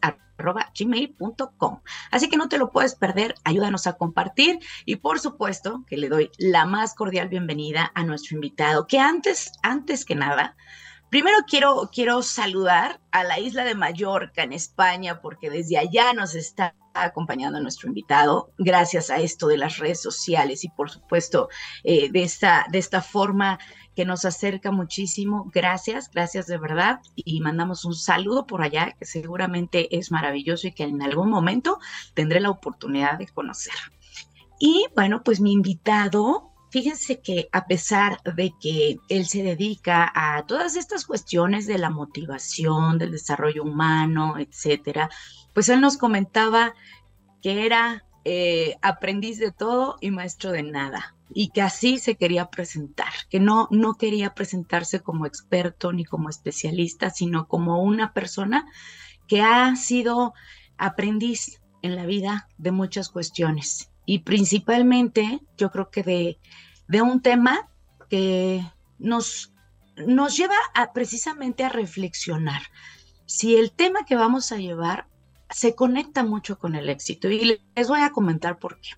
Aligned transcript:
gmail.com. 0.78 1.82
Así 2.12 2.30
que 2.30 2.38
no 2.38 2.50
te 2.50 2.58
lo 2.58 2.72
puedes 2.72 2.96
perder, 2.96 3.36
ayúdanos 3.44 3.88
a 3.88 3.94
compartir 3.94 4.60
y 4.86 4.98
por 4.98 5.20
supuesto 5.20 5.84
que 5.88 5.98
le 5.98 6.10
doy 6.10 6.32
la 6.38 6.66
más 6.66 6.96
cordial 6.96 7.30
bienvenida 7.30 7.92
a 7.94 8.04
nuestro 8.04 8.36
invitado, 8.36 8.88
que 8.88 9.00
antes, 9.00 9.52
antes 9.62 10.06
que 10.06 10.16
nada, 10.16 10.56
Primero 11.14 11.38
quiero, 11.48 11.92
quiero 11.94 12.24
saludar 12.24 13.00
a 13.12 13.24
la 13.24 13.38
isla 13.38 13.64
de 13.64 13.76
Mallorca 13.76 14.42
en 14.42 14.52
España, 14.52 15.22
porque 15.22 15.52
desde 15.52 15.78
allá 15.78 16.12
nos 16.12 16.34
está 16.34 16.74
acompañando 16.96 17.60
nuestro 17.60 17.88
invitado, 17.88 18.52
gracias 18.58 19.12
a 19.12 19.20
esto 19.20 19.46
de 19.46 19.58
las 19.58 19.78
redes 19.78 20.02
sociales 20.02 20.64
y 20.64 20.70
por 20.70 20.90
supuesto 20.90 21.50
eh, 21.84 22.10
de, 22.12 22.24
esta, 22.24 22.66
de 22.72 22.80
esta 22.80 23.04
forma 23.04 23.60
que 23.96 24.06
nos 24.06 24.26
acerca 24.26 24.72
muchísimo. 24.72 25.52
Gracias, 25.54 26.10
gracias 26.10 26.48
de 26.48 26.58
verdad. 26.58 27.00
Y 27.14 27.42
mandamos 27.42 27.86
un 27.86 27.94
saludo 27.94 28.48
por 28.48 28.64
allá, 28.64 28.96
que 28.98 29.06
seguramente 29.06 29.96
es 29.96 30.10
maravilloso 30.12 30.66
y 30.66 30.72
que 30.72 30.86
en 30.86 31.04
algún 31.04 31.30
momento 31.30 31.78
tendré 32.16 32.40
la 32.40 32.50
oportunidad 32.50 33.20
de 33.20 33.28
conocer. 33.28 33.76
Y 34.58 34.88
bueno, 34.96 35.22
pues 35.24 35.40
mi 35.40 35.54
invitado 35.54 36.53
Fíjense 36.74 37.22
que 37.22 37.50
a 37.52 37.68
pesar 37.68 38.20
de 38.24 38.52
que 38.60 38.98
él 39.08 39.28
se 39.28 39.44
dedica 39.44 40.12
a 40.16 40.44
todas 40.48 40.76
estas 40.76 41.06
cuestiones 41.06 41.68
de 41.68 41.78
la 41.78 41.92
motivación, 41.92 42.98
del 42.98 43.12
desarrollo 43.12 43.62
humano, 43.62 44.40
etcétera, 44.40 45.08
pues 45.54 45.70
él 45.70 45.82
nos 45.82 45.98
comentaba 45.98 46.74
que 47.44 47.68
era 47.68 48.08
eh, 48.26 48.74
aprendiz 48.82 49.38
de 49.38 49.52
todo 49.52 49.98
y 50.02 50.10
maestro 50.10 50.52
de 50.52 50.64
nada 50.64 51.16
y 51.32 51.50
que 51.50 51.62
así 51.62 52.00
se 52.00 52.16
quería 52.16 52.48
presentar, 52.48 53.14
que 53.30 53.40
no, 53.40 53.68
no 53.70 53.94
quería 53.94 54.34
presentarse 54.34 55.00
como 55.00 55.28
experto 55.28 55.94
ni 55.94 56.06
como 56.06 56.28
especialista, 56.28 57.12
sino 57.12 57.48
como 57.48 57.84
una 57.84 58.14
persona 58.14 58.66
que 59.28 59.42
ha 59.42 59.76
sido 59.76 60.34
aprendiz 60.80 61.62
en 61.84 61.96
la 61.96 62.08
vida 62.08 62.50
de 62.58 62.72
muchas 62.72 63.10
cuestiones 63.10 63.92
y 64.06 64.20
principalmente 64.20 65.42
yo 65.58 65.72
creo 65.72 65.90
que 65.90 66.04
de, 66.04 66.40
de 66.88 67.02
un 67.02 67.22
tema 67.22 67.70
que 68.10 68.64
nos, 69.00 69.54
nos 69.96 70.38
lleva 70.38 70.56
a, 70.74 70.94
precisamente 70.94 71.64
a 71.64 71.70
reflexionar 71.70 72.62
si 73.26 73.56
el 73.56 73.72
tema 73.72 74.06
que 74.06 74.16
vamos 74.16 74.52
a 74.52 74.58
llevar 74.58 75.08
se 75.50 75.76
conecta 75.76 76.24
mucho 76.24 76.58
con 76.58 76.76
el 76.76 76.90
éxito. 76.90 77.30
Y 77.30 77.60
les 77.76 77.88
voy 77.88 78.02
a 78.02 78.12
comentar 78.12 78.60
por 78.60 78.80
qué. 78.80 78.92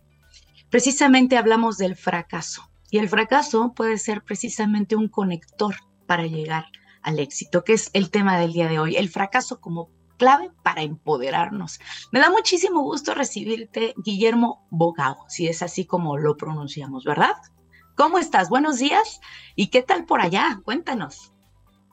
Precisamente 0.69 1.37
hablamos 1.37 1.77
del 1.77 1.95
fracaso 1.95 2.69
y 2.89 2.97
el 2.97 3.09
fracaso 3.09 3.73
puede 3.73 3.97
ser 3.97 4.23
precisamente 4.23 4.95
un 4.95 5.09
conector 5.09 5.75
para 6.05 6.25
llegar 6.25 6.65
al 7.01 7.19
éxito, 7.19 7.63
que 7.63 7.73
es 7.73 7.89
el 7.93 8.09
tema 8.09 8.39
del 8.39 8.53
día 8.53 8.67
de 8.67 8.79
hoy, 8.79 8.95
el 8.95 9.09
fracaso 9.09 9.59
como 9.59 9.89
clave 10.17 10.51
para 10.63 10.81
empoderarnos. 10.81 11.79
Me 12.11 12.19
da 12.19 12.29
muchísimo 12.29 12.81
gusto 12.81 13.13
recibirte, 13.13 13.93
Guillermo 13.97 14.65
Bogao, 14.69 15.25
si 15.27 15.47
es 15.47 15.61
así 15.61 15.85
como 15.85 16.17
lo 16.17 16.37
pronunciamos, 16.37 17.03
¿verdad? 17.03 17.35
¿Cómo 17.95 18.19
estás? 18.19 18.49
Buenos 18.49 18.79
días. 18.79 19.21
¿Y 19.55 19.67
qué 19.67 19.81
tal 19.81 20.05
por 20.05 20.19
allá? 20.19 20.59
Cuéntanos. 20.65 21.31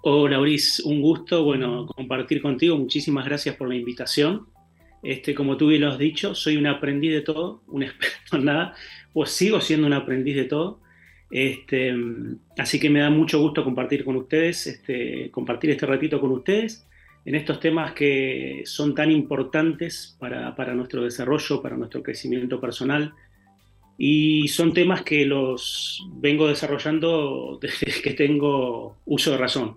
Hola, 0.03 0.41
Uris, 0.41 0.81
un 0.81 1.01
gusto, 1.01 1.45
bueno, 1.45 1.87
compartir 1.87 2.43
contigo. 2.43 2.77
Muchísimas 2.77 3.25
gracias 3.25 3.55
por 3.55 3.69
la 3.69 3.77
invitación. 3.77 4.49
Este, 5.05 5.33
como 5.33 5.57
tú 5.57 5.69
bien 5.69 5.83
lo 5.83 5.91
has 5.91 5.99
dicho, 5.99 6.35
soy 6.35 6.57
un 6.57 6.67
aprendiz 6.67 7.12
de 7.12 7.21
todo, 7.21 7.62
un 7.69 7.83
experto 7.85 8.37
en 8.37 8.45
nada, 8.45 8.75
pues 9.12 9.31
sigo 9.31 9.61
siendo 9.61 9.87
un 9.87 9.93
aprendiz 9.93 10.35
de 10.35 10.45
todo. 10.45 10.81
Este, 11.31 11.95
así 12.59 12.81
que 12.81 12.91
me 12.91 12.99
da 12.99 13.09
mucho 13.09 13.41
gusto 13.41 13.62
compartir 13.62 14.05
con 14.05 14.17
ustedes, 14.17 14.67
este, 14.67 15.31
compartir 15.31 15.71
este 15.71 15.87
ratito 15.87 16.21
con 16.21 16.33
ustedes 16.33 16.85
en 17.25 17.37
estos 17.37 17.61
temas 17.61 17.93
que 17.93 18.62
son 18.67 18.95
tan 18.97 19.12
importantes 19.12 20.17
para, 20.19 20.57
para 20.57 20.75
nuestro 20.75 21.05
desarrollo, 21.05 21.62
para 21.62 21.77
nuestro 21.77 22.03
crecimiento 22.03 22.61
personal, 22.61 23.15
y 24.05 24.49
son 24.49 24.75
temas 24.75 25.03
que 25.03 25.25
los 25.25 26.05
vengo 26.15 26.49
desarrollando 26.49 27.57
desde 27.63 28.03
que 28.03 28.15
tengo 28.15 28.97
uso 29.05 29.31
de 29.31 29.37
razón. 29.37 29.77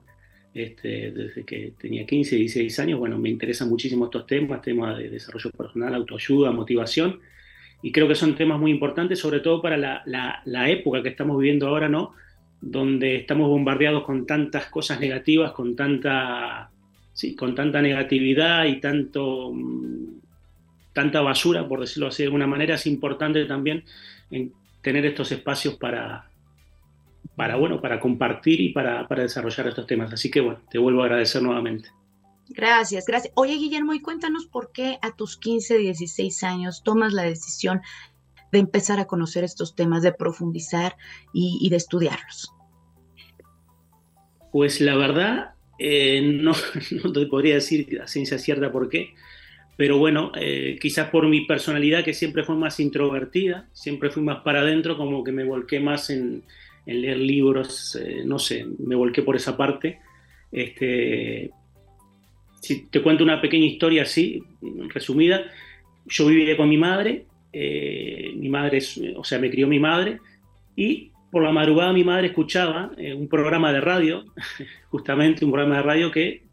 Este, 0.51 1.11
desde 1.11 1.45
que 1.45 1.73
tenía 1.79 2.07
15, 2.07 2.35
16 2.35 2.79
años, 2.79 2.97
bueno, 2.97 3.19
me 3.19 3.29
interesan 3.29 3.69
muchísimo 3.69 4.05
estos 4.05 4.25
temas, 4.25 4.63
temas 4.63 4.97
de 4.97 5.11
desarrollo 5.11 5.51
personal, 5.51 5.93
autoayuda, 5.93 6.49
motivación, 6.51 7.19
y 7.83 7.91
creo 7.91 8.07
que 8.07 8.15
son 8.15 8.35
temas 8.35 8.59
muy 8.59 8.71
importantes, 8.71 9.19
sobre 9.19 9.41
todo 9.41 9.61
para 9.61 9.77
la, 9.77 10.01
la, 10.43 10.69
época 10.71 11.03
que 11.03 11.09
estamos 11.09 11.37
viviendo 11.37 11.67
ahora, 11.67 11.87
¿no? 11.87 12.15
Donde 12.59 13.17
estamos 13.17 13.47
bombardeados 13.47 14.05
con 14.05 14.25
tantas 14.25 14.65
cosas 14.71 14.99
negativas, 14.99 15.51
con 15.51 15.75
tanta, 15.75 16.71
sí, 17.13 17.35
con 17.35 17.53
tanta 17.53 17.79
negatividad 17.79 18.65
y 18.65 18.79
tanto, 18.79 19.51
mm, 19.53 20.05
tanta 20.93 21.21
basura, 21.21 21.67
por 21.67 21.81
decirlo 21.81 22.07
así 22.07 22.23
de 22.23 22.27
alguna 22.27 22.47
manera, 22.47 22.73
es 22.73 22.87
importante 22.87 23.45
también 23.45 23.83
en 24.31 24.53
tener 24.81 25.05
estos 25.05 25.31
espacios 25.31 25.75
para, 25.75 26.29
para, 27.35 27.55
bueno, 27.55 27.81
para 27.81 27.99
compartir 27.99 28.61
y 28.61 28.73
para, 28.73 29.07
para 29.07 29.23
desarrollar 29.23 29.67
estos 29.67 29.87
temas. 29.87 30.13
Así 30.13 30.29
que 30.29 30.41
bueno, 30.41 30.61
te 30.69 30.77
vuelvo 30.77 31.01
a 31.01 31.05
agradecer 31.05 31.41
nuevamente. 31.41 31.89
Gracias, 32.49 33.05
gracias. 33.05 33.33
Oye, 33.35 33.55
Guillermo, 33.55 33.93
y 33.93 34.01
cuéntanos 34.01 34.45
por 34.45 34.71
qué 34.71 34.99
a 35.01 35.15
tus 35.15 35.37
15, 35.37 35.77
16 35.77 36.43
años 36.43 36.83
tomas 36.83 37.13
la 37.13 37.23
decisión 37.23 37.81
de 38.51 38.59
empezar 38.59 38.99
a 38.99 39.05
conocer 39.05 39.43
estos 39.43 39.75
temas, 39.75 40.03
de 40.03 40.13
profundizar 40.13 40.95
y, 41.33 41.67
de 41.69 41.75
estudiarlos. 41.75 42.51
Pues 44.51 44.79
la 44.79 44.95
verdad, 44.95 45.55
eh, 45.79 46.21
no, 46.21 46.53
no, 47.03 47.11
te 47.11 47.25
podría 47.25 47.55
decir 47.55 47.99
a 48.01 48.07
ciencia 48.07 48.37
cierta 48.37 48.71
por 48.71 48.89
qué, 48.89 49.13
pero 49.77 49.97
bueno, 49.97 50.31
eh, 50.35 50.77
quizás 50.79 51.09
por 51.09 51.27
mi 51.27 51.41
personalidad 51.41 52.03
que 52.03 52.13
siempre 52.13 52.43
fue 52.43 52.55
más 52.55 52.79
introvertida, 52.79 53.67
siempre 53.73 54.09
fui 54.09 54.23
más 54.23 54.41
para 54.41 54.61
adentro, 54.61 54.95
como 54.95 55.23
que 55.23 55.33
me 55.33 55.43
volqué 55.43 55.79
más 55.79 56.09
en, 56.09 56.43
leer 56.85 57.17
libros, 57.17 57.95
eh, 57.95 58.21
no 58.25 58.39
sé, 58.39 58.65
me 58.79 58.95
volqué 58.95 59.21
por 59.21 59.35
esa 59.35 59.57
parte. 59.57 59.99
Este, 60.51 61.49
si 62.61 62.85
te 62.87 63.01
cuento 63.01 63.23
una 63.23 63.41
pequeña 63.41 63.65
historia 63.65 64.03
así, 64.03 64.41
resumida, 64.93 65.43
yo 66.05 66.27
vivía 66.27 66.55
con 66.55 66.69
mi 66.69 66.77
madre, 66.77 67.25
eh, 67.51 68.31
mi 68.37 68.47
madre, 68.47 68.79
o 69.17 69.23
sea, 69.23 69.39
me 69.39 69.49
crió 69.49 69.67
mi 69.67 69.79
madre, 69.79 70.19
y 70.75 71.11
por 71.31 71.43
la 71.43 71.51
madrugada 71.51 71.91
mi 71.91 72.05
madre 72.05 72.27
escuchaba 72.27 72.91
un 72.97 73.27
programa 73.27 73.73
de 73.73 73.81
radio, 73.81 74.23
justamente 74.89 75.43
un 75.43 75.51
programa 75.51 75.77
de 75.77 75.83
radio 75.83 76.11
que 76.11 76.44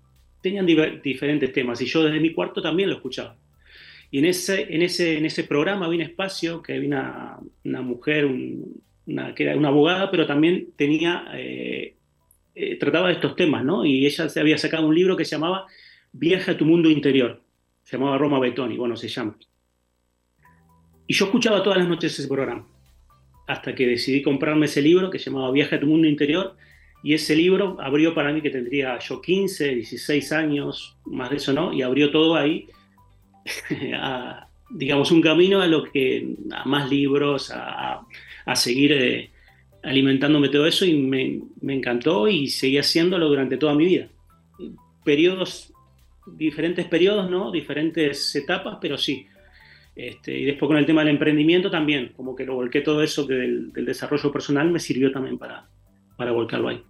tenían 0.43 0.67
diferentes 0.67 1.53
temas 1.53 1.81
y 1.81 1.87
yo 1.87 2.03
desde 2.03 2.21
mi 2.21 2.33
cuarto 2.33 2.61
también 2.61 2.91
lo 2.91 2.97
escuchaba. 2.97 3.37
Y 4.11 4.19
en 4.19 4.27
ese, 4.27 4.75
en 4.75 4.83
ese, 4.83 5.17
en 5.17 5.25
ese 5.25 5.45
programa 5.45 5.87
había 5.87 6.05
un 6.05 6.11
espacio 6.11 6.61
que 6.61 6.75
había 6.75 7.39
una, 7.65 7.81
mujer, 7.81 8.27
una, 9.07 9.35
que 9.35 9.45
era 9.45 9.57
una 9.57 9.69
abogada, 9.69 10.11
pero 10.11 10.27
también 10.27 10.69
tenía 10.77 11.25
eh, 11.33 11.95
eh, 12.55 12.77
trataba 12.77 13.09
de 13.09 13.15
estos 13.15 13.35
temas, 13.37 13.65
¿no? 13.65 13.87
Y 13.87 14.05
ella 14.05 14.29
se 14.29 14.39
había 14.39 14.59
sacado 14.59 14.87
un 14.87 14.95
libro 14.95 15.17
que 15.17 15.25
se 15.25 15.31
llamaba 15.31 15.67
Viaja 16.13 16.53
a 16.53 16.57
tu 16.59 16.67
mundo 16.67 16.91
interior. 16.91 17.41
Se 17.85 17.97
llamaba 17.97 18.19
Roma 18.19 18.39
Betoni, 18.39 18.77
bueno, 18.77 18.97
se 18.97 19.09
llama. 19.09 19.39
Y 21.07 21.15
yo 21.15 21.25
escuchaba 21.25 21.63
todas 21.63 21.79
las 21.79 21.89
noches 21.89 22.19
ese 22.19 22.29
programa, 22.29 22.67
hasta 23.47 23.75
que 23.75 23.87
decidí 23.87 24.21
comprarme 24.21 24.67
ese 24.67 24.83
libro 24.83 25.09
que 25.09 25.19
se 25.19 25.31
llamaba 25.31 25.51
Viaja 25.53 25.77
a 25.77 25.81
tu 25.81 25.87
mundo 25.87 26.07
interior. 26.07 26.55
Y 27.03 27.15
ese 27.15 27.35
libro 27.35 27.77
abrió 27.81 28.15
para 28.15 28.33
mí 28.33 28.41
que 28.41 28.51
tendría 28.51 28.99
yo 28.99 29.21
15, 29.21 29.75
16 29.75 30.33
años, 30.33 30.97
más 31.05 31.31
de 31.31 31.37
eso 31.37 31.53
no, 31.53 31.73
y 31.73 31.83
abrió 31.83 32.11
todo 32.11 32.37
ahí, 32.37 32.67
a, 33.95 34.47
digamos, 34.71 35.11
un 35.11 35.21
camino 35.21 35.61
a 35.61 35.67
lo 35.67 35.85
que, 35.85 36.37
a 36.53 36.65
más 36.65 36.89
libros, 36.89 37.51
a, 37.51 38.03
a 38.45 38.57
seguir 38.57 38.93
eh, 38.93 39.31
alimentándome 39.83 40.49
todo 40.49 40.67
eso 40.67 40.85
y 40.85 40.95
me, 40.95 41.41
me, 41.61 41.75
encantó 41.75 42.29
y 42.29 42.49
seguí 42.49 42.79
haciéndolo 42.79 43.29
durante 43.29 43.57
toda 43.57 43.75
mi 43.75 43.87
vida. 43.87 44.09
Periodos, 45.05 45.73
diferentes 46.27 46.87
periodos, 46.87 47.31
¿no? 47.31 47.51
Diferentes 47.51 48.35
etapas, 48.37 48.79
pero 48.81 48.97
sí. 48.97 49.27
Este, 49.95 50.39
y 50.39 50.45
después 50.45 50.69
con 50.69 50.79
el 50.79 50.87
tema 50.87 51.03
del 51.03 51.11
emprendimiento 51.15 51.71
también, 51.71 52.13
como 52.17 52.35
que 52.35 52.47
lo 52.47 52.55
volqué 52.55 52.81
todo 52.81 53.03
eso 53.03 53.25
del, 53.25 53.73
del 53.73 53.85
desarrollo 53.85 54.33
personal, 54.33 54.71
me 54.71 54.81
sirvió 54.81 55.13
también 55.13 55.37
para, 55.37 55.67
para 56.17 56.33
volcarlo 56.33 56.69
ahí. 56.69 56.83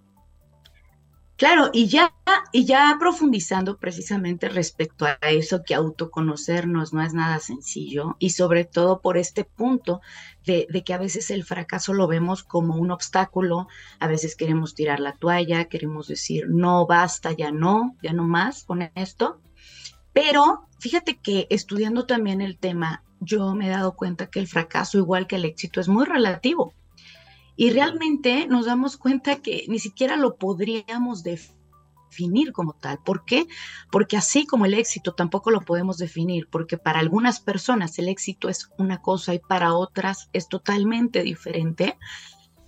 Claro, 1.42 1.70
y 1.72 1.88
ya, 1.88 2.14
y 2.52 2.66
ya 2.66 2.96
profundizando 3.00 3.76
precisamente 3.76 4.48
respecto 4.48 5.06
a 5.06 5.18
eso, 5.22 5.64
que 5.66 5.74
autoconocernos 5.74 6.92
no 6.92 7.02
es 7.02 7.14
nada 7.14 7.40
sencillo, 7.40 8.14
y 8.20 8.30
sobre 8.30 8.64
todo 8.64 9.00
por 9.00 9.18
este 9.18 9.42
punto 9.42 10.00
de, 10.46 10.68
de, 10.70 10.84
que 10.84 10.94
a 10.94 10.98
veces 10.98 11.32
el 11.32 11.42
fracaso 11.42 11.94
lo 11.94 12.06
vemos 12.06 12.44
como 12.44 12.76
un 12.76 12.92
obstáculo, 12.92 13.66
a 13.98 14.06
veces 14.06 14.36
queremos 14.36 14.76
tirar 14.76 15.00
la 15.00 15.16
toalla, 15.16 15.64
queremos 15.64 16.06
decir, 16.06 16.44
no, 16.48 16.86
basta, 16.86 17.32
ya 17.32 17.50
no, 17.50 17.96
ya 18.04 18.12
no 18.12 18.22
más 18.22 18.62
con 18.62 18.88
esto. 18.94 19.40
Pero 20.12 20.68
fíjate 20.78 21.18
que 21.18 21.48
estudiando 21.50 22.06
también 22.06 22.40
el 22.40 22.56
tema, 22.56 23.02
yo 23.18 23.52
me 23.56 23.66
he 23.66 23.70
dado 23.70 23.96
cuenta 23.96 24.30
que 24.30 24.38
el 24.38 24.46
fracaso, 24.46 24.96
igual 24.96 25.26
que 25.26 25.34
el 25.34 25.44
éxito, 25.44 25.80
es 25.80 25.88
muy 25.88 26.04
relativo. 26.04 26.72
Y 27.56 27.70
realmente 27.70 28.46
nos 28.46 28.66
damos 28.66 28.96
cuenta 28.96 29.42
que 29.42 29.66
ni 29.68 29.78
siquiera 29.78 30.16
lo 30.16 30.36
podríamos 30.36 31.22
definir 31.22 32.52
como 32.52 32.74
tal. 32.74 32.98
¿Por 33.04 33.24
qué? 33.24 33.46
Porque 33.90 34.16
así 34.16 34.46
como 34.46 34.66
el 34.66 34.74
éxito 34.74 35.14
tampoco 35.14 35.50
lo 35.50 35.60
podemos 35.60 35.98
definir, 35.98 36.48
porque 36.50 36.78
para 36.78 37.00
algunas 37.00 37.40
personas 37.40 37.98
el 37.98 38.08
éxito 38.08 38.48
es 38.48 38.70
una 38.78 39.00
cosa 39.00 39.34
y 39.34 39.38
para 39.38 39.74
otras 39.74 40.28
es 40.32 40.48
totalmente 40.48 41.22
diferente. 41.22 41.98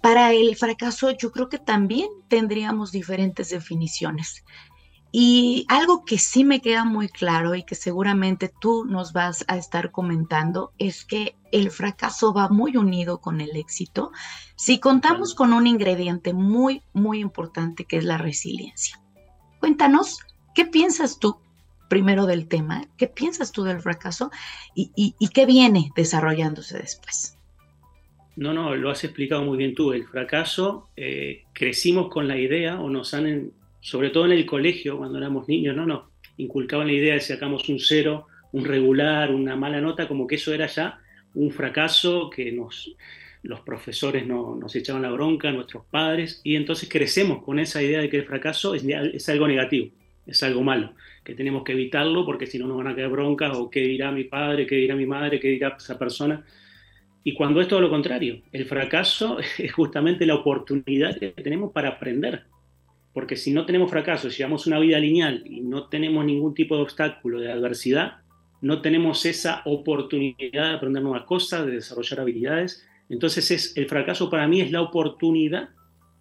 Para 0.02 0.32
el 0.32 0.54
fracaso 0.56 1.10
yo 1.12 1.32
creo 1.32 1.48
que 1.48 1.58
también 1.58 2.08
tendríamos 2.28 2.92
diferentes 2.92 3.50
definiciones. 3.50 4.44
Y 5.16 5.64
algo 5.68 6.04
que 6.04 6.18
sí 6.18 6.42
me 6.42 6.60
queda 6.60 6.84
muy 6.84 7.08
claro 7.08 7.54
y 7.54 7.62
que 7.62 7.76
seguramente 7.76 8.50
tú 8.60 8.84
nos 8.84 9.12
vas 9.12 9.44
a 9.46 9.56
estar 9.56 9.92
comentando 9.92 10.72
es 10.76 11.04
que 11.04 11.36
el 11.52 11.70
fracaso 11.70 12.34
va 12.34 12.48
muy 12.48 12.76
unido 12.76 13.20
con 13.20 13.40
el 13.40 13.54
éxito 13.54 14.10
si 14.56 14.80
contamos 14.80 15.36
con 15.36 15.52
un 15.52 15.68
ingrediente 15.68 16.32
muy, 16.32 16.82
muy 16.94 17.20
importante 17.20 17.84
que 17.84 17.98
es 17.98 18.04
la 18.04 18.18
resiliencia. 18.18 19.00
Cuéntanos, 19.60 20.18
¿qué 20.52 20.64
piensas 20.64 21.20
tú 21.20 21.36
primero 21.88 22.26
del 22.26 22.48
tema? 22.48 22.84
¿Qué 22.96 23.06
piensas 23.06 23.52
tú 23.52 23.62
del 23.62 23.80
fracaso? 23.80 24.32
¿Y, 24.74 24.90
y, 24.96 25.28
qué 25.28 25.46
viene 25.46 25.92
desarrollándose 25.94 26.76
después? 26.76 27.38
No, 28.34 28.52
no, 28.52 28.74
lo 28.74 28.90
has 28.90 29.04
explicado 29.04 29.44
muy 29.44 29.58
bien 29.58 29.76
tú. 29.76 29.92
El 29.92 30.08
fracaso, 30.08 30.88
eh, 30.96 31.44
crecimos 31.52 32.08
con 32.08 32.26
la 32.26 32.36
idea 32.36 32.80
o 32.80 32.90
nos 32.90 33.14
han 33.14 33.52
sobre 33.84 34.08
todo 34.08 34.24
en 34.24 34.32
el 34.32 34.46
colegio, 34.46 34.96
cuando 34.96 35.18
éramos 35.18 35.46
niños, 35.46 35.76
no 35.76 35.84
nos 35.84 36.04
inculcaban 36.38 36.86
la 36.86 36.94
idea 36.94 37.12
de 37.12 37.20
sacamos 37.20 37.68
un 37.68 37.78
cero, 37.78 38.26
un 38.52 38.64
regular, 38.64 39.30
una 39.30 39.56
mala 39.56 39.78
nota, 39.78 40.08
como 40.08 40.26
que 40.26 40.36
eso 40.36 40.54
era 40.54 40.66
ya 40.66 41.00
un 41.34 41.50
fracaso, 41.50 42.30
que 42.30 42.50
nos, 42.50 42.96
los 43.42 43.60
profesores 43.60 44.26
no, 44.26 44.56
nos 44.56 44.74
echaban 44.74 45.02
la 45.02 45.10
bronca, 45.10 45.52
nuestros 45.52 45.84
padres, 45.84 46.40
y 46.44 46.56
entonces 46.56 46.88
crecemos 46.88 47.44
con 47.44 47.58
esa 47.58 47.82
idea 47.82 48.00
de 48.00 48.08
que 48.08 48.16
el 48.16 48.24
fracaso 48.24 48.74
es, 48.74 48.86
es 48.86 49.28
algo 49.28 49.46
negativo, 49.46 49.90
es 50.26 50.42
algo 50.42 50.62
malo, 50.62 50.94
que 51.22 51.34
tenemos 51.34 51.62
que 51.62 51.72
evitarlo 51.72 52.24
porque 52.24 52.46
si 52.46 52.58
no 52.58 52.66
nos 52.66 52.78
van 52.78 52.86
a 52.86 52.94
caer 52.94 53.10
broncas, 53.10 53.54
o 53.54 53.68
qué 53.68 53.80
dirá 53.80 54.10
mi 54.10 54.24
padre, 54.24 54.66
qué 54.66 54.76
dirá 54.76 54.96
mi 54.96 55.04
madre, 55.04 55.38
qué 55.38 55.48
dirá 55.48 55.76
esa 55.78 55.98
persona. 55.98 56.42
Y 57.22 57.34
cuando 57.34 57.60
es 57.60 57.68
todo 57.68 57.82
lo 57.82 57.90
contrario, 57.90 58.40
el 58.50 58.64
fracaso 58.64 59.36
es 59.58 59.72
justamente 59.74 60.24
la 60.24 60.36
oportunidad 60.36 61.18
que 61.18 61.32
tenemos 61.32 61.70
para 61.70 61.90
aprender, 61.90 62.44
porque 63.14 63.36
si 63.36 63.52
no 63.52 63.64
tenemos 63.64 63.90
fracaso, 63.90 64.28
llevamos 64.28 64.66
una 64.66 64.80
vida 64.80 64.98
lineal 64.98 65.44
y 65.46 65.60
no 65.60 65.88
tenemos 65.88 66.24
ningún 66.24 66.52
tipo 66.52 66.76
de 66.76 66.82
obstáculo, 66.82 67.40
de 67.40 67.50
adversidad, 67.50 68.16
no 68.60 68.82
tenemos 68.82 69.24
esa 69.24 69.62
oportunidad 69.66 70.70
de 70.70 70.74
aprender 70.74 71.02
nuevas 71.02 71.22
cosas, 71.22 71.64
de 71.64 71.72
desarrollar 71.72 72.20
habilidades. 72.20 72.84
Entonces 73.08 73.50
es, 73.52 73.76
el 73.76 73.86
fracaso 73.86 74.28
para 74.28 74.48
mí 74.48 74.60
es 74.60 74.72
la 74.72 74.82
oportunidad 74.82 75.68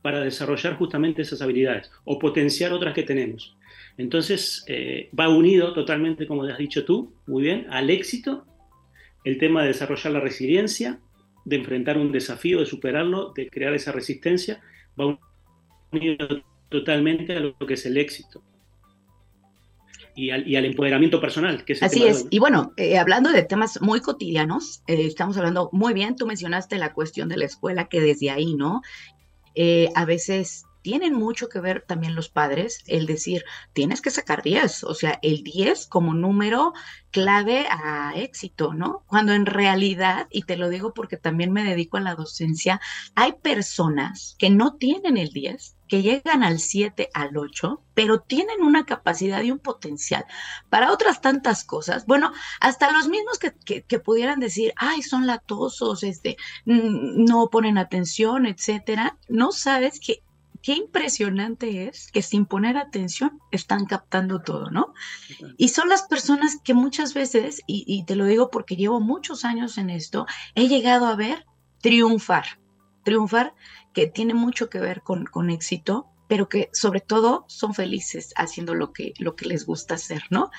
para 0.04 0.20
desarrollar 0.20 0.76
justamente 0.76 1.24
esas 1.24 1.42
habilidades 1.42 1.90
o 2.04 2.20
potenciar 2.20 2.72
otras 2.74 2.94
que 2.94 3.04
tenemos. 3.04 3.58
Entonces 3.98 4.64
eh, 4.68 5.10
va 5.20 5.30
unido 5.30 5.74
totalmente, 5.74 6.28
como 6.28 6.44
has 6.44 6.58
dicho 6.60 6.86
tú, 6.86 7.16
muy 7.26 7.42
bien, 7.42 7.66
al 7.72 7.90
éxito, 7.90 8.46
el 9.24 9.40
tema 9.40 9.62
de 9.62 9.70
desarrollar 9.70 10.14
la 10.14 10.20
resiliencia, 10.20 11.00
de 11.46 11.56
enfrentar 11.56 11.98
un 11.98 12.12
desafío, 12.12 12.60
de 12.60 12.68
superarlo, 12.68 13.34
de 13.36 13.50
crear 13.50 13.74
esa 13.74 13.92
resistencia, 13.92 14.62
va 15.00 15.18
unido 15.92 16.44
totalmente 16.74 17.38
a 17.38 17.40
lo 17.40 17.56
que 17.58 17.76
es 17.76 17.86
el 17.86 17.98
éxito. 17.98 18.44
Y 20.16 20.32
al, 20.32 20.48
y 20.48 20.56
al 20.56 20.66
empoderamiento 20.66 21.22
personal. 21.22 21.64
Que 21.66 21.74
es 21.74 21.84
Así 21.84 22.04
es. 22.04 22.26
Y 22.30 22.40
bueno, 22.40 22.74
eh, 22.78 22.98
hablando 22.98 23.32
de 23.32 23.44
temas 23.44 23.82
muy 23.82 24.00
cotidianos, 24.00 24.84
eh, 24.88 25.06
estamos 25.06 25.38
hablando 25.38 25.70
muy 25.72 25.94
bien, 25.94 26.16
tú 26.16 26.26
mencionaste 26.26 26.78
la 26.78 26.94
cuestión 26.94 27.30
de 27.30 27.38
la 27.38 27.46
escuela, 27.46 27.88
que 27.88 28.02
desde 28.02 28.32
ahí, 28.32 28.56
¿no? 28.56 28.82
Eh, 29.56 29.90
a 29.96 30.06
veces 30.06 30.66
tienen 30.84 31.14
mucho 31.14 31.48
que 31.48 31.62
ver 31.62 31.84
también 31.88 32.14
los 32.14 32.30
padres, 32.30 32.84
el 32.88 33.06
decir, 33.06 33.44
tienes 33.72 34.02
que 34.02 34.12
sacar 34.12 34.44
10, 34.44 34.84
o 34.84 34.94
sea, 34.94 35.18
el 35.22 35.44
10 35.44 35.88
como 35.88 36.14
número 36.14 36.74
clave 37.10 37.66
a 37.70 38.14
éxito, 38.16 38.74
¿no? 38.74 39.04
Cuando 39.08 39.34
en 39.34 39.46
realidad, 39.46 40.28
y 40.30 40.44
te 40.44 40.58
lo 40.58 40.70
digo 40.70 40.94
porque 40.94 41.18
también 41.18 41.54
me 41.54 41.64
dedico 41.64 41.98
a 41.98 42.02
la 42.02 42.16
docencia, 42.16 42.82
hay 43.16 43.34
personas 43.42 44.36
que 44.38 44.50
no 44.50 44.76
tienen 44.76 45.18
el 45.18 45.30
10, 45.30 45.78
que 45.94 46.02
llegan 46.02 46.42
al 46.42 46.58
7, 46.58 47.12
al 47.14 47.38
8, 47.38 47.84
pero 47.94 48.20
tienen 48.22 48.64
una 48.64 48.84
capacidad 48.84 49.44
y 49.44 49.52
un 49.52 49.60
potencial 49.60 50.26
para 50.72 50.92
otras 50.92 51.22
tantas 51.22 51.64
cosas. 51.64 52.08
Bueno, 52.08 52.34
hasta 52.60 52.92
los 52.92 53.10
mismos 53.10 53.38
que, 53.38 53.84
que, 53.84 54.00
pudieran 54.00 54.40
decir, 54.40 54.74
ay, 54.76 55.04
son 55.04 55.28
latosos, 55.28 56.02
este, 56.02 56.36
no 56.66 57.48
ponen 57.52 57.78
atención, 57.78 58.48
etcétera, 58.48 59.20
no 59.30 59.52
sabes 59.52 60.00
que 60.00 60.24
qué 60.64 60.74
impresionante 60.74 61.88
es 61.88 62.12
que 62.12 62.24
sin 62.24 62.48
poner 62.48 62.76
atención 62.76 63.40
están 63.52 63.86
captando 63.86 64.42
todo, 64.42 64.72
¿no? 64.72 64.96
Y 65.58 65.68
son 65.68 65.90
las 65.90 66.02
personas 66.08 66.58
que 66.64 66.74
muchas 66.74 67.14
veces, 67.14 67.62
y, 67.68 68.04
te 68.06 68.16
lo 68.16 68.26
digo 68.26 68.50
porque 68.50 68.78
llevo 68.78 69.00
muchos 69.00 69.46
años 69.46 69.78
en 69.78 69.92
esto, 69.92 70.26
he 70.56 70.68
llegado 70.68 71.06
a 71.06 71.16
ver 71.16 71.46
triunfar, 71.84 72.46
triunfar 73.04 73.54
que 73.94 74.08
tiene 74.08 74.34
mucho 74.34 74.70
que 74.70 74.80
ver 74.80 75.02
con, 75.02 75.26
con 75.26 75.50
éxito, 75.50 76.08
pero 76.28 76.50
que 76.50 76.70
sobre 76.74 77.00
todo 77.00 77.46
son 77.48 77.74
felices 77.74 78.34
haciendo 78.36 78.74
lo 78.74 78.92
que, 78.92 79.14
lo 79.20 79.36
que 79.36 79.46
les 79.46 79.66
gusta 79.66 79.96
hacer, 79.96 80.24
¿no? 80.30 80.50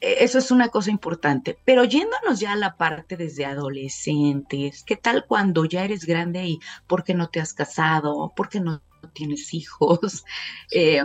E, 0.00 0.24
eso 0.24 0.38
es 0.38 0.50
una 0.50 0.68
cosa 0.68 0.90
importante. 0.90 1.58
Pero 1.64 1.84
yéndonos 1.84 2.40
ya 2.40 2.52
a 2.52 2.56
la 2.56 2.76
parte 2.76 3.16
desde 3.16 3.44
adolescentes, 3.44 4.84
¿qué 4.84 4.96
tal 4.96 5.26
cuando 5.26 5.64
ya 5.64 5.84
eres 5.84 6.04
grande 6.04 6.44
y 6.44 6.60
por 6.86 7.04
qué 7.04 7.14
no 7.14 7.28
te 7.28 7.40
has 7.40 7.52
casado? 7.54 8.32
¿Por 8.34 8.48
qué 8.48 8.60
no 8.60 8.82
tienes 9.12 9.52
hijos, 9.54 10.24
eh, 10.70 11.02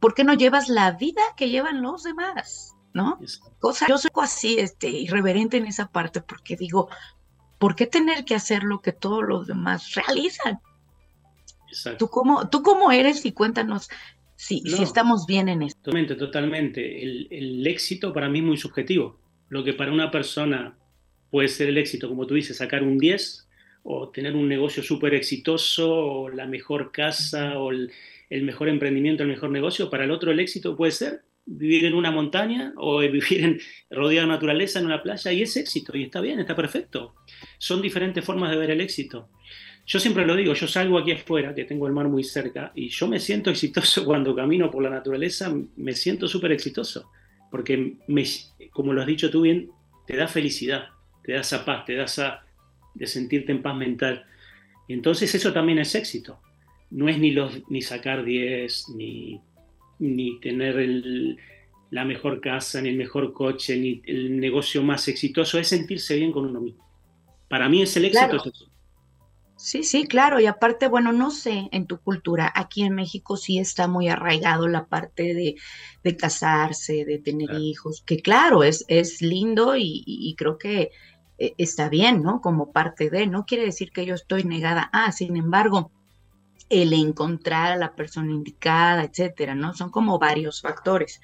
¿por 0.00 0.14
qué 0.14 0.24
no 0.24 0.34
llevas 0.34 0.68
la 0.68 0.92
vida 0.92 1.22
que 1.36 1.50
llevan 1.50 1.82
los 1.82 2.02
demás? 2.02 2.74
¿No? 2.94 3.18
Cosa, 3.60 3.86
yo 3.86 3.98
soy 3.98 4.10
así, 4.22 4.58
este, 4.58 4.88
irreverente 4.88 5.56
en 5.56 5.66
esa 5.66 5.86
parte 5.88 6.20
porque 6.20 6.56
digo, 6.56 6.88
¿por 7.58 7.76
qué 7.76 7.86
tener 7.86 8.24
que 8.24 8.34
hacer 8.34 8.62
lo 8.62 8.80
que 8.80 8.92
todos 8.92 9.22
los 9.22 9.46
demás 9.46 9.94
realizan? 9.94 10.60
¿Tú 11.98 12.08
cómo, 12.08 12.48
¿Tú 12.48 12.62
cómo 12.62 12.92
eres? 12.92 13.24
Y 13.26 13.32
cuéntanos 13.32 13.88
si, 14.36 14.60
si 14.60 14.82
estamos 14.82 15.26
bien 15.26 15.48
en 15.48 15.62
esto. 15.62 15.80
Totalmente, 15.82 16.14
totalmente. 16.14 17.02
El, 17.02 17.28
el 17.30 17.66
éxito 17.66 18.12
para 18.12 18.28
mí 18.28 18.38
es 18.38 18.44
muy 18.44 18.56
subjetivo. 18.56 19.18
Lo 19.48 19.64
que 19.64 19.72
para 19.72 19.92
una 19.92 20.10
persona 20.10 20.76
puede 21.30 21.48
ser 21.48 21.68
el 21.68 21.78
éxito, 21.78 22.08
como 22.08 22.26
tú 22.26 22.34
dices, 22.34 22.56
sacar 22.56 22.82
un 22.82 22.98
10, 22.98 23.48
o 23.82 24.10
tener 24.10 24.34
un 24.36 24.48
negocio 24.48 24.82
súper 24.82 25.14
exitoso, 25.14 25.94
o 25.94 26.28
la 26.28 26.46
mejor 26.46 26.92
casa, 26.92 27.58
o 27.58 27.70
el, 27.70 27.90
mejor 28.30 28.68
emprendimiento, 28.68 29.22
el 29.22 29.28
mejor 29.28 29.50
negocio. 29.50 29.90
Para 29.90 30.04
el 30.04 30.10
otro 30.10 30.30
el 30.30 30.40
éxito 30.40 30.76
puede 30.76 30.92
ser 30.92 31.22
vivir 31.46 31.86
en 31.86 31.94
una 31.94 32.10
montaña 32.10 32.74
o 32.76 32.98
vivir 32.98 33.44
en, 33.44 33.60
rodeado 33.90 34.26
de 34.26 34.34
naturaleza 34.34 34.78
en 34.78 34.86
una 34.86 35.02
playa 35.02 35.32
y 35.32 35.42
es 35.42 35.56
éxito 35.56 35.96
y 35.96 36.04
está 36.04 36.20
bien, 36.20 36.38
está 36.38 36.54
perfecto. 36.54 37.14
Son 37.58 37.80
diferentes 37.80 38.24
formas 38.24 38.50
de 38.50 38.56
ver 38.56 38.70
el 38.70 38.80
éxito. 38.80 39.30
Yo 39.88 39.98
siempre 39.98 40.26
lo 40.26 40.36
digo, 40.36 40.52
yo 40.52 40.68
salgo 40.68 40.98
aquí 40.98 41.12
afuera, 41.12 41.54
que 41.54 41.64
tengo 41.64 41.86
el 41.86 41.94
mar 41.94 42.08
muy 42.08 42.22
cerca, 42.22 42.72
y 42.74 42.90
yo 42.90 43.08
me 43.08 43.18
siento 43.18 43.50
exitoso 43.50 44.04
cuando 44.04 44.36
camino 44.36 44.70
por 44.70 44.82
la 44.82 44.90
naturaleza, 44.90 45.50
me 45.76 45.94
siento 45.94 46.28
súper 46.28 46.52
exitoso, 46.52 47.10
porque, 47.50 47.96
me, 48.06 48.24
como 48.70 48.92
lo 48.92 49.00
has 49.00 49.06
dicho 49.06 49.30
tú 49.30 49.40
bien, 49.40 49.70
te 50.06 50.14
da 50.14 50.28
felicidad, 50.28 50.88
te 51.24 51.32
da 51.32 51.40
esa 51.40 51.64
paz, 51.64 51.86
te 51.86 51.94
da 51.94 52.04
esa 52.04 52.44
de 52.94 53.06
sentirte 53.06 53.50
en 53.50 53.62
paz 53.62 53.76
mental. 53.76 54.26
Y 54.86 54.92
entonces 54.92 55.34
eso 55.34 55.52
también 55.52 55.78
es 55.78 55.94
éxito. 55.94 56.38
No 56.90 57.08
es 57.08 57.18
ni, 57.18 57.30
los, 57.30 57.62
ni 57.70 57.80
sacar 57.80 58.24
10, 58.24 58.90
ni, 58.90 59.40
ni 59.98 60.38
tener 60.40 60.78
el, 60.78 61.38
la 61.90 62.04
mejor 62.04 62.40
casa, 62.40 62.82
ni 62.82 62.90
el 62.90 62.96
mejor 62.96 63.32
coche, 63.32 63.76
ni 63.78 64.02
el 64.04 64.38
negocio 64.38 64.82
más 64.82 65.08
exitoso, 65.08 65.58
es 65.58 65.68
sentirse 65.68 66.16
bien 66.16 66.32
con 66.32 66.44
uno 66.44 66.60
mismo. 66.60 66.86
Para 67.48 67.70
mí 67.70 67.80
es 67.80 67.96
el 67.96 68.06
éxito. 68.06 68.42
Sí, 69.58 69.82
sí, 69.82 70.06
claro. 70.06 70.38
Y 70.40 70.46
aparte, 70.46 70.86
bueno, 70.86 71.12
no 71.12 71.32
sé, 71.32 71.68
en 71.72 71.86
tu 71.86 71.98
cultura, 72.00 72.50
aquí 72.54 72.84
en 72.84 72.94
México 72.94 73.36
sí 73.36 73.58
está 73.58 73.88
muy 73.88 74.08
arraigado 74.08 74.68
la 74.68 74.86
parte 74.86 75.34
de, 75.34 75.56
de 76.04 76.16
casarse, 76.16 77.04
de 77.04 77.18
tener 77.18 77.50
hijos, 77.54 78.02
que 78.06 78.18
claro, 78.22 78.62
es, 78.62 78.84
es 78.86 79.20
lindo 79.20 79.74
y, 79.76 80.34
creo 80.38 80.58
que 80.58 80.90
eh, 81.38 81.54
está 81.58 81.88
bien, 81.88 82.22
¿no? 82.22 82.40
Como 82.40 82.70
parte 82.72 83.10
de, 83.10 83.26
no 83.26 83.46
quiere 83.46 83.64
decir 83.64 83.90
que 83.90 84.06
yo 84.06 84.14
estoy 84.14 84.44
negada. 84.44 84.90
Ah, 84.92 85.10
sin 85.10 85.36
embargo, 85.36 85.90
el 86.70 86.92
encontrar 86.92 87.72
a 87.72 87.76
la 87.76 87.96
persona 87.96 88.32
indicada, 88.32 89.02
etcétera, 89.04 89.56
¿no? 89.56 89.74
Son 89.74 89.90
como 89.90 90.20
varios 90.20 90.62
factores. 90.62 91.20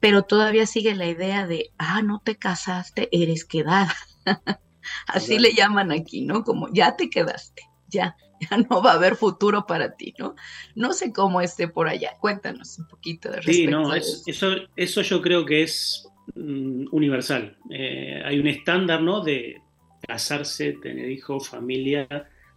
Pero 0.00 0.22
todavía 0.22 0.66
sigue 0.66 0.94
la 0.94 1.06
idea 1.06 1.46
de, 1.46 1.72
ah, 1.78 2.00
no 2.02 2.20
te 2.24 2.36
casaste, 2.36 3.08
eres 3.12 3.44
quedada. 3.44 3.94
Así 5.06 5.38
le 5.38 5.52
llaman 5.52 5.92
aquí, 5.92 6.22
¿no? 6.22 6.44
Como 6.44 6.72
ya 6.72 6.96
te 6.96 7.10
quedaste, 7.10 7.62
ya, 7.88 8.16
ya 8.50 8.58
no 8.58 8.82
va 8.82 8.92
a 8.92 8.94
haber 8.94 9.16
futuro 9.16 9.66
para 9.66 9.96
ti, 9.96 10.14
¿no? 10.18 10.34
No 10.74 10.92
sé 10.92 11.12
cómo 11.12 11.40
esté 11.40 11.68
por 11.68 11.88
allá. 11.88 12.12
Cuéntanos 12.20 12.78
un 12.78 12.88
poquito 12.88 13.30
de 13.30 13.42
Sí, 13.42 13.66
no, 13.66 13.94
eso, 13.94 14.56
eso 14.76 15.02
yo 15.02 15.22
creo 15.22 15.44
que 15.44 15.62
es 15.62 16.08
mm, 16.34 16.86
universal. 16.92 17.56
Eh, 17.70 18.22
hay 18.24 18.38
un 18.38 18.46
estándar, 18.46 19.02
¿no? 19.02 19.22
De 19.22 19.62
casarse, 20.06 20.72
tener 20.74 21.10
hijos, 21.10 21.48
familia, 21.48 22.08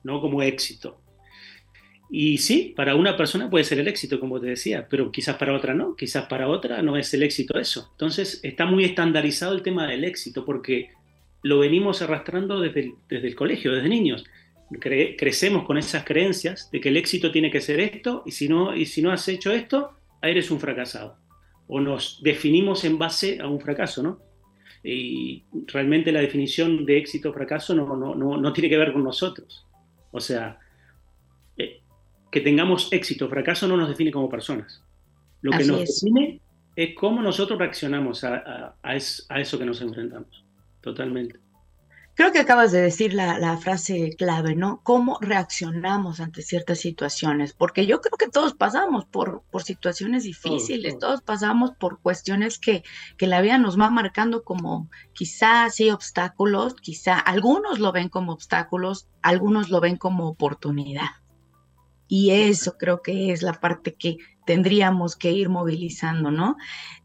¿no? 0.03 0.21
Como 0.21 0.41
éxito. 0.41 1.01
Y 2.11 2.39
sí, 2.39 2.73
para 2.75 2.95
una 2.95 3.15
persona 3.15 3.49
puede 3.49 3.63
ser 3.63 3.79
el 3.79 3.87
éxito, 3.87 4.19
como 4.19 4.39
te 4.39 4.47
decía, 4.47 4.87
pero 4.89 5.11
quizás 5.11 5.37
para 5.37 5.53
otra 5.53 5.75
no, 5.75 5.95
quizás 5.95 6.25
para 6.25 6.47
otra 6.47 6.81
no 6.81 6.97
es 6.97 7.13
el 7.13 7.21
éxito 7.21 7.59
eso. 7.59 7.89
Entonces 7.91 8.39
está 8.43 8.65
muy 8.65 8.83
estandarizado 8.83 9.53
el 9.53 9.61
tema 9.61 9.85
del 9.85 10.03
éxito, 10.03 10.43
porque 10.43 10.89
lo 11.41 11.59
venimos 11.59 12.01
arrastrando 12.01 12.59
desde 12.59 12.81
el, 12.81 12.93
desde 13.07 13.27
el 13.27 13.35
colegio, 13.35 13.73
desde 13.73 13.89
niños. 13.89 14.25
crecemos 14.79 15.65
con 15.65 15.77
esas 15.77 16.03
creencias 16.03 16.69
de 16.71 16.79
que 16.79 16.89
el 16.89 16.97
éxito 16.97 17.31
tiene 17.31 17.49
que 17.49 17.61
ser 17.61 17.79
esto 17.79 18.23
y 18.25 18.31
si 18.31 18.47
no, 18.47 18.75
y 18.75 18.85
si 18.85 19.01
no 19.01 19.11
has 19.11 19.27
hecho 19.27 19.51
esto, 19.51 19.91
eres 20.21 20.51
un 20.51 20.59
fracasado. 20.59 21.17
O 21.67 21.79
nos 21.79 22.21
definimos 22.23 22.83
en 22.83 22.97
base 22.97 23.39
a 23.39 23.47
un 23.47 23.59
fracaso, 23.59 24.03
¿no? 24.03 24.19
Y 24.83 25.43
realmente 25.67 26.11
la 26.11 26.21
definición 26.21 26.85
de 26.85 26.97
éxito 26.97 27.29
o 27.29 27.33
fracaso 27.33 27.75
no, 27.75 27.95
no, 27.95 28.15
no, 28.15 28.37
no 28.37 28.53
tiene 28.53 28.69
que 28.69 28.77
ver 28.77 28.93
con 28.93 29.03
nosotros. 29.03 29.65
O 30.11 30.19
sea, 30.19 30.57
eh, 31.57 31.81
que 32.31 32.41
tengamos 32.41 32.91
éxito 32.91 33.25
o 33.25 33.29
fracaso 33.29 33.67
no 33.67 33.77
nos 33.77 33.89
define 33.89 34.11
como 34.11 34.29
personas. 34.29 34.83
Lo 35.41 35.51
que 35.51 35.65
nos 35.65 35.79
define 35.79 36.41
es 36.75 36.95
cómo 36.95 37.21
nosotros 37.21 37.59
reaccionamos 37.59 38.23
a, 38.23 38.75
a 38.81 38.95
eso 38.95 39.59
que 39.59 39.65
nos 39.65 39.81
enfrentamos 39.81 40.48
totalmente. 40.81 41.39
Creo 42.19 42.33
que 42.33 42.39
acabas 42.39 42.73
de 42.73 42.81
decir 42.81 43.13
la, 43.13 43.57
frase 43.59 44.13
clave, 44.17 44.53
¿no? 44.53 44.81
¿Cómo 44.83 45.17
reaccionamos 45.21 46.19
ante 46.19 46.41
ciertas 46.41 46.79
situaciones? 46.79 47.53
Porque 47.53 47.85
yo 47.85 48.01
creo 48.01 48.17
que 48.17 48.27
todos 48.27 48.55
pasamos 48.55 49.05
por, 49.05 49.43
por 49.49 49.63
situaciones 49.63 50.25
difíciles, 50.25 50.99
todos, 50.99 51.21
pasamos 51.21 51.71
por 51.79 52.01
cuestiones 52.01 52.59
que, 52.59 52.83
que 53.17 53.25
la 53.25 53.39
vida 53.39 53.57
nos 53.57 53.79
va 53.79 53.89
marcando 53.89 54.43
como 54.43 54.89
quizás 55.13 55.75
sí 55.75 55.91
obstáculos, 55.91 56.73
quizá 56.73 57.17
algunos 57.17 57.79
lo 57.79 57.93
ven 57.93 58.09
como 58.09 58.33
obstáculos, 58.33 59.07
algunos 59.21 59.69
lo 59.69 59.79
ven 59.79 59.95
como 59.95 60.27
oportunidad. 60.27 61.11
Y 62.09 62.31
eso 62.31 62.75
creo 62.77 63.03
que 63.03 63.31
es 63.31 63.43
la 63.43 63.53
parte 63.53 63.93
que 63.93 64.17
tendríamos 64.45 65.15
que 65.15 65.31
ir 65.31 65.47
movilizando, 65.47 66.31
¿no? 66.31 66.57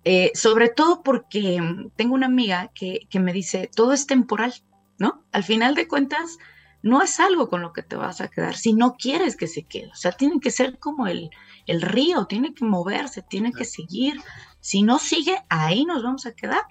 Eh, 0.03 0.33
sobre 0.35 0.71
todo 0.71 1.03
porque 1.03 1.61
tengo 1.95 2.15
una 2.15 2.25
amiga 2.25 2.73
que, 2.75 3.07
me 3.21 3.35
dice, 3.35 3.71
todo 3.77 3.93
es 3.93 4.07
temporal, 4.07 4.55
¿no? 4.99 5.23
Al 5.31 5.45
final 5.45 5.75
de 5.75 5.87
cuentas, 5.87 6.39
no 6.83 7.03
es 7.03 7.21
algo 7.21 7.51
con 7.51 7.61
lo 7.61 7.75
que 7.75 7.83
te 7.83 7.97
vas 7.97 8.23
a 8.23 8.29
quedar, 8.29 8.57
si 8.57 8.73
no 8.73 8.95
quieres 8.95 9.37
que 9.37 9.47
se 9.47 9.65
quede. 9.65 9.89
O 9.89 9.95
sea, 9.95 10.13
tiene 10.13 10.41
que 10.41 10.51
ser 10.51 10.79
como 10.79 11.07
el, 11.07 11.29
el 11.67 11.83
río, 11.83 12.25
tiene 12.25 12.55
que 12.55 12.65
moverse, 12.65 13.21
tiene 13.21 13.53
que 13.53 13.67
seguir. 13.67 14.23
Si 14.61 14.83
no 14.83 14.99
sigue, 14.99 15.37
ahí 15.51 15.85
nos 15.85 16.03
vamos 16.03 16.25
a 16.25 16.33
quedar. 16.33 16.65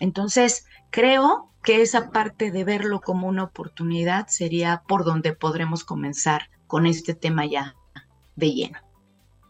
Entonces, 0.00 0.66
creo 0.90 1.52
que 1.62 1.82
esa 1.82 2.10
parte 2.10 2.50
de 2.50 2.64
verlo 2.64 3.00
como 3.00 3.28
una 3.28 3.44
oportunidad 3.44 4.26
sería 4.26 4.82
por 4.88 5.04
donde 5.04 5.32
podremos 5.34 5.84
comenzar 5.84 6.50
con 6.72 6.86
este 6.86 7.12
tema 7.12 7.44
ya 7.44 7.76
de 8.34 8.50
lleno. 8.50 8.78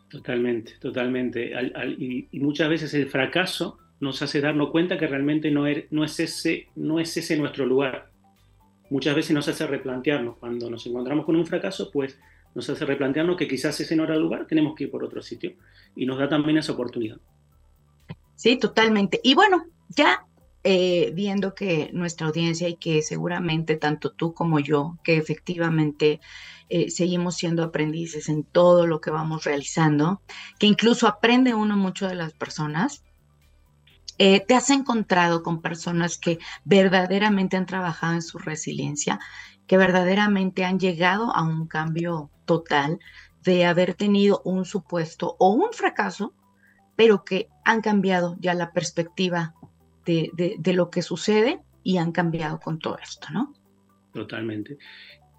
Totalmente, 0.09 0.73
totalmente. 0.81 1.53
y, 1.97 2.41
muchas 2.41 2.69
veces 2.69 2.93
el 2.95 3.09
fracaso 3.09 3.79
nos 4.01 4.21
hace 4.23 4.41
darnos 4.41 4.71
cuenta 4.71 4.99
que 4.99 5.07
realmente 5.07 5.49
no, 5.53 5.69
er, 5.69 5.87
no, 5.93 6.03
es 6.03 6.19
ese, 6.19 6.67
no 6.75 6.99
es 6.99 7.17
ese 7.17 7.37
nuestro 7.37 7.65
lugar. 7.65 8.11
Muchas 8.91 9.15
veces 9.15 9.37
nos 9.37 9.47
hace 9.47 9.69
replantearnos, 9.69 10.39
cuando 10.39 10.69
nos 10.69 10.85
encontramos 10.85 11.25
con 11.25 11.37
un 11.37 11.47
fracaso, 11.47 11.93
pues 11.93 12.19
nos 12.57 12.69
hace 12.69 12.85
replantearnos 12.85 13.37
que 13.37 13.47
quizás 13.47 13.79
ese 13.79 13.95
no 13.95 14.03
era 14.03 14.15
el 14.17 14.21
lugar, 14.21 14.49
tenemos 14.49 14.75
que 14.75 14.85
ir 14.85 14.91
por 14.91 15.05
otro 15.05 15.23
sitio. 15.23 15.53
Y 15.95 16.07
nos 16.07 16.19
da 16.19 16.29
también 16.29 16.59
esa 16.59 16.73
oportunidad. 16.73 17.19
Sí, 18.35 18.57
totalmente. 18.57 19.21
Y 19.23 19.37
bueno, 19.37 19.67
ya 19.91 20.27
eh, 20.65 21.11
viendo 21.13 21.57
que 21.57 21.91
nuestra 21.93 22.29
audiencia 22.29 22.69
y 22.69 22.77
que 22.77 23.03
seguramente 23.03 23.77
tanto 23.77 24.13
tú 24.13 24.33
como 24.33 24.61
yo, 24.61 24.97
que 25.03 25.17
efectivamente 25.17 26.21
eh, 26.75 26.91
seguimos 26.91 27.37
siendo 27.37 27.63
aprendices 27.63 28.31
en 28.31 28.45
todo 28.45 28.87
lo 28.87 29.03
que 29.03 29.11
vamos 29.11 29.45
realizando, 29.45 30.23
que 30.59 30.67
incluso 30.67 31.07
aprende 31.07 31.53
uno 31.53 31.77
mucho 31.77 32.09
de 32.09 32.15
las 32.15 32.33
personas, 32.33 33.05
eh, 34.17 34.41
te 34.41 34.55
has 34.55 34.71
encontrado 34.71 35.43
con 35.43 35.61
personas 35.61 36.17
que 36.17 36.39
verdaderamente 36.65 37.59
han 37.59 37.67
trabajado 37.67 38.15
en 38.15 38.23
su 38.23 38.39
resiliencia, 38.39 39.21
que 39.67 39.77
verdaderamente 39.77 40.65
han 40.65 40.81
llegado 40.81 41.37
a 41.37 41.43
un 41.43 41.67
cambio 41.67 42.31
total 42.47 43.01
de 43.45 43.67
haber 43.67 43.93
tenido 43.93 44.41
un 44.47 44.65
supuesto 44.65 45.37
o 45.39 45.51
un 45.51 45.75
fracaso, 45.75 46.33
pero 46.97 47.23
que 47.23 47.51
han 47.67 47.83
cambiado 47.83 48.39
ya 48.41 48.55
la 48.55 48.73
perspectiva 48.73 49.53
de, 50.07 50.59
lo 50.73 50.89
que 50.89 51.03
sucede 51.03 51.61
y 51.83 51.99
han 51.99 52.13
cambiado 52.13 52.61
con 52.61 52.79
todo 52.79 52.97
esto, 52.97 53.29
¿no? 53.31 53.53
Totalmente. 54.15 54.79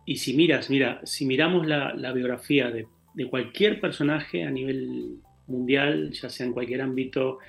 Y 0.05 0.17
si 0.17 0.33
miras, 0.33 0.69
mira, 0.69 1.01
si 1.03 1.25
miramos 1.25 1.65
la, 1.65 2.11
biografía 2.13 2.69
de, 2.69 2.87
cualquier 3.29 3.79
personaje 3.79 4.43
a 4.43 4.51
nivel 4.51 5.19
mundial, 5.47 6.11
ya 6.11 6.29
sea 6.29 6.45
en 6.45 6.53
cualquier 6.53 6.81
ámbito, 6.81 7.39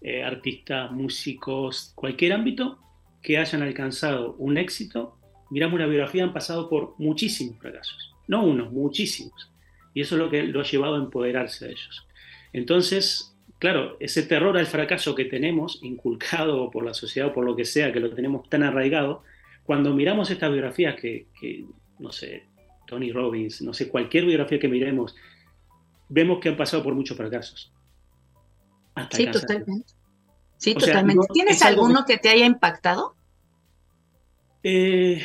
eh, 0.00 0.22
artistas, 0.22 0.90
músicos, 0.92 1.92
cualquier 1.94 2.32
ámbito 2.32 2.78
que 3.22 3.38
hayan 3.38 3.62
alcanzado 3.62 4.34
un 4.38 4.56
éxito, 4.56 5.18
miramos 5.50 5.80
la 5.80 5.86
biografía, 5.86 6.22
han 6.22 6.32
pasado 6.32 6.68
por 6.68 6.94
muchísimos 6.98 7.58
fracasos. 7.58 8.14
No 8.28 8.44
uno, 8.44 8.70
muchísimos. 8.70 9.50
Y 9.94 10.02
eso 10.02 10.16
es 10.16 10.20
lo 10.20 10.30
que 10.30 10.42
lo 10.42 10.60
ha 10.60 10.64
llevado 10.64 10.96
a 10.96 10.98
empoderarse 10.98 11.66
de 11.66 11.72
ellos. 11.72 12.06
Entonces, 12.52 13.36
claro, 13.58 13.96
ese 14.00 14.22
terror 14.22 14.56
al 14.56 14.66
fracaso 14.66 15.14
que 15.14 15.24
tenemos 15.24 15.80
inculcado 15.82 16.70
por 16.70 16.84
la 16.84 16.94
sociedad 16.94 17.30
o 17.30 17.34
por 17.34 17.44
lo 17.44 17.56
que 17.56 17.64
sea, 17.64 17.92
que 17.92 18.00
lo 18.00 18.14
tenemos 18.14 18.48
tan 18.48 18.62
arraigado, 18.62 19.22
cuando 19.64 19.92
miramos 19.92 20.30
estas 20.30 20.52
biografías 20.52 20.94
que, 20.94 21.26
no 21.98 22.12
sé, 22.12 22.46
Tony 22.86 23.12
Robbins, 23.12 23.62
no 23.62 23.72
sé, 23.72 23.88
cualquier 23.88 24.24
biografía 24.24 24.58
que 24.58 24.68
miremos, 24.68 25.14
vemos 26.08 26.38
que 26.40 26.48
han 26.48 26.56
pasado 26.56 26.82
por 26.82 26.94
muchos 26.94 27.16
fracasos. 27.16 27.72
sí, 29.10 29.26
totalmente. 29.30 29.92
Sí, 30.56 30.74
totalmente. 30.74 31.26
¿Tienes 31.32 31.62
alguno 31.62 32.04
que... 32.06 32.16
te 32.16 32.30
haya 32.30 32.46
impactado? 32.46 33.16
Eh, 34.62 35.22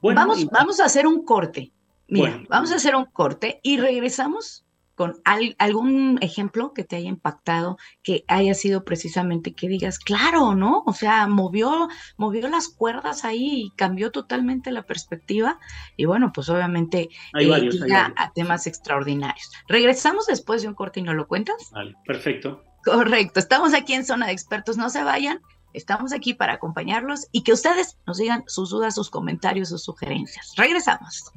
bueno, 0.00 0.20
vamos, 0.20 0.46
vamos 0.46 0.80
a 0.80 0.84
hacer 0.84 1.06
un 1.06 1.24
corte. 1.24 1.72
Mira, 2.08 2.44
vamos 2.48 2.70
a 2.72 2.76
hacer 2.76 2.94
un 2.94 3.06
corte 3.06 3.58
y 3.62 3.78
regresamos 3.78 4.65
con 4.96 5.20
algún 5.58 6.18
ejemplo 6.22 6.72
que 6.72 6.82
te 6.82 6.96
haya 6.96 7.08
impactado, 7.08 7.76
que 8.02 8.24
haya 8.28 8.54
sido 8.54 8.82
precisamente 8.84 9.52
que 9.52 9.68
digas, 9.68 9.98
claro, 9.98 10.54
¿no? 10.54 10.82
O 10.86 10.94
sea, 10.94 11.26
movió, 11.26 11.88
movió 12.16 12.48
las 12.48 12.68
cuerdas 12.68 13.24
ahí 13.24 13.66
y 13.66 13.70
cambió 13.76 14.10
totalmente 14.10 14.72
la 14.72 14.82
perspectiva. 14.82 15.60
Y 15.96 16.06
bueno, 16.06 16.32
pues 16.32 16.48
obviamente 16.48 17.10
hay 17.34 17.50
eh, 17.52 17.94
a 17.94 18.32
temas 18.32 18.66
extraordinarios. 18.66 19.52
Regresamos 19.68 20.26
después 20.26 20.62
de 20.62 20.68
un 20.68 20.74
corte 20.74 21.00
y 21.00 21.02
no 21.02 21.12
lo 21.12 21.28
cuentas. 21.28 21.70
Vale, 21.72 21.94
perfecto. 22.06 22.64
Correcto, 22.82 23.38
estamos 23.38 23.74
aquí 23.74 23.92
en 23.92 24.06
Zona 24.06 24.26
de 24.26 24.32
Expertos, 24.32 24.78
no 24.78 24.88
se 24.88 25.02
vayan. 25.02 25.40
Estamos 25.74 26.14
aquí 26.14 26.32
para 26.32 26.54
acompañarlos 26.54 27.26
y 27.32 27.42
que 27.42 27.52
ustedes 27.52 27.98
nos 28.06 28.16
digan 28.16 28.44
sus 28.46 28.70
dudas, 28.70 28.94
sus 28.94 29.10
comentarios, 29.10 29.68
sus 29.68 29.84
sugerencias. 29.84 30.54
Regresamos. 30.56 31.30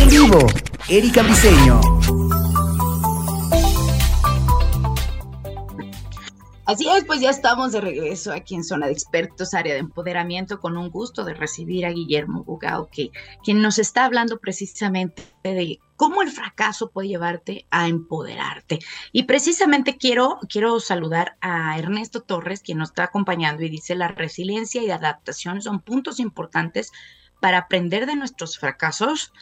En 0.00 0.08
vivo, 0.08 0.44
Erika 0.88 1.22
Briseño. 1.22 1.80
Así 6.66 6.88
es, 6.88 7.04
pues 7.04 7.20
ya 7.20 7.30
estamos 7.30 7.70
de 7.70 7.80
regreso 7.80 8.32
aquí 8.32 8.56
en 8.56 8.64
Zona 8.64 8.86
de 8.86 8.92
Expertos, 8.92 9.54
área 9.54 9.74
de 9.74 9.78
empoderamiento, 9.78 10.58
con 10.58 10.76
un 10.76 10.90
gusto 10.90 11.22
de 11.22 11.32
recibir 11.32 11.86
a 11.86 11.90
Guillermo 11.90 12.42
Bugao, 12.42 12.88
quien 13.44 13.62
nos 13.62 13.78
está 13.78 14.04
hablando 14.04 14.40
precisamente 14.40 15.22
de 15.44 15.78
cómo 15.94 16.22
el 16.22 16.30
fracaso 16.32 16.90
puede 16.90 17.06
llevarte 17.06 17.66
a 17.70 17.86
empoderarte. 17.86 18.80
Y 19.12 19.22
precisamente 19.22 19.96
quiero, 19.96 20.40
quiero 20.48 20.80
saludar 20.80 21.36
a 21.40 21.78
Ernesto 21.78 22.22
Torres, 22.22 22.62
quien 22.62 22.78
nos 22.78 22.88
está 22.88 23.04
acompañando 23.04 23.62
y 23.62 23.68
dice, 23.68 23.94
la 23.94 24.08
resiliencia 24.08 24.82
y 24.82 24.90
adaptación 24.90 25.62
son 25.62 25.78
puntos 25.78 26.18
importantes 26.18 26.90
para 27.40 27.58
aprender 27.58 28.06
de 28.06 28.16
nuestros 28.16 28.58
fracasos, 28.58 29.32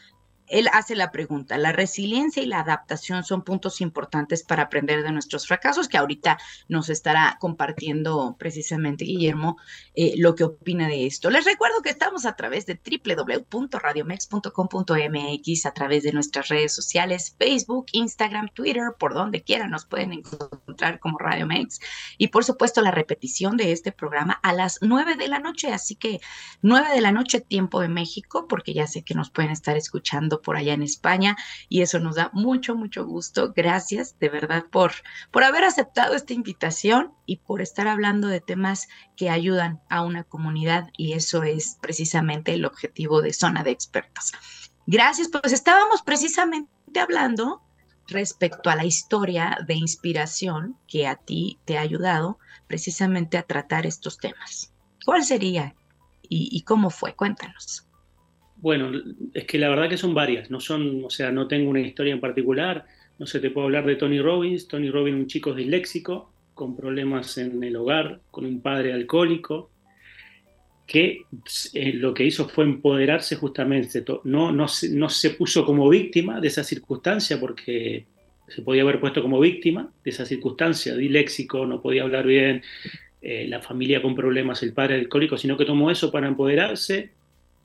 él 0.55 0.71
hace 0.73 0.95
la 0.95 1.11
pregunta, 1.11 1.59
la 1.59 1.73
resiliencia 1.73 2.41
y 2.41 2.47
la 2.47 2.61
adaptación 2.61 3.25
son 3.25 3.43
puntos 3.43 3.81
importantes 3.81 4.45
para 4.45 4.63
aprender 4.63 5.03
de 5.03 5.11
nuestros 5.11 5.49
fracasos, 5.49 5.89
que 5.89 5.99
ahorita 5.99 6.39
nos 6.69 6.91
estará 6.91 7.39
compartiendo 7.41 8.37
precisamente 8.39 9.05
Guillermo 9.05 9.57
eh, 9.97 10.15
lo 10.17 10.37
que 10.37 10.45
opina 10.45 10.87
de 10.87 11.07
esto. 11.07 11.29
Les 11.29 11.45
recuerdo 11.45 11.83
que 11.83 11.91
estamos 11.91 12.25
a 12.25 12.37
través 12.37 12.67
de 12.67 12.79
www.radiomex.com.mx, 12.79 15.67
a 15.67 15.75
través 15.75 16.05
de 16.05 16.13
nuestras 16.13 16.47
redes 16.47 16.73
sociales, 16.73 17.35
Facebook, 17.37 17.87
Instagram, 17.91 18.49
Twitter, 18.55 18.93
por 18.97 19.13
donde 19.13 19.43
quieran 19.43 19.73
nos 19.73 19.87
pueden 19.87 20.13
encontrar 20.13 21.01
como 21.01 21.19
Radio 21.19 21.49
Mex. 21.49 21.81
Y 22.17 22.29
por 22.29 22.45
supuesto 22.45 22.81
la 22.81 22.93
repetición 22.93 23.57
de 23.57 23.73
este 23.73 23.91
programa 23.91 24.35
a 24.35 24.53
las 24.53 24.79
nueve 24.83 25.17
de 25.17 25.27
la 25.27 25.41
noche, 25.41 25.73
así 25.73 25.97
que 25.97 26.21
nueve 26.63 26.91
de 26.95 27.01
la 27.01 27.11
noche 27.11 27.41
tiempo 27.41 27.81
de 27.81 27.89
México, 27.89 28.47
porque 28.49 28.73
ya 28.73 28.87
sé 28.87 29.03
que 29.03 29.15
nos 29.15 29.31
pueden 29.31 29.51
estar 29.51 29.77
escuchando 29.77 30.43
por 30.45 30.57
allá 30.57 30.75
en 30.75 30.83
España 30.83 31.37
y 31.69 31.83
eso 31.83 31.99
nos 31.99 32.15
da 32.15 32.31
mucho, 32.33 32.77
mucho 32.77 33.05
gusto. 33.05 33.53
Gracias 33.55 34.17
de 34.21 34.29
verdad 34.29 34.67
por, 34.71 34.93
por 35.33 35.43
haber 35.43 35.65
aceptado 35.65 36.15
esta 36.15 36.33
invitación 36.33 37.13
y 37.27 37.39
por 37.39 37.61
estar 37.61 37.89
hablando 37.89 38.29
de 38.29 38.41
temas 38.41 38.87
que 39.17 39.31
ayudan 39.31 39.81
a 39.89 40.03
una 40.03 40.23
comunidad 40.23 40.91
y 40.97 41.15
eso 41.15 41.43
es 41.43 41.79
precisamente 41.81 42.55
el 42.55 42.65
objetivo 42.65 43.23
de 43.23 43.33
Zona 43.33 43.65
de 43.65 43.73
Expertos. 43.73 44.33
Gracias, 44.87 45.29
pues 45.29 45.53
estábamos 45.53 46.03
precisamente 46.03 47.01
hablando 47.01 47.63
respecto 48.07 48.69
a 48.71 48.77
la 48.77 48.85
historia 48.85 49.57
de 49.67 49.75
inspiración 49.75 50.79
que 50.87 51.07
a 51.07 51.17
ti 51.17 51.59
te 51.65 51.79
ha 51.79 51.81
ayudado 51.81 52.39
precisamente 52.67 53.39
a 53.39 53.43
tratar 53.43 53.87
estos 53.87 54.19
temas. 54.19 54.73
¿Cuál 55.05 55.25
sería 55.25 55.75
y, 56.23 56.49
y 56.53 56.63
cómo 56.63 56.91
fue? 56.91 57.15
Cuéntanos. 57.15 57.87
Bueno, 58.65 58.93
es 59.35 59.45
que 59.45 59.59
la 59.59 59.69
verdad 59.69 59.91
que 59.91 59.99
son 59.99 60.15
varias, 60.15 60.51
no 60.51 60.59
son, 60.59 61.05
o 61.05 61.11
sea, 61.11 61.31
no 61.31 61.47
tengo 61.49 61.69
una 61.69 61.83
historia 61.83 62.15
en 62.15 62.21
particular, 62.21 62.87
no 63.19 63.27
sé, 63.27 63.39
te 63.39 63.51
puedo 63.51 63.67
hablar 63.67 63.85
de 63.85 63.97
Tony 63.97 64.23
Robbins, 64.23 64.69
Tony 64.69 64.89
Robbins 64.89 65.19
un 65.19 65.27
chico 65.27 65.53
disléxico, 65.53 66.33
con 66.55 66.75
problemas 66.75 67.37
en 67.37 67.63
el 67.63 67.77
hogar, 67.77 68.23
con 68.31 68.47
un 68.47 68.63
padre 68.63 68.95
alcohólico, 68.95 69.71
que 70.87 71.25
eh, 71.75 71.93
lo 71.93 72.15
que 72.15 72.25
hizo 72.25 72.49
fue 72.49 72.65
empoderarse 72.65 73.37
justamente, 73.37 74.03
no, 74.25 74.51
no, 74.51 74.67
se 74.67 75.31
puso 75.37 75.67
como 75.67 75.87
víctima 75.91 76.41
de 76.41 76.49
esa 76.49 76.65
circunstancia 76.65 77.39
porque 77.39 78.07
se 78.49 78.63
podía 78.63 78.81
haber 78.81 78.99
puesto 78.99 79.21
como 79.21 79.41
víctima 79.41 79.93
de 80.03 80.11
esa 80.11 80.25
circunstancia, 80.25 80.97
disléxico, 80.97 81.67
no 81.67 81.83
podía 81.83 82.05
hablar 82.05 82.27
bien, 82.27 82.63
eh, 83.21 83.47
la 83.47 83.61
familia 83.61 84.01
con 84.01 84.15
problemas, 84.15 84.63
el 84.63 84.73
padre 84.73 84.95
alcohólico, 84.95 85.37
sino 85.37 85.59
que 85.59 85.67
tomó 85.67 85.91
eso 85.91 86.11
para 86.11 86.29
empoderarse, 86.29 87.13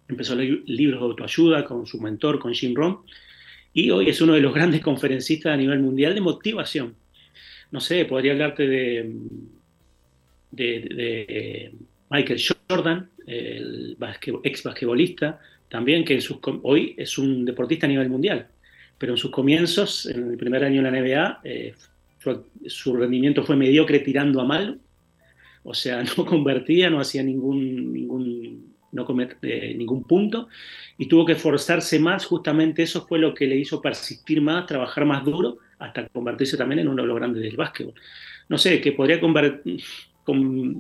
empezó 0.10 0.34
a 0.34 0.38
leer 0.38 0.64
libros 0.66 1.00
de 1.00 1.06
autoayuda 1.06 1.64
con 1.64 1.86
su 1.86 2.02
mentor, 2.02 2.40
con 2.40 2.54
Jim 2.54 2.76
Rohn, 2.76 3.00
y 3.74 3.92
hoy 3.92 4.10
es 4.10 4.20
uno 4.20 4.34
de 4.34 4.42
los 4.42 4.54
grandes 4.56 4.82
conferencistas 4.82 5.54
a 5.54 5.58
nivel 5.58 5.80
mundial 5.80 6.16
de 6.16 6.22
motivación. 6.22 6.96
No 7.72 7.80
sé, 7.80 8.04
podría 8.06 8.32
hablarte 8.34 8.68
de, 8.68 9.12
Michael 12.10 12.42
Jordan, 12.68 13.10
el 13.28 13.96
ex 14.44 14.64
basquetbolista, 14.64 15.40
también 15.70 16.04
que 16.04 16.20
hoy 16.64 16.96
es 16.98 17.18
un 17.20 17.46
deportista 17.46 17.86
a 17.86 17.90
nivel 17.90 18.10
mundial, 18.10 18.48
pero 18.98 19.14
en 19.14 19.18
sus 19.18 19.30
comienzos, 19.30 20.08
en 20.08 20.32
el 20.32 20.38
primer 20.38 20.64
año 20.64 20.80
en 20.80 20.84
la 20.84 21.00
NBA, 21.00 21.42
eh, 21.44 21.76
su 22.66 22.96
rendimiento 22.96 23.44
fue 23.44 23.56
mediocre 23.56 24.00
tirando 24.00 24.42
a 24.42 24.46
mal, 24.46 24.80
o 25.64 25.76
sea, 25.76 26.04
no 26.18 26.26
convertía, 26.26 26.90
no 26.90 27.00
hacía 27.00 27.22
ningún 27.22 28.69
no 28.92 29.06
comer 29.06 29.38
eh, 29.42 29.74
ningún 29.78 30.04
punto 30.04 30.50
y 30.98 31.08
tuvo 31.08 31.26
que 31.26 31.34
esforzarse 31.34 32.00
más, 32.00 32.26
justamente 32.26 32.84
eso 32.84 33.06
fue 33.08 33.20
lo 33.20 33.34
que 33.34 33.48
le 33.48 33.56
hizo 33.56 33.82
persistir 33.82 34.42
más, 34.42 34.66
trabajar 34.66 35.06
más 35.06 35.24
duro, 35.24 35.60
hasta 35.80 36.08
convertirse 36.10 36.58
también 36.58 36.80
en 36.80 36.88
uno 36.90 37.02
de 37.02 37.08
los 37.08 37.18
grandes 37.18 37.42
del 37.42 37.56
básquetbol. 37.56 37.94
No 38.50 38.58
sé, 38.58 38.82
que 38.82 38.92
podría 38.92 39.20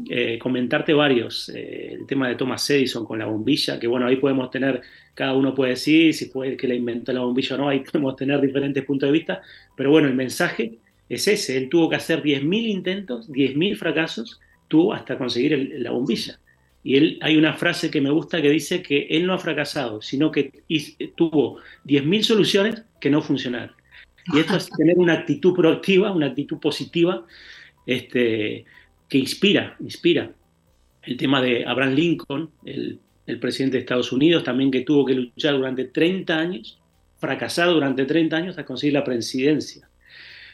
eh, 0.10 0.40
comentarte 0.40 0.94
varios, 0.94 1.50
eh, 1.50 1.94
el 1.94 2.06
tema 2.06 2.28
de 2.28 2.36
Thomas 2.36 2.70
Edison 2.70 3.06
con 3.06 3.20
la 3.20 3.26
bombilla, 3.26 3.80
que 3.80 3.88
bueno, 3.88 4.08
ahí 4.08 4.18
podemos 4.18 4.52
tener, 4.52 4.82
cada 5.14 5.34
uno 5.34 5.56
puede 5.56 5.72
decir 5.72 6.14
si 6.14 6.26
fue 6.26 6.50
el 6.50 6.58
que 6.58 6.68
le 6.68 6.76
inventó 6.76 7.14
la 7.14 7.22
bombilla 7.22 7.56
o 7.56 7.60
no, 7.60 7.70
ahí 7.70 7.80
podemos 7.92 8.16
tener 8.16 8.42
diferentes 8.42 8.84
puntos 8.84 9.08
de 9.08 9.14
vista, 9.14 9.42
pero 9.76 9.92
bueno, 9.92 10.08
el 10.08 10.16
mensaje 10.16 10.80
es 11.08 11.28
ese, 11.28 11.58
él 11.58 11.70
tuvo 11.70 11.90
que 11.90 11.96
hacer 11.96 12.22
10.000 12.22 12.68
intentos, 12.68 13.30
10.000 13.30 13.78
fracasos, 13.78 14.40
tuvo 14.68 14.94
hasta 14.94 15.18
conseguir 15.18 15.76
la 15.80 15.92
bombilla. 15.92 16.40
Y 16.90 16.98
él, 16.98 17.20
hay 17.22 17.38
una 17.38 17.54
frase 17.54 17.92
que 17.92 18.02
me 18.02 18.10
gusta 18.10 18.42
que 18.42 18.50
dice 18.50 18.82
que 18.82 19.06
él 19.12 19.28
no 19.28 19.36
ha 19.36 19.38
fracasado, 19.38 20.02
sino 20.02 20.32
que 20.32 20.64
tuvo 21.16 21.60
10.000 21.86 22.24
soluciones 22.24 22.82
que 23.00 23.12
no 23.12 23.22
funcionaron. 23.22 23.76
Y 24.34 24.40
esto 24.40 24.56
es 24.56 24.72
tener 24.72 24.98
una 24.98 25.14
actitud 25.14 25.54
proactiva, 25.54 26.12
una 26.12 26.26
actitud 26.26 26.58
positiva, 26.58 27.28
este, 27.86 28.66
que 29.08 29.18
inspira, 29.20 29.78
inspira. 29.80 30.32
El 31.04 31.16
tema 31.16 31.44
de 31.44 31.64
Abraham 31.64 31.94
Lincoln, 31.94 32.50
el, 32.66 33.00
el 33.28 33.40
presidente 33.40 33.78
de 33.78 33.82
Estados 33.82 34.12
Unidos, 34.12 34.44
también 34.44 34.72
que 34.72 34.82
tuvo 34.82 35.06
que 35.06 35.14
luchar 35.14 35.58
durante 35.58 35.86
30 35.86 36.40
años, 36.40 36.80
fracasado 37.20 37.76
durante 37.76 38.06
30 38.06 38.36
años 38.36 38.58
a 38.58 38.66
conseguir 38.66 38.96
la 38.96 39.04
presidencia 39.04 39.88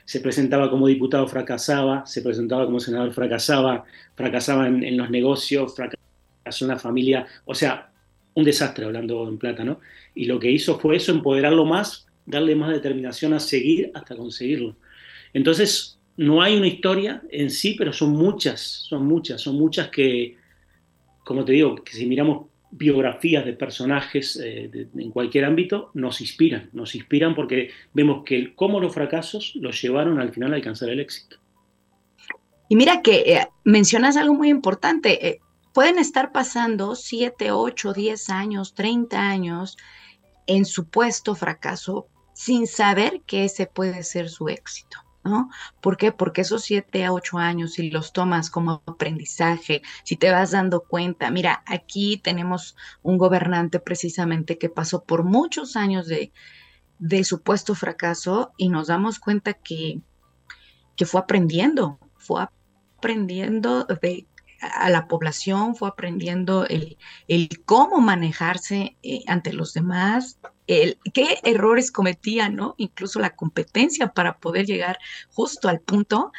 se 0.03 0.19
presentaba 0.19 0.69
como 0.69 0.85
diputado, 0.85 1.27
fracasaba, 1.27 2.05
se 2.05 2.21
presentaba 2.21 2.65
como 2.65 2.79
senador, 2.79 3.11
fracasaba, 3.11 3.85
fracasaba 4.13 4.67
en, 4.67 4.83
en 4.83 4.97
los 4.97 5.09
negocios, 5.09 5.75
fracasaba 5.75 6.04
hace 6.45 6.63
una 6.63 6.77
familia, 6.77 7.25
o 7.45 7.53
sea, 7.53 7.91
un 8.35 8.43
desastre 8.43 8.85
hablando 8.85 9.27
en 9.27 9.37
plata, 9.37 9.63
¿no? 9.63 9.79
Y 10.13 10.25
lo 10.25 10.39
que 10.39 10.51
hizo 10.51 10.79
fue 10.79 10.97
eso, 10.97 11.11
empoderarlo 11.11 11.65
más, 11.65 12.07
darle 12.25 12.55
más 12.55 12.71
determinación 12.71 13.33
a 13.33 13.39
seguir 13.39 13.91
hasta 13.93 14.15
conseguirlo. 14.15 14.75
Entonces, 15.33 15.99
no 16.17 16.41
hay 16.41 16.55
una 16.55 16.67
historia 16.67 17.21
en 17.29 17.49
sí, 17.49 17.75
pero 17.77 17.91
son 17.91 18.11
muchas, 18.11 18.61
son 18.61 19.05
muchas, 19.05 19.41
son 19.41 19.55
muchas 19.55 19.89
que, 19.89 20.37
como 21.25 21.43
te 21.43 21.53
digo, 21.53 21.75
que 21.75 21.93
si 21.93 22.05
miramos 22.05 22.47
biografías 22.71 23.45
de 23.45 23.53
personajes 23.53 24.39
eh, 24.43 24.87
en 24.95 25.11
cualquier 25.11 25.45
ámbito, 25.45 25.91
nos 25.93 26.21
inspiran, 26.21 26.69
nos 26.73 26.93
inspiran 26.95 27.35
porque 27.35 27.69
vemos 27.93 28.23
que 28.25 28.53
cómo 28.53 28.79
los 28.79 28.93
fracasos 28.93 29.53
los 29.55 29.81
llevaron 29.81 30.19
al 30.19 30.33
final 30.33 30.53
a 30.53 30.55
alcanzar 30.55 30.89
el 30.89 30.99
éxito. 30.99 31.37
Y 32.67 32.75
mira 32.75 33.01
que 33.01 33.17
eh, 33.25 33.47
mencionas 33.63 34.17
algo 34.17 34.33
muy 34.33 34.49
importante. 34.49 35.27
Eh, 35.27 35.39
pueden 35.75 35.99
estar 35.99 36.31
pasando 36.31 36.95
7, 36.95 37.51
8, 37.51 37.91
10 37.91 38.29
años, 38.29 38.73
30 38.75 39.19
años 39.19 39.77
en 40.47 40.63
supuesto 40.63 41.35
fracaso 41.35 42.07
sin 42.33 42.65
saber 42.65 43.23
que 43.25 43.43
ese 43.43 43.67
puede 43.67 44.03
ser 44.03 44.29
su 44.29 44.47
éxito. 44.47 44.99
¿No? 45.25 45.49
¿Por 45.81 45.97
qué? 45.97 46.11
Porque 46.11 46.41
esos 46.41 46.63
7 46.63 47.03
a 47.03 47.11
8 47.11 47.39
años, 47.39 47.73
si 47.73 47.89
los 47.89 48.13
tomas 48.13 48.51
como 48.51 48.83
aprendizaje, 48.85 49.81
si 50.03 50.15
te 50.15 50.29
vas 50.29 50.51
dando 50.51 50.81
cuenta, 50.81 51.31
mira, 51.31 51.63
aquí 51.65 52.21
tenemos 52.23 52.77
un 53.01 53.17
gobernante 53.17 53.79
precisamente 53.79 54.59
que 54.59 54.69
pasó 54.69 55.03
por 55.03 55.23
muchos 55.23 55.75
años 55.75 56.05
de, 56.07 56.31
de 56.99 57.23
supuesto 57.23 57.73
fracaso 57.73 58.53
y 58.55 58.69
nos 58.69 58.87
damos 58.87 59.17
cuenta 59.19 59.53
que, 59.53 59.99
que 60.95 61.07
fue 61.07 61.21
aprendiendo, 61.21 61.97
fue 62.17 62.47
aprendiendo 62.99 63.85
de 63.85 64.27
a 64.61 64.89
la 64.89 65.07
población, 65.07 65.75
fue 65.75 65.89
aprendiendo 65.89 66.65
el, 66.65 66.97
cómo 67.65 67.99
manejarse 67.99 68.97
eh, 69.03 69.21
ante 69.27 69.53
los 69.53 69.73
demás, 69.73 70.39
el, 70.67 70.97
qué 71.13 71.39
errores 71.43 71.91
cometían, 71.91 72.55
¿no? 72.55 72.75
Incluso 72.77 73.19
la 73.19 73.35
competencia 73.35 74.13
para 74.13 74.37
poder 74.37 74.65
llegar 74.65 74.97
justo 75.29 75.69
al 75.69 75.79
punto. 75.79 76.31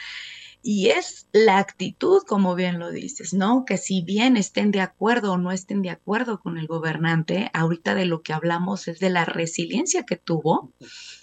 Y 0.69 0.89
es 0.89 1.29
la 1.31 1.59
actitud, 1.59 2.25
como 2.27 2.57
bien 2.57 2.81
lo 2.81 2.91
dices, 2.91 3.33
¿no? 3.33 3.65
Que 3.65 3.79
si 3.79 4.03
bien 4.03 4.37
estén 4.37 4.73
de 4.73 4.81
acuerdo 4.81 5.35
o 5.35 5.39
no 5.39 5.53
estén 5.53 5.81
de 5.81 5.91
acuerdo 5.91 6.41
con 6.41 6.59
el 6.59 6.67
gobernante, 6.67 7.53
ahorita 7.55 7.95
de 7.95 8.05
lo 8.05 8.23
que 8.23 8.33
hablamos 8.33 8.89
es 8.89 8.99
de 8.99 9.09
la 9.09 9.25
resiliencia 9.25 10.03
que 10.03 10.17
tuvo 10.17 10.73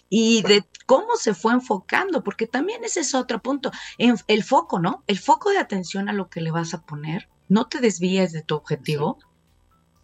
y 0.07 0.43
de 0.43 0.63
cómo 0.85 1.17
se 1.17 1.33
fue 1.33 1.51
enfocando, 1.51 2.23
porque 2.23 2.47
también 2.47 2.85
ese 2.85 3.01
es 3.01 3.13
otro 3.13 3.41
punto, 3.41 3.73
el 3.97 4.43
foco, 4.45 4.79
¿no? 4.79 5.03
El 5.07 5.19
foco 5.19 5.49
de 5.49 5.57
atención 5.57 6.07
a 6.07 6.13
lo 6.13 6.29
que 6.29 6.39
le 6.39 6.51
vas 6.51 6.73
a 6.73 6.85
poner 6.85 7.27
no 7.49 7.67
te 7.67 7.81
desvíes 7.81 8.31
de 8.31 8.43
tu 8.43 8.55
objetivo, 8.55 9.17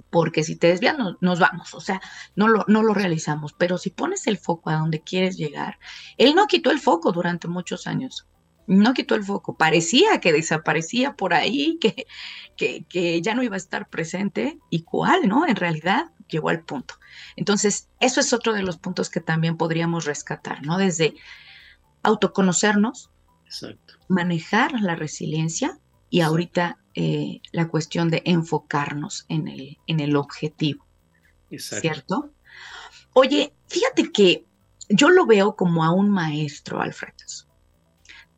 porque 0.09 0.43
si 0.43 0.57
te 0.57 0.67
desvías 0.67 0.97
nos 1.21 1.39
vamos, 1.39 1.73
o 1.75 1.79
sea, 1.79 2.01
no 2.35 2.49
lo, 2.49 2.65
no 2.67 2.83
lo 2.83 2.93
realizamos, 2.93 3.53
pero 3.53 3.77
si 3.77 3.89
pones 3.89 4.27
el 4.27 4.37
foco 4.37 4.69
a 4.69 4.79
donde 4.79 4.99
quieres 4.99 5.37
llegar, 5.37 5.79
él 6.17 6.35
no 6.35 6.45
quitó 6.47 6.71
el 6.71 6.81
foco 6.81 7.13
durante 7.13 7.47
muchos 7.47 7.87
años, 7.87 8.27
no 8.69 8.93
quitó 8.93 9.15
el 9.15 9.23
foco, 9.23 9.57
parecía 9.57 10.21
que 10.21 10.31
desaparecía 10.31 11.13
por 11.13 11.33
ahí, 11.33 11.79
que, 11.81 12.05
que, 12.55 12.85
que 12.87 13.19
ya 13.21 13.33
no 13.33 13.41
iba 13.41 13.55
a 13.55 13.57
estar 13.57 13.89
presente, 13.89 14.59
y 14.69 14.83
cuál, 14.83 15.27
¿no? 15.27 15.47
En 15.47 15.55
realidad 15.55 16.11
llegó 16.27 16.49
al 16.49 16.63
punto. 16.63 16.93
Entonces, 17.35 17.89
eso 17.99 18.19
es 18.19 18.31
otro 18.31 18.53
de 18.53 18.61
los 18.61 18.77
puntos 18.77 19.09
que 19.09 19.21
también 19.21 19.57
podríamos 19.57 20.05
rescatar, 20.05 20.63
¿no? 20.63 20.77
Desde 20.77 21.15
autoconocernos, 22.03 23.09
manejar 24.07 24.79
la 24.79 24.95
resiliencia 24.95 25.79
y 26.11 26.21
ahorita 26.21 26.77
eh, 26.93 27.41
la 27.51 27.67
cuestión 27.69 28.09
de 28.09 28.21
enfocarnos 28.23 29.25
en 29.29 29.47
el, 29.47 29.79
en 29.87 29.99
el 29.99 30.15
objetivo. 30.15 30.85
¿Cierto? 31.57 32.31
Oye, 33.13 33.51
fíjate 33.67 34.11
que 34.11 34.45
yo 34.89 35.09
lo 35.09 35.25
veo 35.25 35.55
como 35.55 35.83
a 35.83 35.91
un 35.91 36.11
maestro, 36.11 36.81
Alfred. 36.81 37.13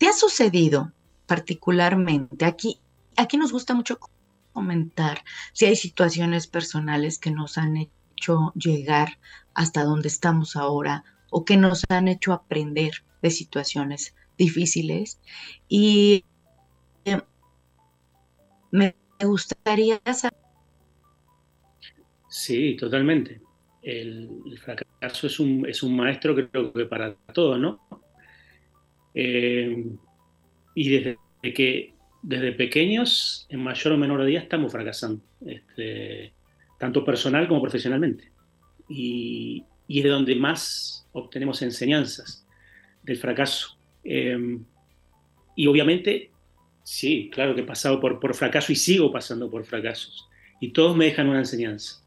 ¿Te 0.01 0.07
ha 0.07 0.13
sucedido 0.13 0.91
particularmente? 1.27 2.43
Aquí, 2.43 2.79
aquí 3.17 3.37
nos 3.37 3.51
gusta 3.51 3.75
mucho 3.75 3.99
comentar 4.51 5.23
si 5.53 5.65
hay 5.67 5.75
situaciones 5.75 6.47
personales 6.47 7.19
que 7.19 7.29
nos 7.29 7.59
han 7.59 7.77
hecho 7.77 8.51
llegar 8.55 9.19
hasta 9.53 9.83
donde 9.83 10.07
estamos 10.07 10.55
ahora 10.55 11.03
o 11.29 11.45
que 11.45 11.55
nos 11.55 11.83
han 11.89 12.07
hecho 12.07 12.33
aprender 12.33 12.93
de 13.21 13.29
situaciones 13.29 14.15
difíciles. 14.39 15.21
Y 15.67 16.25
eh, 17.05 17.21
me 18.71 18.95
gustaría 19.23 20.01
saber. 20.15 20.39
Sí, 22.27 22.75
totalmente. 22.75 23.39
El, 23.83 24.59
fracaso 24.65 25.27
es 25.27 25.39
un, 25.39 25.69
es 25.69 25.83
un, 25.83 25.95
maestro, 25.95 26.33
creo 26.33 26.73
que 26.73 26.85
para 26.85 27.13
todos, 27.35 27.59
¿no? 27.59 27.79
Eh, 29.13 29.85
y 30.75 30.89
desde 30.89 31.17
que 31.53 31.93
desde 32.21 32.51
pequeños, 32.51 33.47
en 33.49 33.63
mayor 33.63 33.93
o 33.93 33.97
menor 33.97 34.19
medida, 34.19 34.39
estamos 34.39 34.71
fracasando, 34.71 35.23
este, 35.45 36.33
tanto 36.79 37.03
personal 37.03 37.47
como 37.47 37.61
profesionalmente. 37.61 38.31
Y, 38.87 39.65
y, 39.87 39.99
es 39.99 40.03
de 40.03 40.09
donde 40.09 40.35
más 40.35 41.07
obtenemos 41.13 41.61
enseñanzas 41.61 42.45
del 43.03 43.17
fracaso. 43.17 43.77
Em, 44.03 44.63
y 45.55 45.67
obviamente, 45.67 46.31
sí, 46.83 47.29
claro 47.33 47.55
que 47.55 47.61
he 47.61 47.65
pasado 47.65 47.99
por, 47.99 48.19
por 48.19 48.35
fracaso 48.35 48.71
y 48.71 48.75
sigo 48.75 49.11
pasando 49.11 49.49
por 49.49 49.65
fracasos. 49.65 50.27
Y 50.59 50.69
todos 50.69 50.95
me 50.95 51.05
dejan 51.05 51.27
una 51.27 51.39
enseñanza, 51.39 52.05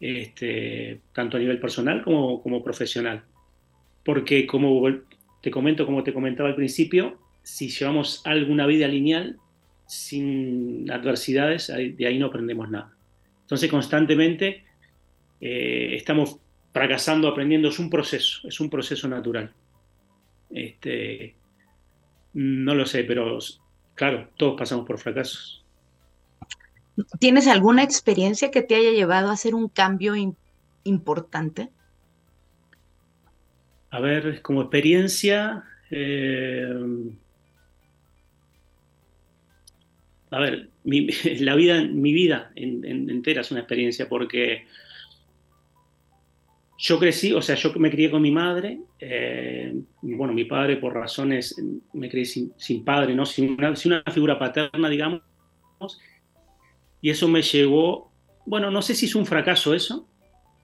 este, 0.00 1.02
tanto 1.12 1.36
a 1.36 1.40
nivel 1.40 1.60
personal 1.60 2.02
como, 2.02 2.42
como 2.42 2.64
profesional. 2.64 3.24
Porque 4.04 4.46
como 4.46 4.80
te 5.40 5.50
comento, 5.50 5.86
como 5.86 6.02
te 6.02 6.12
comentaba 6.12 6.48
al 6.48 6.56
principio, 6.56 7.18
si 7.42 7.68
llevamos 7.68 8.22
alguna 8.24 8.66
vida 8.66 8.86
lineal, 8.86 9.38
sin 9.86 10.90
adversidades, 10.90 11.66
de 11.68 12.06
ahí 12.06 12.18
no 12.18 12.26
aprendemos 12.26 12.70
nada. 12.70 12.94
Entonces 13.42 13.70
constantemente 13.70 14.64
eh, 15.40 15.94
estamos 15.96 16.38
fracasando, 16.72 17.26
aprendiendo, 17.26 17.68
es 17.68 17.78
un 17.78 17.90
proceso, 17.90 18.46
es 18.46 18.60
un 18.60 18.70
proceso 18.70 19.08
natural. 19.08 19.52
Este, 20.50 21.34
no 22.34 22.74
lo 22.74 22.86
sé, 22.86 23.04
pero 23.04 23.38
claro, 23.94 24.28
todos 24.36 24.56
pasamos 24.58 24.86
por 24.86 24.98
fracasos. 24.98 25.64
¿Tienes 27.18 27.48
alguna 27.48 27.82
experiencia 27.82 28.50
que 28.50 28.62
te 28.62 28.76
haya 28.76 28.90
llevado 28.90 29.30
a 29.30 29.32
hacer 29.32 29.54
un 29.54 29.68
cambio 29.68 30.14
importante? 30.84 31.70
A 33.90 34.00
ver, 34.00 34.40
como 34.42 34.62
experiencia, 34.62 35.64
eh, 35.90 36.72
a 40.30 40.38
ver, 40.38 40.68
mi, 40.84 41.06
la 41.40 41.54
vida, 41.54 41.82
mi 41.82 42.12
vida 42.12 42.52
entera 42.54 43.40
es 43.40 43.50
una 43.50 43.60
experiencia 43.60 44.08
porque 44.08 44.66
yo 46.78 46.98
crecí, 46.98 47.32
o 47.34 47.42
sea, 47.42 47.56
yo 47.56 47.72
me 47.74 47.90
crié 47.90 48.10
con 48.10 48.22
mi 48.22 48.30
madre, 48.30 48.80
eh, 48.98 49.74
bueno, 50.00 50.32
mi 50.32 50.44
padre 50.44 50.76
por 50.78 50.94
razones, 50.94 51.54
me 51.92 52.08
crié 52.08 52.24
sin, 52.24 52.84
padre, 52.84 53.14
¿no? 53.14 53.26
Sin 53.26 53.52
una, 53.52 54.02
figura 54.10 54.38
paterna, 54.38 54.88
digamos, 54.88 55.20
y 57.02 57.10
eso 57.10 57.28
me 57.28 57.42
llevó, 57.42 58.10
bueno, 58.46 58.70
no 58.70 58.80
sé 58.80 58.94
si 58.94 59.06
es 59.06 59.14
un 59.14 59.26
fracaso 59.26 59.74
eso, 59.74 60.08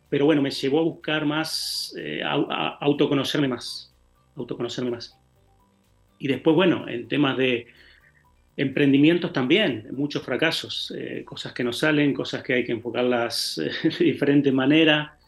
pero 0.09 0.25
bueno, 0.25 0.43
me 0.43 0.51
llevó 0.51 0.81
a 0.81 0.85
buscar 0.85 1.27
más, 1.27 1.95
eh, 1.99 2.23
a, 2.23 2.35
a, 2.35 2.69
autoconocerme 2.81 3.49
más, 3.49 3.95
autoconocerme 4.37 4.91
más. 4.91 5.19
Y 6.19 6.29
después, 6.29 6.57
bueno, 6.57 6.89
en 6.89 7.09
temas 7.09 7.37
de, 7.37 7.67
Emprendimientos 8.59 9.35
también, 9.35 9.87
muchos 9.93 10.23
fracasos, 10.23 10.91
eh, 10.97 11.25
cosas 11.27 11.53
que 11.53 11.63
no 11.63 11.75
salen, 11.75 12.15
cosas 12.15 12.43
que 12.43 12.55
hay 12.55 12.65
que 12.65 12.73
enfocarlas 12.73 13.59
eh, 13.59 13.71
de 13.99 14.05
diferente 14.05 14.51
manera, 14.51 15.19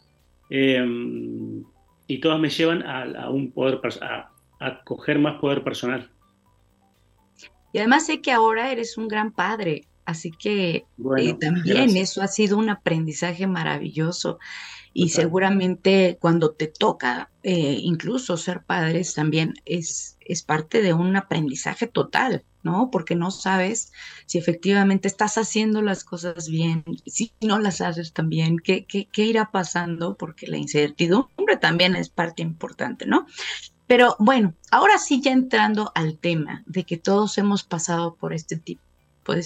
em, 0.49 1.63
y 2.07 2.19
todas 2.21 2.41
me 2.41 2.49
llevan 2.49 2.83
a, 2.87 3.29
un 3.29 3.53
poder, 3.53 3.81
a, 4.01 4.31
a, 4.61 4.83
coger 4.83 5.19
más 5.19 5.39
poder 5.41 5.63
personal. 5.63 6.11
Y 7.75 7.81
además 7.81 8.07
sé 8.07 8.23
que 8.23 8.33
ahora 8.33 8.73
eres 8.73 8.97
un 8.97 9.09
gran 9.09 9.31
padre, 9.31 9.83
así 10.09 10.31
que 10.31 10.87
eh, 11.19 11.35
también 11.39 11.97
eso 11.97 12.23
ha 12.23 12.29
sido 12.29 12.57
un 12.57 12.71
aprendizaje 12.71 13.47
maravilloso. 13.47 14.39
Y 14.95 15.11
seguramente 15.11 16.17
cuando 16.21 16.53
te 16.53 16.67
toca 16.67 17.31
incluso 17.45 18.37
ser 18.37 18.63
padres 18.63 19.15
también 19.15 19.55
es, 19.65 20.17
es 20.21 20.43
parte 20.43 20.83
de 20.83 20.93
un 20.95 21.15
aprendizaje 21.15 21.87
total. 21.87 22.45
¿no? 22.65 22.91
Porque 22.91 23.15
no 23.15 23.31
sabes 23.31 23.93
si 24.27 24.37
efectivamente 24.37 25.09
estás 25.09 25.39
haciendo 25.39 25.81
las 25.81 26.05
cosas 26.05 26.49
bien, 26.49 26.85
si 27.07 27.33
no 27.41 27.59
las 27.61 27.81
haces 27.81 28.13
también, 28.13 28.59
qué, 28.59 28.85
qué, 28.85 29.09
qué 29.11 29.25
irá 29.25 29.51
pasando, 29.53 30.17
porque 30.17 30.49
la 30.49 30.59
incertidumbre 30.59 31.57
también 31.61 31.95
es 31.95 32.09
parte 32.09 32.43
importante, 32.43 33.07
¿no? 33.07 33.27
Pero 33.89 34.17
bueno, 34.19 34.55
ahora 34.71 34.99
sí 34.99 35.23
ya 35.23 35.33
entrando 35.33 35.93
al 35.95 36.19
tema 36.19 36.63
de 36.67 36.85
que 36.85 36.99
todos 36.99 37.39
hemos 37.39 37.65
pasado 37.65 38.17
por 38.17 38.35
este 38.35 38.57
tipo 38.57 38.83
de 39.29 39.43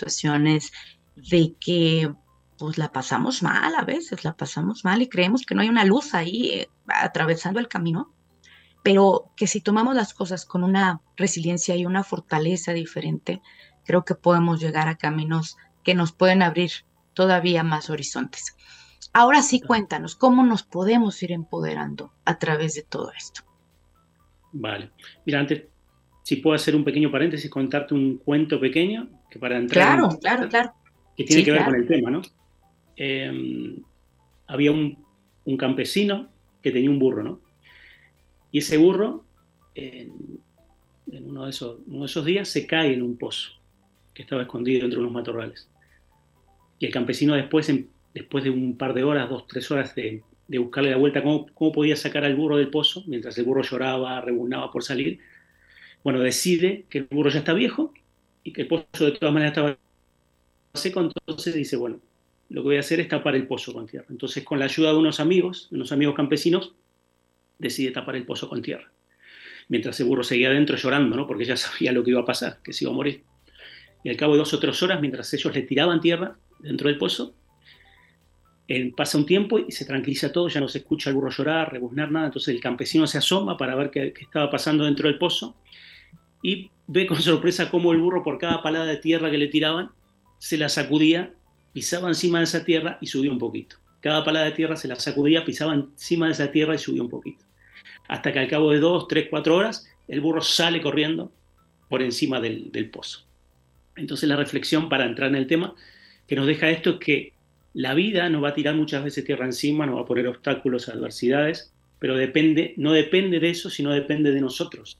situaciones, 0.00 0.72
de 1.14 1.54
que 1.60 2.12
pues 2.58 2.78
la 2.78 2.92
pasamos 2.92 3.42
mal 3.42 3.74
a 3.74 3.84
veces, 3.84 4.24
la 4.24 4.36
pasamos 4.36 4.84
mal 4.84 5.00
y 5.02 5.08
creemos 5.08 5.42
que 5.42 5.54
no 5.54 5.62
hay 5.62 5.68
una 5.68 5.84
luz 5.84 6.14
ahí 6.14 6.50
eh, 6.50 6.68
atravesando 6.88 7.58
el 7.58 7.68
camino 7.68 8.14
pero 8.82 9.32
que 9.36 9.46
si 9.46 9.60
tomamos 9.60 9.94
las 9.94 10.14
cosas 10.14 10.44
con 10.44 10.64
una 10.64 11.00
resiliencia 11.16 11.76
y 11.76 11.86
una 11.86 12.04
fortaleza 12.04 12.72
diferente, 12.72 13.42
creo 13.84 14.04
que 14.04 14.14
podemos 14.14 14.60
llegar 14.60 14.88
a 14.88 14.96
caminos 14.96 15.56
que 15.84 15.94
nos 15.94 16.12
pueden 16.12 16.42
abrir 16.42 16.70
todavía 17.14 17.62
más 17.62 17.90
horizontes. 17.90 18.56
Ahora 19.12 19.42
sí, 19.42 19.60
cuéntanos, 19.60 20.14
¿cómo 20.16 20.44
nos 20.44 20.62
podemos 20.62 21.22
ir 21.22 21.32
empoderando 21.32 22.12
a 22.24 22.38
través 22.38 22.74
de 22.74 22.82
todo 22.82 23.12
esto? 23.12 23.42
Vale. 24.52 24.92
Mira, 25.26 25.40
antes, 25.40 25.64
si 26.22 26.36
puedo 26.36 26.54
hacer 26.54 26.76
un 26.76 26.84
pequeño 26.84 27.10
paréntesis, 27.10 27.50
contarte 27.50 27.94
un 27.94 28.18
cuento 28.18 28.60
pequeño, 28.60 29.08
que 29.30 29.38
para 29.38 29.56
entrar... 29.56 29.98
Claro, 29.98 30.18
claro, 30.20 30.48
claro. 30.48 30.72
Que 31.16 31.24
tiene 31.24 31.44
que 31.44 31.52
ver 31.52 31.64
con 31.64 31.74
el 31.74 31.86
tema, 31.86 32.10
¿no? 32.10 32.22
Em, 32.96 33.76
había 34.46 34.72
un, 34.72 35.04
un 35.44 35.56
campesino 35.56 36.28
que 36.62 36.70
tenía 36.70 36.90
un 36.90 36.98
burro, 36.98 37.22
¿no? 37.22 37.40
Y 38.52 38.58
ese 38.58 38.76
burro, 38.76 39.24
en, 39.74 40.12
uno, 41.06 41.44
de 41.44 41.50
esos, 41.50 41.78
uno, 41.86 42.00
de 42.00 42.06
esos, 42.06 42.24
días, 42.24 42.48
se 42.48 42.66
cae 42.66 42.92
en 42.92 43.02
un 43.02 43.16
pozo 43.16 43.52
que 44.12 44.22
estaba 44.22 44.42
escondido 44.42 44.84
entre 44.84 44.98
unos 44.98 45.12
matorrales. 45.12 45.68
Y 46.78 46.86
el 46.86 46.92
campesino 46.92 47.34
después, 47.34 47.72
después 48.14 48.44
de 48.44 48.50
un 48.50 48.76
par 48.76 48.94
de 48.94 49.04
horas, 49.04 49.28
dos, 49.28 49.46
tres 49.46 49.70
horas 49.70 49.94
de, 49.94 50.22
buscarle 50.48 50.90
la 50.90 50.96
vuelta, 50.96 51.22
cómo, 51.22 51.46
cómo, 51.54 51.72
podía 51.72 51.94
sacar 51.96 52.24
al 52.24 52.34
burro 52.34 52.56
del 52.56 52.70
pozo, 52.70 53.04
mientras 53.06 53.38
el 53.38 53.44
burro 53.44 53.62
lloraba, 53.62 54.20
rebuznaba 54.20 54.72
por 54.72 54.82
salir, 54.82 55.20
bueno, 56.02 56.20
decide 56.20 56.86
que 56.88 56.98
el 56.98 57.04
burro 57.10 57.30
ya 57.30 57.40
está 57.40 57.52
viejo 57.52 57.92
y 58.42 58.52
que 58.52 58.62
el 58.62 58.68
pozo 58.68 59.04
de 59.04 59.12
todas 59.12 59.32
maneras 59.32 59.52
estaba 59.52 59.76
seco, 60.74 61.00
entonces 61.00 61.54
dice, 61.54 61.76
bueno, 61.76 62.00
lo 62.48 62.62
que 62.62 62.68
voy 62.68 62.76
a 62.76 62.80
hacer 62.80 63.00
es 63.00 63.08
tapar 63.08 63.34
el 63.34 63.46
pozo 63.46 63.72
con 63.72 63.86
tierra. 63.86 64.06
Entonces, 64.10 64.44
con 64.44 64.58
la 64.58 64.64
ayuda 64.64 64.90
de 64.90 64.98
unos 64.98 65.20
amigos, 65.20 65.68
unos 65.70 65.92
amigos 65.92 66.14
campesinos, 66.14 66.74
decide 67.58 67.90
tapar 67.90 68.16
el 68.16 68.24
pozo 68.24 68.48
con 68.48 68.62
tierra. 68.62 68.90
Mientras 69.68 70.00
el 70.00 70.06
burro 70.06 70.24
seguía 70.24 70.48
adentro 70.48 70.76
llorando, 70.76 71.16
¿no? 71.16 71.26
porque 71.26 71.44
ya 71.44 71.56
sabía 71.56 71.92
lo 71.92 72.02
que 72.02 72.10
iba 72.10 72.20
a 72.20 72.24
pasar, 72.24 72.58
que 72.62 72.72
se 72.72 72.84
iba 72.84 72.92
a 72.92 72.96
morir. 72.96 73.22
Y 74.02 74.08
al 74.08 74.16
cabo 74.16 74.32
de 74.32 74.38
dos 74.38 74.54
o 74.54 74.58
tres 74.58 74.82
horas, 74.82 75.00
mientras 75.00 75.32
ellos 75.34 75.54
le 75.54 75.62
tiraban 75.62 76.00
tierra 76.00 76.36
dentro 76.58 76.88
del 76.88 76.98
pozo, 76.98 77.34
pasa 78.96 79.18
un 79.18 79.26
tiempo 79.26 79.58
y 79.58 79.72
se 79.72 79.84
tranquiliza 79.84 80.32
todo, 80.32 80.48
ya 80.48 80.60
no 80.60 80.68
se 80.68 80.78
escucha 80.78 81.10
al 81.10 81.16
burro 81.16 81.30
llorar, 81.30 81.72
rebuznar 81.72 82.10
nada, 82.10 82.26
entonces 82.26 82.54
el 82.54 82.60
campesino 82.60 83.06
se 83.06 83.18
asoma 83.18 83.56
para 83.56 83.74
ver 83.74 83.90
qué, 83.90 84.12
qué, 84.12 84.24
estaba 84.24 84.48
pasando 84.48 84.84
dentro 84.84 85.08
del 85.08 85.18
pozo 85.18 85.56
y 86.42 86.70
ve 86.86 87.06
con 87.06 87.20
sorpresa 87.20 87.70
cómo 87.70 87.92
el 87.92 88.00
burro 88.00 88.22
por 88.22 88.38
cada 88.38 88.62
palada 88.62 88.86
de 88.86 88.96
tierra 88.96 89.30
que 89.30 89.38
le 89.38 89.48
tiraban 89.48 89.90
se 90.38 90.56
la 90.56 90.68
sacudía, 90.68 91.34
pisaba 91.72 92.08
encima 92.08 92.38
de 92.38 92.44
esa 92.44 92.64
tierra 92.64 92.98
y 93.00 93.06
subía 93.06 93.30
un 93.30 93.38
poquito. 93.38 93.76
Cada 94.00 94.24
pala 94.24 94.42
de 94.42 94.52
tierra 94.52 94.76
se 94.76 94.88
la 94.88 94.96
sacudía, 94.96 95.44
pisaba 95.44 95.74
encima 95.74 96.26
de 96.26 96.32
esa 96.32 96.50
tierra 96.50 96.74
y 96.74 96.78
subía 96.78 97.02
un 97.02 97.10
poquito. 97.10 97.44
Hasta 98.08 98.32
que 98.32 98.38
al 98.38 98.48
cabo 98.48 98.72
de 98.72 98.80
dos, 98.80 99.06
tres, 99.06 99.26
cuatro 99.28 99.56
horas, 99.56 99.86
el 100.08 100.20
burro 100.20 100.40
sale 100.40 100.80
corriendo 100.80 101.30
por 101.88 102.02
encima 102.02 102.40
del, 102.40 102.72
del 102.72 102.90
pozo. 102.90 103.26
Entonces 103.96 104.28
la 104.28 104.36
reflexión 104.36 104.88
para 104.88 105.04
entrar 105.04 105.28
en 105.28 105.36
el 105.36 105.46
tema 105.46 105.74
que 106.26 106.36
nos 106.36 106.46
deja 106.46 106.70
esto 106.70 106.90
es 106.90 106.96
que 106.96 107.32
la 107.74 107.94
vida 107.94 108.28
nos 108.30 108.42
va 108.42 108.48
a 108.48 108.54
tirar 108.54 108.74
muchas 108.74 109.04
veces 109.04 109.24
tierra 109.24 109.44
encima, 109.44 109.86
nos 109.86 109.96
va 109.96 110.00
a 110.02 110.06
poner 110.06 110.26
obstáculos, 110.26 110.88
adversidades, 110.88 111.72
pero 111.98 112.16
depende, 112.16 112.74
no 112.76 112.92
depende 112.92 113.38
de 113.38 113.50
eso, 113.50 113.68
sino 113.68 113.92
depende 113.92 114.32
de 114.32 114.40
nosotros. 114.40 114.98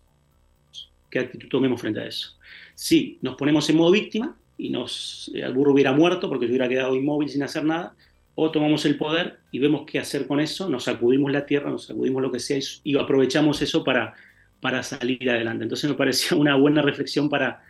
¿Qué 1.10 1.18
actitud 1.18 1.48
tomemos 1.48 1.80
frente 1.80 2.00
a 2.00 2.06
eso? 2.06 2.38
Si 2.74 3.18
nos 3.20 3.36
ponemos 3.36 3.68
en 3.68 3.76
modo 3.76 3.90
víctima 3.90 4.36
y 4.56 4.70
nos, 4.70 5.30
el 5.34 5.52
burro 5.52 5.72
hubiera 5.72 5.92
muerto 5.92 6.28
porque 6.28 6.46
se 6.46 6.52
hubiera 6.52 6.68
quedado 6.68 6.94
inmóvil 6.94 7.28
sin 7.28 7.42
hacer 7.42 7.64
nada, 7.64 7.94
o 8.34 8.50
tomamos 8.50 8.86
el 8.86 8.96
poder 8.96 9.40
y 9.50 9.58
vemos 9.58 9.82
qué 9.86 9.98
hacer 9.98 10.26
con 10.26 10.40
eso, 10.40 10.68
nos 10.68 10.84
sacudimos 10.84 11.30
la 11.32 11.44
tierra, 11.44 11.70
nos 11.70 11.86
sacudimos 11.86 12.22
lo 12.22 12.32
que 12.32 12.38
sea 12.38 12.58
y 12.84 12.96
aprovechamos 12.96 13.60
eso 13.60 13.84
para, 13.84 14.14
para 14.60 14.82
salir 14.82 15.28
adelante. 15.28 15.64
Entonces 15.64 15.90
me 15.90 15.96
pareció 15.96 16.38
una 16.38 16.54
buena 16.56 16.80
reflexión 16.80 17.28
para, 17.28 17.62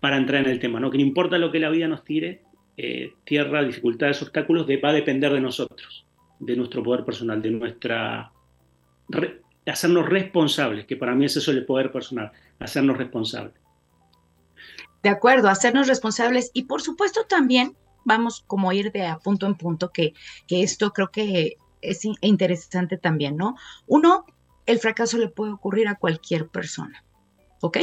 para 0.00 0.16
entrar 0.16 0.44
en 0.44 0.50
el 0.50 0.58
tema, 0.58 0.80
¿no? 0.80 0.90
que 0.90 0.98
no 0.98 1.04
importa 1.04 1.38
lo 1.38 1.52
que 1.52 1.60
la 1.60 1.70
vida 1.70 1.86
nos 1.86 2.04
tire, 2.04 2.42
eh, 2.76 3.12
tierra, 3.24 3.62
dificultades, 3.62 4.22
obstáculos, 4.22 4.66
va 4.66 4.88
a 4.88 4.92
depender 4.92 5.32
de 5.32 5.40
nosotros, 5.40 6.06
de 6.38 6.56
nuestro 6.56 6.82
poder 6.82 7.04
personal, 7.04 7.42
de 7.42 7.50
nuestra... 7.50 8.32
hacernos 9.70 10.08
responsables, 10.08 10.86
que 10.86 10.96
para 10.96 11.14
mí 11.14 11.24
es 11.24 11.36
eso 11.36 11.50
el 11.50 11.66
poder 11.66 11.92
personal, 11.92 12.32
hacernos 12.58 12.96
responsables. 12.96 13.54
De 15.02 15.08
acuerdo, 15.08 15.48
hacernos 15.48 15.86
responsables 15.86 16.50
y 16.54 16.64
por 16.64 16.82
supuesto 16.82 17.24
también 17.28 17.76
vamos 18.04 18.42
como 18.46 18.72
ir 18.72 18.90
de 18.92 19.06
a 19.06 19.18
punto 19.18 19.46
en 19.46 19.54
punto, 19.54 19.90
que, 19.92 20.14
que 20.46 20.62
esto 20.62 20.92
creo 20.92 21.10
que 21.10 21.56
es 21.80 22.00
interesante 22.20 22.96
también, 22.96 23.36
¿no? 23.36 23.54
Uno, 23.86 24.24
el 24.66 24.78
fracaso 24.78 25.18
le 25.18 25.28
puede 25.28 25.52
ocurrir 25.52 25.88
a 25.88 25.94
cualquier 25.96 26.48
persona, 26.48 27.04
¿ok? 27.60 27.78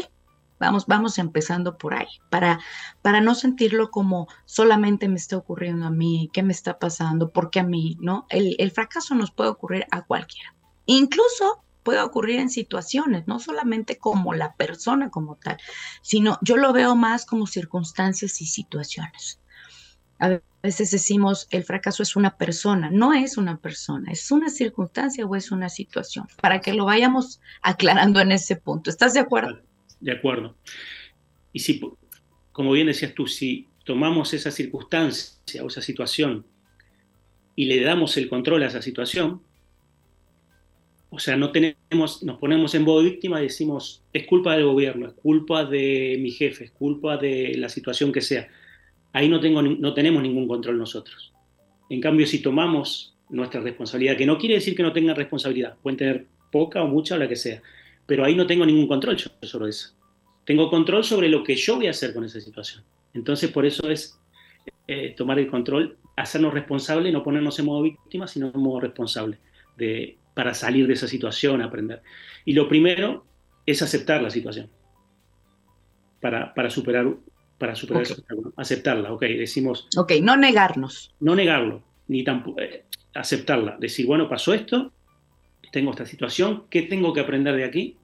Vamos, 0.60 0.86
vamos 0.88 1.18
empezando 1.20 1.78
por 1.78 1.94
ahí, 1.94 2.08
para, 2.30 2.60
para 3.02 3.22
no 3.22 3.36
sentirlo 3.36 3.92
como 3.92 4.28
solamente 4.46 5.08
me 5.10 5.16
está 5.18 5.38
ocurriendo 5.38 5.86
a 5.86 5.92
mí, 5.92 6.30
qué 6.34 6.44
me 6.44 6.54
está 6.54 6.80
pasando, 6.80 7.32
por 7.32 7.50
qué 7.50 7.60
a 7.60 7.64
mí, 7.64 7.98
¿no? 8.00 8.26
El, 8.30 8.56
el 8.58 8.72
fracaso 8.72 9.16
nos 9.16 9.32
puede 9.32 9.50
ocurrir 9.50 9.86
a 9.92 10.04
cualquiera. 10.04 10.56
Incluso 10.86 11.65
puede 11.86 12.02
ocurrir 12.02 12.42
en 12.42 12.50
situaciones, 12.50 13.28
no 13.28 13.40
solamente 13.40 13.98
como 13.98 14.34
la 14.34 14.56
persona 14.56 15.10
como 15.10 15.38
tal, 15.38 15.58
sino 16.02 16.38
yo 16.42 16.58
lo 16.58 16.74
veo 16.74 16.96
más 16.96 17.26
como 17.26 17.48
circunstancias 17.48 18.42
y 18.42 18.46
situaciones. 18.46 19.40
A 20.20 20.42
veces 20.64 20.92
decimos 20.92 21.48
el 21.52 21.64
fracaso 21.64 22.04
es 22.04 22.16
una 22.16 22.38
persona, 22.38 22.90
no 22.92 23.14
es 23.14 23.38
una 23.38 23.58
persona, 23.58 24.12
es 24.12 24.32
una 24.32 24.50
circunstancia 24.50 25.26
o 25.26 25.36
es 25.36 25.52
una 25.52 25.70
situación, 25.70 26.28
para 26.42 26.60
que 26.60 26.74
lo 26.74 26.86
vayamos 26.86 27.40
aclarando 27.62 28.20
en 28.20 28.32
ese 28.32 28.56
punto. 28.56 28.90
¿Estás 28.90 29.14
de 29.14 29.20
acuerdo? 29.20 29.62
de 30.00 30.12
acuerdo. 30.12 30.56
Y 31.52 31.60
si, 31.60 31.82
como 32.52 32.72
bien 32.72 32.88
decías 32.88 33.14
tú, 33.14 33.28
si 33.28 33.68
tomamos 33.84 34.34
esa 34.34 34.52
circunstancia 34.52 35.64
o 35.64 35.68
esa 35.68 35.82
situación 35.82 36.46
y 37.56 37.66
le 37.66 37.82
damos 37.82 38.18
el 38.18 38.30
control 38.30 38.64
a 38.64 38.68
esa 38.68 38.82
situación, 38.82 39.42
o 41.10 41.20
sea, 41.20 41.38
no 41.38 41.52
tenemos, 41.52 42.24
nos 42.24 42.38
ponemos 42.40 42.76
en 42.76 42.84
modo 42.84 43.04
víctima 43.04 43.40
y 43.40 43.44
decimos, 43.44 44.04
es 44.12 44.26
culpa 44.26 44.56
del 44.56 44.66
gobierno, 44.66 45.08
es 45.08 45.14
culpa 45.14 45.64
de 45.66 46.18
mi 46.20 46.32
jefe, 46.32 46.66
es 46.66 46.72
culpa 46.72 47.18
de 47.18 47.56
la 47.58 47.70
situación 47.70 48.12
que 48.12 48.22
sea. 48.22 48.48
Ahí 49.14 49.30
no, 49.30 49.40
tengo, 49.40 49.62
no 49.62 49.94
tenemos 49.94 50.22
ningún 50.22 50.48
control 50.48 50.78
nosotros. 50.78 51.32
En 51.90 52.02
cambio, 52.02 52.26
si 52.26 52.42
tomamos 52.42 53.16
nuestra 53.30 53.62
responsabilidad, 53.62 54.18
que 54.18 54.26
no 54.26 54.38
quiere 54.38 54.56
decir 54.56 54.76
que 54.76 54.84
no 54.84 54.92
tengan 54.92 55.16
responsabilidad, 55.16 55.78
pueden 55.82 55.98
tener 55.98 56.26
poca 56.52 56.84
o 56.84 56.88
mucha 56.88 57.16
o 57.16 57.18
la 57.18 57.30
que 57.30 57.36
sea, 57.36 57.62
pero 58.06 58.26
ahí 58.26 58.36
no 58.36 58.46
tengo 58.46 58.66
ningún 58.66 58.88
control 58.88 59.18
sobre 59.20 59.70
eso. 59.70 59.94
Tengo 60.46 60.70
control 60.70 61.04
sobre 61.04 61.30
lo 61.30 61.44
que 61.44 61.56
yo 61.56 61.78
voy 61.78 61.88
a 61.88 61.92
hacer 61.92 62.14
con 62.14 62.24
esa 62.24 62.40
situación. 62.40 62.84
Entonces, 63.14 63.50
por 63.52 63.66
eso 63.66 63.90
es 63.90 64.20
eh, 64.88 65.14
tomar 65.16 65.40
el 65.40 65.48
control, 65.48 65.98
hacernos 66.18 66.54
responsables, 66.54 67.14
no 67.14 67.24
ponernos 67.24 67.58
en 67.60 67.66
modo 67.66 67.82
víctima, 67.84 68.28
sino 68.28 68.52
en 68.54 68.60
modo 68.60 68.82
responsable, 68.82 69.40
de, 69.78 70.18
para 70.36 70.54
salir 70.54 70.86
de 70.86 70.94
esa 70.94 71.08
situación, 71.08 71.64
aprender. 71.64 72.04
Y 72.44 72.54
lo 72.54 72.70
primero 72.70 73.26
es 73.66 73.82
aceptar 73.82 74.22
la 74.22 74.30
situación, 74.30 74.70
para, 76.22 76.54
para 76.54 76.70
superar, 76.70 77.16
para 77.58 77.74
superar 77.74 78.04
aceptarla, 78.58 79.12
ok, 79.12 79.22
decimos... 79.22 79.88
Ok, 79.98 80.14
no 80.22 80.38
negarnos. 80.38 81.16
No 81.20 81.36
negarlo, 81.36 81.82
ni 82.08 82.24
tampoco... 82.24 82.62
Eh, 82.62 82.86
aceptarla, 83.16 83.78
decir, 83.80 84.06
bueno, 84.06 84.28
pasó 84.28 84.54
esto, 84.54 84.92
tengo 85.72 85.92
esta 85.92 86.06
situación, 86.06 86.66
¿qué 86.70 86.84
tengo 86.84 87.14
que 87.14 87.22
aprender 87.22 87.56
de 87.56 87.64
aquí? 87.64 87.98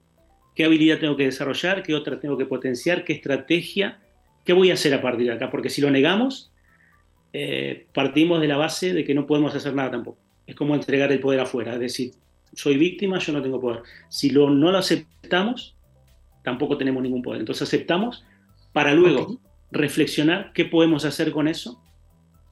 ¿Qué 0.54 0.64
habilidad 0.64 0.98
tengo 0.98 1.16
que 1.16 1.24
desarrollar? 1.24 1.82
¿Qué 1.82 1.94
otra 1.94 2.18
tengo 2.18 2.36
que 2.36 2.46
potenciar? 2.46 3.04
¿Qué 3.04 3.12
estrategia? 3.12 4.00
¿Qué 4.44 4.52
voy 4.52 4.70
a 4.70 4.74
hacer 4.74 4.92
a 4.94 5.00
partir 5.00 5.26
de 5.26 5.34
acá? 5.34 5.50
Porque 5.50 5.70
si 5.70 5.80
lo 5.80 5.90
negamos, 5.90 6.50
eh, 7.32 7.86
partimos 7.94 8.40
de 8.40 8.48
la 8.48 8.56
base 8.56 8.92
de 8.92 9.04
que 9.04 9.14
no 9.14 9.26
podemos 9.26 9.54
hacer 9.54 9.74
nada 9.74 9.92
tampoco. 9.92 10.18
Es 10.46 10.56
como 10.56 10.74
entregar 10.74 11.12
el 11.12 11.20
poder 11.20 11.40
afuera, 11.40 11.74
es 11.74 11.80
decir, 11.80 12.12
soy 12.52 12.76
víctima, 12.76 13.18
yo 13.18 13.32
no 13.32 13.42
tengo 13.42 13.60
poder. 13.60 13.82
Si 14.08 14.30
lo, 14.30 14.50
no 14.50 14.70
lo 14.70 14.78
aceptamos, 14.78 15.76
tampoco 16.42 16.76
tenemos 16.76 17.02
ningún 17.02 17.22
poder. 17.22 17.40
Entonces 17.40 17.68
aceptamos 17.68 18.24
para 18.72 18.94
luego 18.94 19.40
reflexionar 19.70 20.52
qué 20.52 20.64
podemos 20.64 21.04
hacer 21.04 21.32
con 21.32 21.48
eso. 21.48 21.82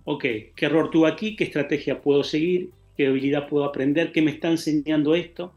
Ok, 0.05 0.23
¿qué 0.57 0.67
error 0.67 0.91
tuve 0.91 1.09
aquí? 1.09 1.37
¿Qué 1.37 1.45
estrategia 1.45 2.01
puedo 2.01 2.25
seguir? 2.25 2.71
qué 3.01 3.07
habilidad 3.07 3.49
puedo 3.49 3.65
aprender, 3.65 4.13
qué 4.13 4.21
me 4.21 4.31
está 4.31 4.51
enseñando 4.51 5.15
esto. 5.15 5.55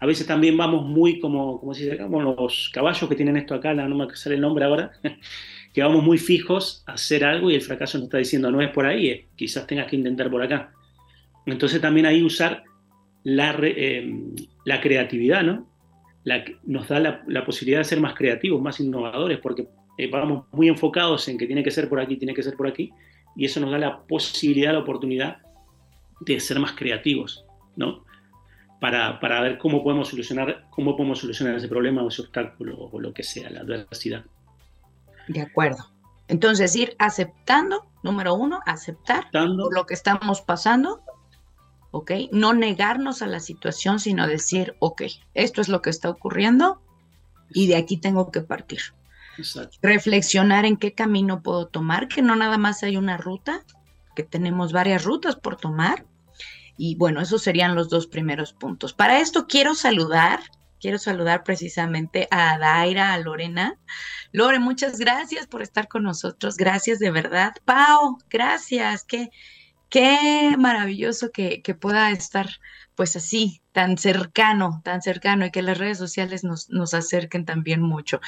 A 0.00 0.06
veces 0.06 0.26
también 0.26 0.56
vamos 0.56 0.84
muy 0.84 1.20
como, 1.20 1.60
como 1.60 1.74
si 1.74 1.88
como 1.96 2.20
los 2.20 2.70
caballos 2.74 3.08
que 3.08 3.14
tienen 3.14 3.36
esto 3.36 3.54
acá, 3.54 3.72
no 3.72 3.94
me 3.94 4.16
sale 4.16 4.34
el 4.34 4.40
nombre 4.40 4.64
ahora, 4.64 4.90
que 5.72 5.80
vamos 5.80 6.02
muy 6.02 6.18
fijos 6.18 6.82
a 6.88 6.94
hacer 6.94 7.24
algo 7.24 7.52
y 7.52 7.54
el 7.54 7.62
fracaso 7.62 7.98
nos 7.98 8.06
está 8.06 8.18
diciendo 8.18 8.50
no 8.50 8.60
es 8.60 8.70
por 8.70 8.84
ahí, 8.84 9.26
quizás 9.36 9.64
tengas 9.64 9.86
que 9.86 9.94
intentar 9.94 10.28
por 10.28 10.42
acá. 10.42 10.72
Entonces 11.46 11.80
también 11.80 12.04
ahí 12.06 12.20
usar 12.24 12.64
la, 13.24 13.56
em, 13.62 14.34
la 14.64 14.80
creatividad, 14.80 15.42
¿no? 15.42 15.68
La, 16.24 16.44
nos 16.64 16.88
da 16.88 17.00
la, 17.00 17.24
la, 17.26 17.44
posibilidad 17.44 17.80
de 17.80 17.84
ser 17.84 18.00
más 18.00 18.14
creativos, 18.14 18.62
más 18.62 18.78
innovadores, 18.80 19.38
porque 19.38 19.68
eh, 19.98 20.08
vamos 20.10 20.46
muy 20.52 20.68
enfocados 20.68 21.28
en 21.28 21.36
que 21.36 21.46
tiene 21.46 21.62
que 21.62 21.70
ser 21.70 21.88
por 21.88 22.00
aquí, 22.00 22.16
tiene 22.16 22.34
que 22.34 22.42
ser 22.42 22.56
por 22.56 22.66
aquí, 22.66 22.92
y 23.36 23.44
eso 23.44 23.60
nos 23.60 23.70
da 23.70 23.78
la 23.78 24.02
posibilidad, 24.02 24.72
la 24.72 24.80
oportunidad 24.80 25.38
de 26.20 26.38
ser 26.40 26.58
más 26.58 26.72
creativos, 26.72 27.44
¿no? 27.76 28.04
Para, 28.80 29.20
para, 29.20 29.40
ver 29.40 29.58
cómo 29.58 29.82
podemos 29.82 30.08
solucionar, 30.08 30.66
cómo 30.70 30.96
podemos 30.96 31.20
solucionar 31.20 31.56
ese 31.56 31.68
problema 31.68 32.02
o 32.02 32.08
ese 32.08 32.22
obstáculo 32.22 32.76
o 32.78 33.00
lo 33.00 33.12
que 33.12 33.22
sea, 33.22 33.48
la 33.50 33.60
adversidad. 33.60 34.24
De 35.28 35.40
acuerdo. 35.40 35.92
Entonces, 36.28 36.74
ir 36.74 36.96
aceptando, 36.98 37.86
número 38.02 38.34
uno, 38.34 38.60
aceptar 38.66 39.26
lo 39.32 39.86
que 39.86 39.94
estamos 39.94 40.40
pasando, 40.40 41.02
¿ok? 41.92 42.10
No 42.32 42.54
negarnos 42.54 43.22
a 43.22 43.28
la 43.28 43.38
situación, 43.38 44.00
sino 44.00 44.26
decir, 44.26 44.74
ok, 44.80 45.02
esto 45.34 45.60
es 45.60 45.68
lo 45.68 45.80
que 45.80 45.90
está 45.90 46.10
ocurriendo 46.10 46.82
y 47.50 47.68
de 47.68 47.76
aquí 47.76 47.98
tengo 47.98 48.32
que 48.32 48.40
partir. 48.40 48.80
Exacto. 49.38 49.78
Reflexionar 49.82 50.64
en 50.64 50.76
qué 50.76 50.94
camino 50.94 51.42
puedo 51.42 51.68
tomar, 51.68 52.08
que 52.08 52.22
no 52.22 52.34
nada 52.34 52.58
más 52.58 52.82
hay 52.82 52.96
una 52.96 53.16
ruta, 53.16 53.64
que 54.16 54.24
tenemos 54.24 54.72
varias 54.72 55.04
rutas 55.04 55.36
por 55.36 55.56
tomar 55.56 56.04
y 56.76 56.96
bueno, 56.96 57.20
esos 57.20 57.42
serían 57.42 57.74
los 57.74 57.88
dos 57.88 58.06
primeros 58.06 58.52
puntos. 58.52 58.92
Para 58.92 59.20
esto 59.20 59.46
quiero 59.46 59.74
saludar, 59.74 60.40
quiero 60.80 60.98
saludar 60.98 61.44
precisamente 61.44 62.26
a 62.30 62.58
Daira, 62.58 63.12
a 63.12 63.18
Lorena. 63.18 63.78
Lore, 64.32 64.58
muchas 64.58 64.98
gracias 64.98 65.46
por 65.46 65.62
estar 65.62 65.88
con 65.88 66.02
nosotros. 66.02 66.56
Gracias 66.56 66.98
de 66.98 67.10
verdad. 67.10 67.52
Pau, 67.64 68.18
gracias. 68.30 69.04
Qué, 69.04 69.30
qué 69.92 70.56
maravilloso 70.58 71.30
que, 71.32 71.62
pueda 71.78 72.10
estar 72.10 72.48
pues 72.94 73.14
así, 73.14 73.60
tan 73.72 73.98
cercano, 73.98 74.80
tan 74.84 75.02
cercano 75.02 75.44
y 75.44 75.50
que 75.50 75.60
las 75.60 75.76
redes 75.76 75.98
sociales 75.98 76.44
nos, 76.44 76.70
nos 76.70 76.94
acerquen 76.94 77.44
también 77.44 77.82
mucho. 77.82 78.20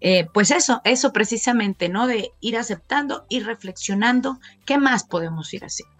Eh, 0.00 0.26
pues 0.34 0.50
eso, 0.50 0.82
eso 0.84 1.14
precisamente, 1.14 1.88
¿no? 1.88 2.06
De 2.06 2.32
ir 2.40 2.58
aceptando, 2.58 3.24
y 3.30 3.40
reflexionando, 3.40 4.38
¿qué 4.66 4.76
más 4.76 5.04
podemos 5.04 5.52
ir 5.54 5.64
haciendo? 5.64 5.96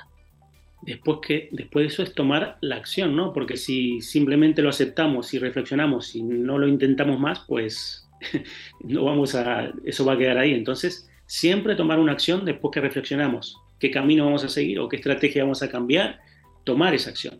después, 0.82 1.18
que, 1.26 1.48
después 1.50 1.84
de 1.84 1.88
eso 1.88 2.02
es 2.02 2.14
tomar 2.14 2.58
la 2.60 2.76
acción, 2.76 3.16
¿no? 3.16 3.32
Porque 3.32 3.56
si 3.56 4.02
simplemente 4.02 4.60
lo 4.60 4.68
aceptamos 4.68 5.32
y 5.32 5.38
reflexionamos 5.38 6.14
y 6.14 6.22
no 6.22 6.58
lo 6.58 6.68
intentamos 6.68 7.18
más, 7.18 7.40
pues 7.48 8.06
no 8.80 9.04
vamos 9.04 9.34
a, 9.34 9.72
eso 9.84 10.04
va 10.04 10.12
a 10.12 10.18
quedar 10.18 10.36
ahí. 10.36 10.52
Entonces, 10.52 11.10
siempre 11.24 11.74
tomar 11.74 11.98
una 11.98 12.12
acción 12.12 12.44
después 12.44 12.70
que 12.72 12.80
reflexionamos 12.80 13.58
qué 13.78 13.90
camino 13.90 14.24
vamos 14.24 14.44
a 14.44 14.48
seguir 14.48 14.78
o 14.80 14.88
qué 14.88 14.96
estrategia 14.96 15.42
vamos 15.42 15.62
a 15.62 15.70
cambiar, 15.70 16.20
tomar 16.64 16.94
esa 16.94 17.10
acción, 17.10 17.38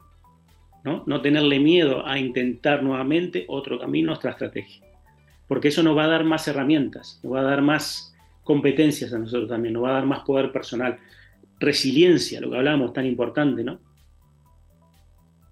¿no? 0.84 1.02
No 1.06 1.20
tenerle 1.20 1.58
miedo 1.58 2.06
a 2.06 2.18
intentar 2.18 2.82
nuevamente 2.82 3.44
otro 3.48 3.78
camino, 3.78 4.12
otra 4.12 4.32
estrategia. 4.32 4.84
Porque 5.48 5.68
eso 5.68 5.82
nos 5.82 5.96
va 5.96 6.04
a 6.04 6.08
dar 6.08 6.24
más 6.24 6.46
herramientas, 6.48 7.20
nos 7.22 7.34
va 7.34 7.40
a 7.40 7.44
dar 7.44 7.62
más 7.62 8.14
competencias 8.44 9.12
a 9.12 9.18
nosotros 9.18 9.48
también, 9.48 9.74
nos 9.74 9.84
va 9.84 9.90
a 9.90 9.94
dar 9.94 10.06
más 10.06 10.20
poder 10.20 10.52
personal, 10.52 10.98
resiliencia, 11.58 12.40
lo 12.40 12.50
que 12.50 12.56
hablábamos 12.56 12.92
tan 12.92 13.06
importante, 13.06 13.64
¿no? 13.64 13.80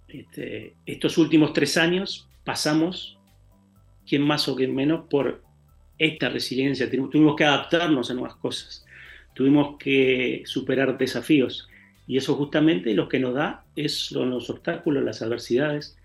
Este, 0.09 0.77
estos 0.87 1.19
últimos 1.19 1.53
tres 1.53 1.77
años 1.77 2.29
pasamos, 2.45 3.19
quien 4.07 4.23
más 4.23 4.49
o 4.49 4.55
quien 4.55 4.75
menos, 4.75 5.07
por 5.09 5.43
esta 5.99 6.29
resiliencia. 6.29 6.89
Tuvimos 6.91 7.35
que 7.37 7.45
adaptarnos 7.45 8.11
a 8.11 8.15
nuevas 8.15 8.37
cosas, 8.37 8.85
tuvimos 9.35 9.77
que 9.79 10.43
superar 10.47 10.97
desafíos 10.97 11.69
y 12.07 12.19
eso 12.19 12.35
justamente 12.37 12.95
lo 12.95 13.09
que 13.09 13.19
nos 13.19 13.35
da 13.35 13.65
es, 13.77 13.99
son 13.99 14.31
los 14.31 14.51
obstáculos, 14.51 15.03
las 15.03 15.23
adversidades. 15.23 15.97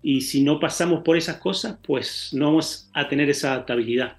Y 0.00 0.22
si 0.22 0.42
no 0.42 0.60
pasamos 0.60 1.02
por 1.02 1.16
esas 1.16 1.36
cosas, 1.36 1.78
pues 1.84 2.30
no 2.32 2.46
vamos 2.46 2.90
a 2.92 3.08
tener 3.08 3.28
esa 3.30 3.52
adaptabilidad. 3.52 4.16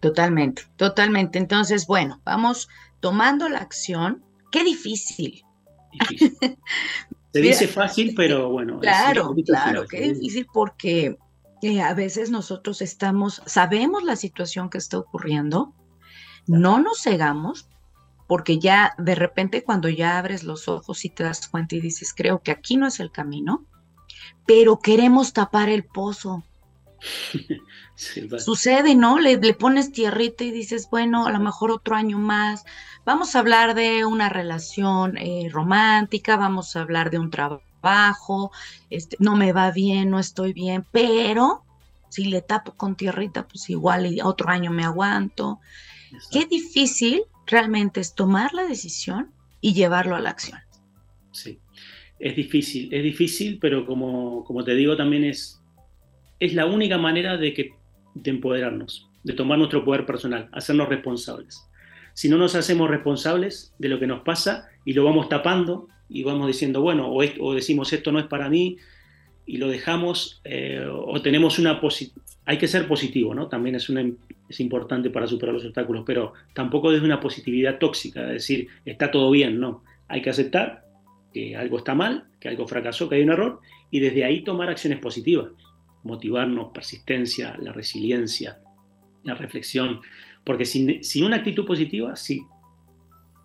Totalmente, 0.00 0.62
totalmente. 0.76 1.38
Entonces, 1.38 1.86
bueno, 1.86 2.20
vamos 2.24 2.68
tomando 3.00 3.48
la 3.48 3.58
acción. 3.58 4.22
Qué 4.50 4.64
difícil. 4.64 5.42
Se 7.32 7.40
dice 7.40 7.68
fácil, 7.68 8.14
pero 8.16 8.50
bueno. 8.50 8.80
Claro, 8.80 9.34
claro, 9.44 9.86
qué 9.86 10.12
difícil 10.12 10.46
porque 10.52 11.16
eh, 11.62 11.80
a 11.80 11.92
veces 11.92 12.30
nosotros 12.30 12.80
estamos, 12.82 13.42
sabemos 13.46 14.04
la 14.04 14.16
situación 14.16 14.70
que 14.70 14.78
está 14.78 14.98
ocurriendo, 14.98 15.74
no 16.46 16.80
nos 16.80 17.02
cegamos, 17.02 17.68
porque 18.26 18.58
ya 18.58 18.94
de 18.98 19.14
repente 19.14 19.62
cuando 19.62 19.88
ya 19.88 20.18
abres 20.18 20.44
los 20.44 20.68
ojos 20.68 21.04
y 21.04 21.10
te 21.10 21.24
das 21.24 21.46
cuenta 21.48 21.76
y 21.76 21.80
dices, 21.80 22.12
creo 22.14 22.42
que 22.42 22.50
aquí 22.50 22.76
no 22.76 22.86
es 22.86 23.00
el 23.00 23.10
camino, 23.10 23.64
pero 24.46 24.78
queremos 24.78 25.32
tapar 25.32 25.68
el 25.68 25.84
pozo. 25.84 26.44
Sucede, 28.38 28.94
¿no? 28.94 29.18
Le, 29.18 29.38
pones 29.54 29.92
tierrita 29.92 30.44
y 30.44 30.50
dices, 30.50 30.88
bueno, 30.90 31.26
a 31.26 31.30
lo 31.30 31.40
mejor 31.40 31.70
otro 31.70 31.94
año 31.94 32.18
más. 32.18 32.64
Vamos 33.04 33.34
a 33.34 33.38
hablar 33.38 33.74
de 33.74 34.04
una 34.04 34.28
relación 34.28 35.16
eh, 35.16 35.48
romántica, 35.50 36.36
vamos 36.36 36.74
a 36.74 36.80
hablar 36.80 37.10
de 37.10 37.18
un 37.18 37.30
trabajo, 37.30 38.50
este, 38.90 39.16
no 39.20 39.36
me 39.36 39.52
va 39.52 39.70
bien, 39.70 40.10
no 40.10 40.18
estoy 40.18 40.52
bien, 40.52 40.84
pero 40.90 41.64
si 42.08 42.24
le 42.24 42.42
tapo 42.42 42.72
con 42.72 42.96
tierrita, 42.96 43.46
pues 43.46 43.70
igual 43.70 44.18
otro 44.24 44.48
año 44.48 44.70
me 44.70 44.84
aguanto. 44.84 45.60
Qué 46.30 46.46
difícil 46.46 47.22
realmente 47.46 48.00
es 48.00 48.14
tomar 48.14 48.52
la 48.54 48.64
decisión 48.66 49.30
y 49.60 49.74
llevarlo 49.74 50.16
a 50.16 50.20
la 50.20 50.30
acción. 50.30 50.58
Sí, 51.32 51.58
es 52.18 52.36
difícil, 52.36 52.92
es 52.92 53.02
difícil, 53.02 53.58
pero 53.58 53.86
como, 53.86 54.44
como 54.44 54.64
te 54.64 54.74
digo, 54.74 54.96
también 54.96 55.24
es, 55.24 55.60
es 56.40 56.54
la 56.54 56.66
única 56.66 56.98
manera 56.98 57.36
de, 57.36 57.52
que, 57.52 57.74
de 58.14 58.30
empoderarnos, 58.30 59.08
de 59.22 59.32
tomar 59.32 59.58
nuestro 59.58 59.84
poder 59.84 60.06
personal, 60.06 60.48
hacernos 60.52 60.88
responsables. 60.88 61.68
Si 62.14 62.28
no 62.28 62.38
nos 62.38 62.54
hacemos 62.54 62.88
responsables 62.88 63.74
de 63.78 63.88
lo 63.88 64.00
que 64.00 64.06
nos 64.06 64.22
pasa 64.22 64.68
y 64.84 64.94
lo 64.94 65.04
vamos 65.04 65.28
tapando 65.28 65.88
y 66.08 66.22
vamos 66.22 66.46
diciendo, 66.46 66.80
bueno, 66.80 67.10
o, 67.10 67.22
o 67.40 67.54
decimos 67.54 67.92
esto 67.92 68.12
no 68.12 68.18
es 68.18 68.26
para 68.26 68.48
mí 68.48 68.78
y 69.44 69.58
lo 69.58 69.68
dejamos, 69.68 70.40
eh, 70.44 70.84
o 70.90 71.20
tenemos 71.22 71.58
una 71.58 71.80
hay 72.46 72.58
que 72.58 72.68
ser 72.68 72.86
positivo, 72.86 73.34
¿no? 73.34 73.48
También 73.48 73.74
es, 73.74 73.88
una, 73.88 74.08
es 74.48 74.60
importante 74.60 75.10
para 75.10 75.26
superar 75.26 75.52
los 75.52 75.64
obstáculos, 75.64 76.04
pero 76.06 76.32
tampoco 76.54 76.92
desde 76.92 77.04
una 77.04 77.20
positividad 77.20 77.78
tóxica, 77.78 78.22
decir, 78.22 78.68
está 78.84 79.10
todo 79.10 79.32
bien, 79.32 79.58
no. 79.58 79.82
Hay 80.06 80.22
que 80.22 80.30
aceptar 80.30 80.84
que 81.34 81.56
algo 81.56 81.78
está 81.78 81.94
mal, 81.94 82.28
que 82.38 82.48
algo 82.48 82.68
fracasó, 82.68 83.08
que 83.08 83.16
hay 83.16 83.22
un 83.22 83.32
error, 83.32 83.60
y 83.90 83.98
desde 83.98 84.24
ahí 84.24 84.44
tomar 84.44 84.70
acciones 84.70 85.00
positivas, 85.00 85.48
motivarnos, 86.04 86.70
persistencia, 86.72 87.56
la 87.60 87.72
resiliencia, 87.72 88.60
la 89.24 89.34
reflexión, 89.34 90.00
porque 90.44 90.64
sin 90.64 91.24
una 91.24 91.36
actitud 91.36 91.66
positiva, 91.66 92.14
sí, 92.14 92.42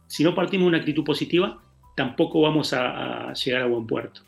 si 0.05 0.23
no 0.23 0.35
partimos 0.35 0.65
de 0.65 0.69
una 0.69 0.77
actitud 0.77 1.03
positiva, 1.03 1.59
tampoco 1.95 2.41
vamos 2.41 2.71
a 2.73 3.33
llegar 3.33 3.63
a 3.63 3.65
buen 3.65 3.87
puerto. 3.87 4.21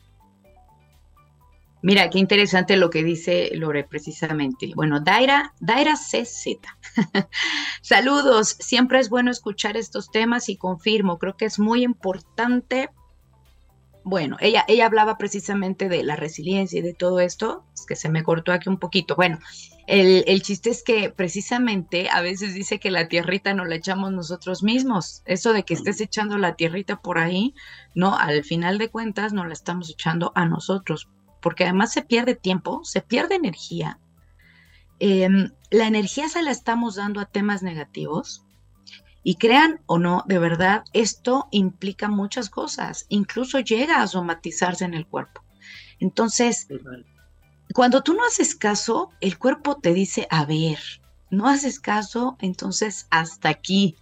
Mira, 1.84 2.10
qué 2.10 2.18
interesante 2.18 2.78
lo 2.78 2.90
que 2.90 3.04
dice 3.04 3.50
Lore 3.56 3.84
precisamente. 3.84 4.72
Bueno, 4.74 5.02
Daira, 5.02 5.54
Daira 5.60 5.96
CZ. 5.96 6.60
Saludos, 7.82 8.56
siempre 8.58 9.00
es 9.00 9.10
bueno 9.10 9.30
escuchar 9.30 9.76
estos 9.76 10.10
temas 10.10 10.48
y 10.48 10.56
confirmo, 10.56 11.20
creo 11.20 11.36
que 11.36 11.44
es 11.44 11.60
muy 11.60 11.84
importante. 11.84 12.90
Bueno, 14.06 14.38
ella, 14.40 14.64
ella 14.70 14.86
hablaba 14.86 15.18
precisamente 15.18 15.90
de 15.90 16.04
la 16.04 16.16
resiliencia 16.16 16.80
y 16.80 16.84
de 16.84 16.94
todo 16.94 17.20
esto, 17.20 17.66
es 17.74 17.86
que 17.86 17.98
se 17.98 18.08
me 18.08 18.24
cortó 18.24 18.54
aquí 18.54 18.70
un 18.70 18.80
poquito. 18.80 19.18
Bueno, 19.18 19.40
el, 19.86 20.24
el, 20.26 20.42
chiste 20.42 20.70
es 20.70 20.84
que 20.84 21.10
precisamente 21.10 22.08
a 22.10 22.22
veces 22.22 22.54
dice 22.54 22.80
que 22.80 22.92
la 22.92 23.10
tierrita 23.10 23.54
no 23.54 23.66
la 23.66 23.76
echamos 23.76 24.14
nosotros 24.14 24.64
mismos. 24.64 25.22
Eso 25.26 25.52
de 25.52 25.64
que 25.64 25.74
estés 25.74 26.00
echando 26.00 26.38
la 26.38 26.56
tierrita 26.56 27.02
por 27.02 27.18
ahí, 27.18 27.54
no, 27.94 28.18
al 28.18 28.46
final 28.46 28.78
de 28.78 28.90
cuentas 28.90 29.34
no 29.34 29.46
la 29.46 29.52
estamos 29.52 29.90
echando 29.90 30.32
a 30.34 30.46
nosotros 30.46 31.10
porque 31.44 31.66
además 31.66 31.92
se 31.92 32.02
pierde 32.02 32.36
tiempo, 32.36 32.84
se 32.86 33.02
pierde 33.02 33.36
energía. 33.36 34.00
Em, 35.00 35.52
la 35.70 35.88
energía 35.88 36.30
se 36.30 36.42
la 36.42 36.52
estamos 36.52 36.96
dando 36.96 37.20
a 37.20 37.26
temas 37.26 37.62
negativos. 37.62 38.46
Y 39.26 39.36
crean 39.36 39.82
o 39.86 40.00
no, 40.00 40.24
de 40.28 40.40
verdad, 40.40 40.84
esto 40.94 41.48
implica 41.52 42.10
muchas 42.10 42.50
cosas, 42.50 43.06
incluso 43.08 43.60
llega 43.60 44.02
a 44.02 44.08
somatizarse 44.08 44.84
en 44.84 44.94
el 44.94 45.08
cuerpo. 45.08 45.42
Entonces, 46.00 46.68
cuando 47.74 48.04
tú 48.04 48.14
no 48.14 48.26
haces 48.26 48.54
caso, 48.56 49.12
el 49.22 49.38
cuerpo 49.38 49.78
te 49.78 49.94
dice, 49.94 50.28
a 50.30 50.46
ver, 50.46 50.78
no 51.30 51.48
haces 51.48 51.80
caso, 51.80 52.36
entonces 52.40 53.08
hasta 53.12 53.48
aquí. 53.48 53.96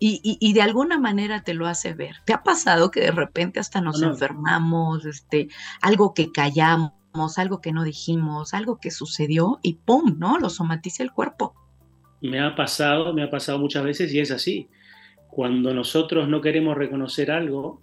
Y, 0.00 0.52
de 0.52 0.62
alguna 0.62 0.98
manera 0.98 1.42
te 1.42 1.54
lo 1.54 1.66
hace 1.66 1.92
ver. 1.92 2.16
¿Te 2.24 2.32
ha 2.32 2.44
pasado 2.44 2.90
que 2.90 3.00
de 3.00 3.10
repente 3.10 3.58
hasta 3.58 3.80
nos 3.80 4.00
enfermamos, 4.00 5.04
este, 5.04 5.48
algo 5.80 6.14
que 6.14 6.30
callamos, 6.30 6.92
algo 7.36 7.60
que 7.60 7.72
no 7.72 7.82
dijimos, 7.82 8.54
algo 8.54 8.78
que 8.78 8.92
sucedió 8.92 9.58
y 9.60 9.74
¡pum! 9.74 10.16
¿no? 10.18 10.38
Lo 10.38 10.50
somatiza 10.50 11.02
el 11.02 11.10
cuerpo. 11.10 11.54
Me 12.20 12.40
ha 12.40 12.54
pasado, 12.54 13.12
me 13.12 13.24
ha 13.24 13.30
pasado 13.30 13.58
muchas 13.58 13.82
veces 13.82 14.12
y 14.14 14.20
es 14.20 14.30
así. 14.30 14.68
Cuando 15.30 15.74
nosotros 15.74 16.28
no 16.28 16.40
queremos 16.40 16.76
reconocer 16.76 17.32
algo, 17.32 17.80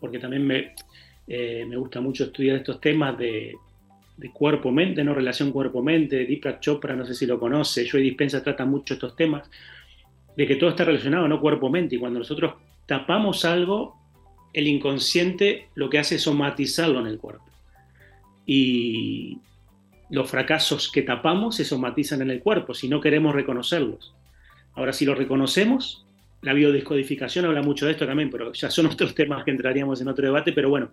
porque 0.00 0.18
también 0.18 0.46
me, 0.46 0.74
eh, 1.26 1.66
me 1.68 1.76
gusta 1.76 2.00
mucho 2.00 2.24
estudiar 2.24 2.56
estos 2.56 2.80
temas 2.80 3.18
de, 3.18 3.54
de 4.16 4.30
cuerpo-mente, 4.32 5.04
¿no? 5.04 5.14
Relación 5.14 5.52
cuerpo-mente, 5.52 6.24
Deepak 6.24 6.60
Chopra, 6.60 6.96
no 6.96 7.04
sé 7.04 7.14
si 7.14 7.26
lo 7.26 7.38
conoce, 7.38 7.86
Joy 7.86 8.02
Dispensa 8.02 8.42
trata 8.42 8.64
mucho 8.64 8.94
estos 8.94 9.14
temas 9.14 9.50
de 10.40 10.46
que 10.46 10.56
todo 10.56 10.70
está 10.70 10.84
relacionado, 10.84 11.28
no 11.28 11.38
cuerpo-mente. 11.38 11.96
Y 11.96 11.98
cuando 11.98 12.18
nosotros 12.18 12.54
tapamos 12.86 13.44
algo, 13.44 13.98
el 14.54 14.68
inconsciente 14.68 15.68
lo 15.74 15.90
que 15.90 15.98
hace 15.98 16.14
es 16.14 16.22
somatizarlo 16.22 16.98
en 16.98 17.08
el 17.08 17.18
cuerpo. 17.18 17.44
Y 18.46 19.36
los 20.08 20.30
fracasos 20.30 20.90
que 20.90 21.02
tapamos 21.02 21.56
se 21.56 21.66
somatizan 21.66 22.22
en 22.22 22.30
el 22.30 22.40
cuerpo 22.40 22.72
si 22.72 22.88
no 22.88 23.02
queremos 23.02 23.34
reconocerlos. 23.34 24.14
Ahora, 24.72 24.94
si 24.94 25.04
lo 25.04 25.14
reconocemos, 25.14 26.06
la 26.40 26.54
biodescodificación 26.54 27.44
habla 27.44 27.60
mucho 27.60 27.84
de 27.84 27.92
esto 27.92 28.06
también, 28.06 28.30
pero 28.30 28.54
ya 28.54 28.70
son 28.70 28.86
otros 28.90 29.14
temas 29.14 29.44
que 29.44 29.50
entraríamos 29.50 30.00
en 30.00 30.08
otro 30.08 30.24
debate, 30.24 30.54
pero 30.54 30.70
bueno, 30.70 30.88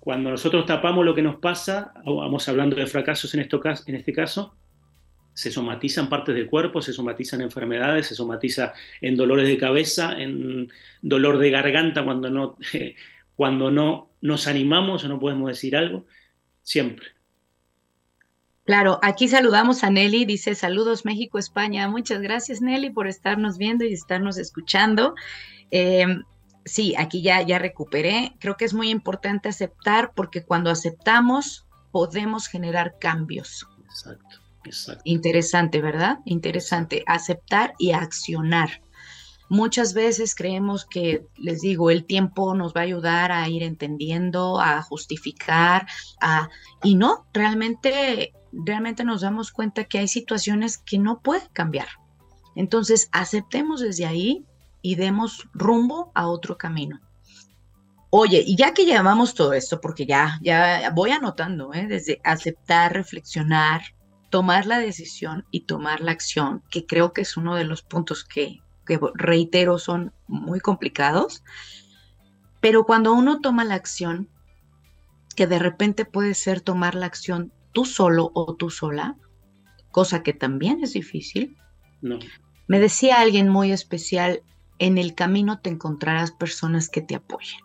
cuando 0.00 0.30
nosotros 0.30 0.64
tapamos 0.64 1.04
lo 1.04 1.14
que 1.14 1.20
nos 1.20 1.36
pasa, 1.36 1.92
vamos 2.06 2.48
hablando 2.48 2.74
de 2.74 2.86
fracasos 2.86 3.34
en, 3.34 3.40
en 3.40 3.94
este 3.96 4.12
caso, 4.14 4.54
se 5.36 5.50
somatizan 5.50 6.08
partes 6.08 6.34
del 6.34 6.46
cuerpo, 6.46 6.80
se 6.80 6.94
somatizan 6.94 7.42
enfermedades, 7.42 8.06
se 8.06 8.14
somatiza 8.14 8.72
en 9.02 9.16
dolores 9.16 9.46
de 9.46 9.58
cabeza, 9.58 10.18
en 10.18 10.72
dolor 11.02 11.36
de 11.36 11.50
garganta 11.50 12.02
cuando 12.04 12.30
no, 12.30 12.56
cuando 13.36 13.70
no 13.70 14.12
nos 14.22 14.46
animamos 14.46 15.04
o 15.04 15.08
no 15.08 15.20
podemos 15.20 15.48
decir 15.48 15.76
algo, 15.76 16.06
siempre. 16.62 17.08
Claro, 18.64 18.98
aquí 19.02 19.28
saludamos 19.28 19.84
a 19.84 19.90
Nelly, 19.90 20.24
dice 20.24 20.54
saludos 20.54 21.04
México, 21.04 21.38
España. 21.38 21.86
Muchas 21.86 22.22
gracias 22.22 22.62
Nelly 22.62 22.88
por 22.88 23.06
estarnos 23.06 23.58
viendo 23.58 23.84
y 23.84 23.92
estarnos 23.92 24.38
escuchando. 24.38 25.14
Em, 25.70 26.22
sí, 26.64 26.94
aquí 26.96 27.20
ya, 27.20 27.42
ya 27.42 27.58
recuperé. 27.58 28.32
Creo 28.40 28.56
que 28.56 28.64
es 28.64 28.72
muy 28.72 28.88
importante 28.88 29.50
aceptar 29.50 30.12
porque 30.16 30.44
cuando 30.44 30.70
aceptamos 30.70 31.66
podemos 31.92 32.48
generar 32.48 32.96
cambios. 32.98 33.66
Exacto. 33.84 34.45
Interesante, 35.04 35.80
¿verdad? 35.80 36.18
Interesante. 36.24 37.04
Aceptar 37.06 37.74
y 37.78 37.92
accionar. 37.92 38.80
Muchas 39.48 39.94
veces 39.94 40.34
creemos 40.34 40.84
que, 40.84 41.24
les 41.36 41.60
digo, 41.60 41.90
el 41.90 42.04
tiempo 42.04 42.54
nos 42.54 42.74
va 42.74 42.80
a 42.80 42.84
ayudar 42.84 43.30
a 43.30 43.48
ir 43.48 43.62
entendiendo, 43.62 44.60
a 44.60 44.82
justificar, 44.82 45.86
a, 46.20 46.48
y 46.82 46.96
no, 46.96 47.26
realmente, 47.32 48.32
realmente 48.52 49.04
nos 49.04 49.20
damos 49.20 49.52
cuenta 49.52 49.84
que 49.84 49.98
hay 49.98 50.08
situaciones 50.08 50.78
que 50.78 50.98
no 50.98 51.20
pueden 51.20 51.48
cambiar. 51.52 51.86
Entonces, 52.56 53.08
aceptemos 53.12 53.80
desde 53.80 54.06
ahí 54.06 54.44
y 54.82 54.96
demos 54.96 55.48
rumbo 55.52 56.10
a 56.14 56.26
otro 56.26 56.58
camino. 56.58 57.00
Oye, 58.10 58.42
y 58.46 58.56
ya 58.56 58.72
que 58.72 58.84
llevamos 58.84 59.34
todo 59.34 59.52
esto, 59.52 59.80
porque 59.80 60.06
ya, 60.06 60.40
ya 60.42 60.90
voy 60.90 61.10
anotando, 61.10 61.74
¿eh? 61.74 61.86
desde 61.86 62.20
aceptar, 62.24 62.94
reflexionar, 62.94 63.82
tomar 64.30 64.66
la 64.66 64.78
decisión 64.78 65.44
y 65.50 65.60
tomar 65.60 66.00
la 66.00 66.12
acción, 66.12 66.62
que 66.70 66.86
creo 66.86 67.12
que 67.12 67.22
es 67.22 67.36
uno 67.36 67.54
de 67.54 67.64
los 67.64 67.82
puntos 67.82 68.24
que, 68.24 68.60
que 68.86 68.98
reitero 69.14 69.78
son 69.78 70.12
muy 70.26 70.60
complicados, 70.60 71.42
pero 72.60 72.84
cuando 72.84 73.12
uno 73.12 73.40
toma 73.40 73.64
la 73.64 73.74
acción, 73.74 74.28
que 75.36 75.46
de 75.46 75.58
repente 75.58 76.04
puede 76.04 76.34
ser 76.34 76.60
tomar 76.60 76.94
la 76.94 77.06
acción 77.06 77.52
tú 77.72 77.84
solo 77.84 78.30
o 78.34 78.54
tú 78.54 78.70
sola, 78.70 79.16
cosa 79.92 80.22
que 80.22 80.32
también 80.32 80.82
es 80.82 80.94
difícil. 80.94 81.56
No. 82.00 82.18
Me 82.68 82.80
decía 82.80 83.20
alguien 83.20 83.48
muy 83.48 83.70
especial, 83.70 84.42
en 84.78 84.98
el 84.98 85.14
camino 85.14 85.60
te 85.60 85.70
encontrarás 85.70 86.32
personas 86.32 86.88
que 86.88 87.02
te 87.02 87.14
apoyen. 87.14 87.60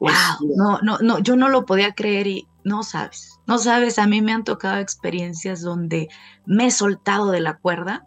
Wow, 0.00 0.10
no, 0.56 0.80
no, 0.82 0.98
no, 0.98 1.18
yo 1.20 1.36
no 1.36 1.48
lo 1.48 1.64
podía 1.64 1.94
creer 1.94 2.26
y 2.26 2.48
no 2.64 2.82
sabes, 2.82 3.40
no 3.46 3.58
sabes, 3.58 3.98
a 3.98 4.06
mí 4.06 4.22
me 4.22 4.32
han 4.32 4.44
tocado 4.44 4.80
experiencias 4.80 5.62
donde 5.62 6.08
me 6.46 6.66
he 6.66 6.70
soltado 6.70 7.30
de 7.30 7.40
la 7.40 7.58
cuerda 7.58 8.06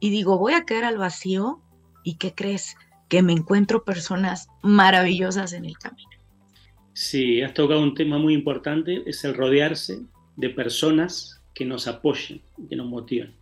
y 0.00 0.10
digo, 0.10 0.38
voy 0.38 0.52
a 0.52 0.64
caer 0.64 0.84
al 0.84 0.98
vacío 0.98 1.62
y 2.02 2.16
¿qué 2.16 2.34
crees? 2.34 2.76
Que 3.08 3.22
me 3.22 3.32
encuentro 3.32 3.84
personas 3.84 4.48
maravillosas 4.62 5.52
en 5.52 5.64
el 5.64 5.78
camino. 5.78 6.10
Sí, 6.92 7.42
has 7.42 7.54
tocado 7.54 7.82
un 7.82 7.94
tema 7.94 8.18
muy 8.18 8.34
importante, 8.34 9.02
es 9.06 9.24
el 9.24 9.34
rodearse 9.34 10.00
de 10.36 10.50
personas 10.50 11.40
que 11.54 11.64
nos 11.64 11.88
apoyen, 11.88 12.42
que 12.68 12.76
nos 12.76 12.86
motiven, 12.86 13.34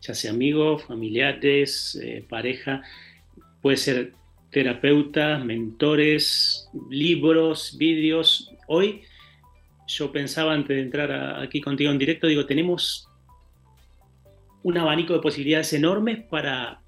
ya 0.00 0.14
sea 0.14 0.30
amigos, 0.30 0.84
familiares, 0.84 1.98
eh, 2.02 2.24
pareja, 2.28 2.82
puede 3.60 3.76
ser 3.76 4.14
terapeutas, 4.50 5.44
mentores, 5.44 6.68
libros, 6.88 7.76
vídeos. 7.78 8.52
Hoy 8.66 9.02
yo 9.88 10.12
pensaba 10.12 10.52
antes 10.52 10.76
de 10.76 10.82
entrar 10.82 11.40
aquí 11.42 11.60
contigo 11.60 11.90
en 11.90 11.98
directo, 11.98 12.26
digo, 12.26 12.46
tenemos 12.46 13.08
un 14.62 14.76
abanico 14.76 15.14
de 15.14 15.20
posibilidades 15.20 15.72
enormes 15.72 16.20
para, 16.28 16.80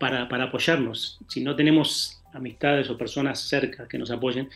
para, 0.00 0.44
apoyarnos. 0.44 1.20
Si 1.28 1.42
no 1.42 1.54
tenemos 1.54 2.22
amistades 2.32 2.90
o 2.90 2.98
personas 2.98 3.40
cerca 3.40 3.86
que 3.86 3.98
nos 3.98 4.10
apoyen, 4.10 4.48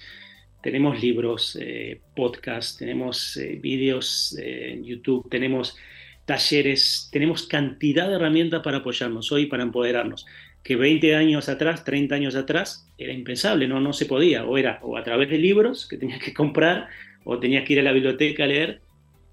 tenemos 0.61 1.01
libros, 1.01 1.57
eh, 1.61 2.01
podcasts, 2.17 2.77
tenemos 2.77 3.37
eh, 3.37 3.59
vídeos 3.63 4.37
eh, 4.39 4.73
en 4.73 4.85
YouTube, 4.85 5.29
tenemos 5.31 5.77
talleres, 6.25 7.09
tenemos 7.13 7.47
cantidad 7.47 8.09
de 8.09 8.17
herramientas 8.17 8.61
para 8.63 8.79
apoyarnos 8.79 9.31
hoy, 9.31 9.47
para 9.47 9.63
empoderarnos 9.63 10.27
que 10.65 10.75
20 10.75 11.15
años 11.15 11.49
atrás, 11.49 11.85
30 11.85 12.15
años 12.15 12.35
atrás, 12.35 12.87
era 12.99 13.13
impensable, 13.13 13.69
no, 13.69 13.81
no 13.81 13.93
se 13.93 14.07
podía, 14.07 14.45
o 14.45 14.59
era 14.59 14.81
o 14.83 14.97
a 14.97 15.05
través 15.05 15.31
de 15.31 15.39
libros 15.39 15.87
que 15.87 15.97
tenías 15.97 16.21
que 16.21 16.35
comprar, 16.35 16.89
o 17.31 17.39
tenías 17.39 17.67
que 17.67 17.75
ir 17.75 17.81
a 17.81 17.83
la 17.83 17.93
biblioteca 17.93 18.45
a 18.45 18.47
leer, 18.47 18.81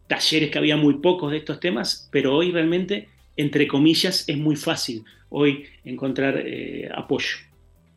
talleres 0.07 0.51
que 0.51 0.57
había 0.57 0.75
muy 0.75 0.95
pocos 0.95 1.31
de 1.31 1.37
estos 1.37 1.61
temas, 1.61 2.09
pero 2.11 2.35
hoy 2.35 2.51
realmente, 2.51 3.07
entre 3.37 3.69
comillas, 3.69 4.27
es 4.27 4.37
muy 4.37 4.57
fácil 4.57 5.05
hoy 5.29 5.65
encontrar 5.85 6.43
eh, 6.45 6.89
apoyo. 6.93 7.37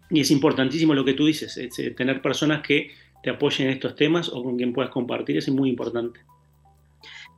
Y 0.09 0.21
es 0.21 0.31
importantísimo 0.31 0.95
lo 0.95 1.05
que 1.05 1.15
tú 1.15 1.27
dices, 1.27 1.57
eh, 1.57 1.91
tener 1.97 2.23
personas 2.23 2.63
que 2.63 2.93
te 3.25 3.31
apoyen 3.31 3.67
en 3.67 3.75
estos 3.75 3.97
temas 3.97 4.29
o 4.29 4.41
con 4.45 4.57
quien 4.57 4.73
puedas 4.73 4.93
compartir, 4.93 5.37
es 5.37 5.49
muy 5.49 5.69
importante. 5.69 6.21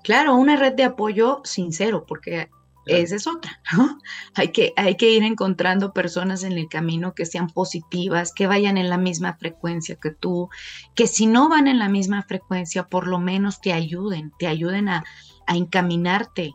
Claro, 0.04 0.34
una 0.34 0.56
red 0.56 0.74
de 0.74 0.84
apoyo 0.84 1.40
sincero, 1.44 2.04
porque 2.06 2.50
esa 2.86 3.16
es 3.16 3.26
otra, 3.26 3.60
¿no? 3.76 3.98
Hay 4.34 4.48
que, 4.48 4.72
hay 4.76 4.96
que 4.96 5.10
ir 5.10 5.22
encontrando 5.22 5.92
personas 5.92 6.44
en 6.44 6.52
el 6.52 6.68
camino 6.68 7.14
que 7.14 7.26
sean 7.26 7.48
positivas, 7.48 8.32
que 8.32 8.46
vayan 8.46 8.78
en 8.78 8.88
la 8.88 8.98
misma 8.98 9.36
frecuencia 9.36 9.96
que 9.96 10.10
tú, 10.10 10.48
que 10.94 11.06
si 11.06 11.26
no 11.26 11.48
van 11.48 11.68
en 11.68 11.78
la 11.78 11.88
misma 11.88 12.22
frecuencia, 12.22 12.86
por 12.86 13.06
lo 13.06 13.18
menos 13.18 13.60
te 13.60 13.72
ayuden, 13.72 14.32
te 14.38 14.46
ayuden 14.46 14.88
a, 14.88 15.04
a 15.46 15.56
encaminarte, 15.56 16.54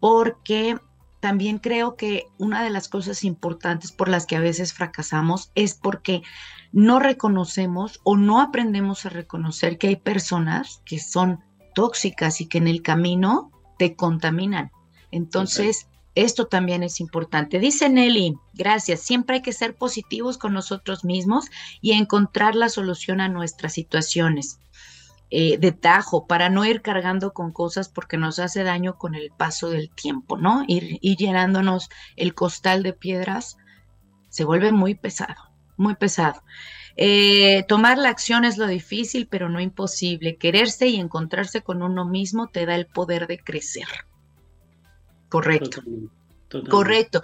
porque 0.00 0.78
también 1.20 1.58
creo 1.58 1.94
que 1.94 2.26
una 2.38 2.64
de 2.64 2.70
las 2.70 2.88
cosas 2.88 3.22
importantes 3.22 3.92
por 3.92 4.08
las 4.08 4.26
que 4.26 4.34
a 4.34 4.40
veces 4.40 4.74
fracasamos 4.74 5.52
es 5.54 5.74
porque 5.74 6.22
no 6.72 6.98
reconocemos 6.98 8.00
o 8.02 8.16
no 8.16 8.40
aprendemos 8.40 9.06
a 9.06 9.10
reconocer 9.10 9.78
que 9.78 9.86
hay 9.86 9.96
personas 9.96 10.82
que 10.84 10.98
son 10.98 11.38
tóxicas 11.74 12.40
y 12.40 12.48
que 12.48 12.58
en 12.58 12.66
el 12.66 12.82
camino 12.82 13.52
te 13.78 13.94
contaminan. 13.94 14.72
Entonces, 15.12 15.86
esto 16.14 16.46
también 16.46 16.82
es 16.82 17.00
importante. 17.00 17.58
Dice 17.58 17.88
Nelly, 17.88 18.36
gracias, 18.54 19.00
siempre 19.00 19.36
hay 19.36 19.42
que 19.42 19.52
ser 19.52 19.76
positivos 19.76 20.36
con 20.36 20.52
nosotros 20.52 21.04
mismos 21.04 21.46
y 21.80 21.92
encontrar 21.92 22.54
la 22.54 22.68
solución 22.68 23.20
a 23.20 23.28
nuestras 23.28 23.72
situaciones. 23.74 24.58
Eh, 25.34 25.56
de 25.56 25.72
tajo 25.72 26.26
para 26.26 26.50
no 26.50 26.62
ir 26.66 26.82
cargando 26.82 27.32
con 27.32 27.52
cosas 27.52 27.88
porque 27.88 28.18
nos 28.18 28.38
hace 28.38 28.64
daño 28.64 28.98
con 28.98 29.14
el 29.14 29.30
paso 29.30 29.70
del 29.70 29.88
tiempo, 29.88 30.36
¿no? 30.36 30.62
Ir, 30.66 31.00
llenándonos 31.00 31.88
el 32.16 32.34
costal 32.34 32.82
de 32.82 32.92
piedras 32.92 33.56
se 34.28 34.44
vuelve 34.44 34.72
muy 34.72 34.94
pesado, 34.94 35.50
muy 35.78 35.94
pesado. 35.94 36.42
Eh, 36.96 37.64
tomar 37.66 37.96
la 37.96 38.10
acción 38.10 38.44
es 38.44 38.58
lo 38.58 38.66
difícil, 38.66 39.26
pero 39.26 39.48
no 39.48 39.58
imposible. 39.58 40.36
Quererse 40.36 40.88
y 40.88 40.96
encontrarse 41.00 41.62
con 41.62 41.82
uno 41.82 42.04
mismo 42.04 42.48
te 42.48 42.66
da 42.66 42.74
el 42.74 42.86
poder 42.86 43.26
de 43.26 43.38
crecer. 43.38 43.88
Correcto. 45.32 45.82
Correcto. 46.68 47.22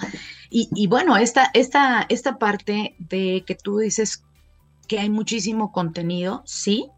Y, 0.48 0.86
bueno, 0.86 1.18
esta, 1.18 1.50
esta, 1.52 2.06
esta 2.08 2.38
parte 2.38 2.96
de 2.98 3.44
que 3.46 3.54
tú 3.54 3.80
dices 3.80 4.24
que 4.86 4.98
hay 4.98 5.10
muchísimo 5.10 5.72
contenido, 5.72 6.42
sí. 6.46 6.88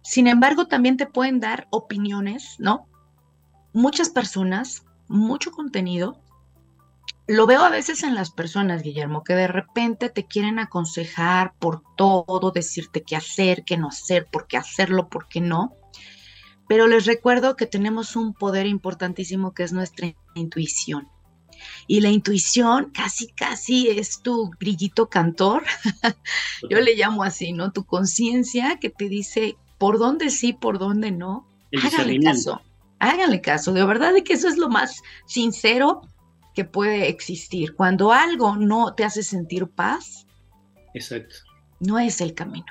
Sin 0.00 0.26
embargo, 0.26 0.68
también 0.68 0.96
te 0.96 1.04
pueden 1.04 1.38
dar 1.38 1.68
opiniones, 1.68 2.56
¿no? 2.58 2.88
Muchas 3.74 4.08
personas, 4.08 4.86
mucho 5.06 5.50
contenido. 5.50 6.18
Lo 7.26 7.46
veo 7.46 7.62
a 7.62 7.68
veces 7.68 8.02
en 8.04 8.14
las 8.14 8.30
personas, 8.30 8.82
Guillermo, 8.82 9.22
que 9.22 9.34
de 9.34 9.48
repente 9.48 10.08
te 10.08 10.24
quieren 10.24 10.58
aconsejar 10.58 11.52
por 11.58 11.82
todo, 11.94 12.52
decirte 12.52 13.02
qué 13.02 13.16
hacer, 13.16 13.64
qué 13.66 13.76
no 13.76 13.88
hacer, 13.88 14.26
por 14.32 14.46
qué 14.46 14.56
hacerlo, 14.56 15.10
por 15.10 15.28
qué 15.28 15.42
no. 15.42 15.74
Pero 16.68 16.86
les 16.86 17.06
recuerdo 17.06 17.56
que 17.56 17.66
tenemos 17.66 18.14
un 18.14 18.34
poder 18.34 18.66
importantísimo 18.66 19.54
que 19.54 19.62
es 19.62 19.72
nuestra 19.72 20.14
intuición. 20.34 21.08
Y 21.86 22.00
la 22.00 22.10
intuición 22.10 22.90
casi, 22.92 23.28
casi 23.28 23.88
es 23.88 24.22
tu 24.22 24.50
brillito 24.60 25.08
cantor. 25.08 25.64
Yo 26.70 26.80
le 26.80 26.94
llamo 26.94 27.24
así, 27.24 27.52
¿no? 27.52 27.72
Tu 27.72 27.84
conciencia 27.84 28.78
que 28.80 28.90
te 28.90 29.08
dice 29.08 29.56
por 29.78 29.98
dónde 29.98 30.30
sí, 30.30 30.52
por 30.52 30.78
dónde 30.78 31.10
no. 31.10 31.48
Háganle 31.82 32.20
caso. 32.20 32.60
Háganle 32.98 33.40
caso. 33.40 33.72
De 33.72 33.84
verdad 33.84 34.12
de 34.12 34.22
que 34.22 34.34
eso 34.34 34.48
es 34.48 34.58
lo 34.58 34.68
más 34.68 35.02
sincero 35.26 36.02
que 36.54 36.64
puede 36.64 37.08
existir. 37.08 37.74
Cuando 37.74 38.12
algo 38.12 38.56
no 38.56 38.94
te 38.94 39.04
hace 39.04 39.22
sentir 39.22 39.68
paz, 39.68 40.26
Exacto. 40.94 41.36
no 41.80 41.98
es 41.98 42.20
el 42.20 42.34
camino. 42.34 42.66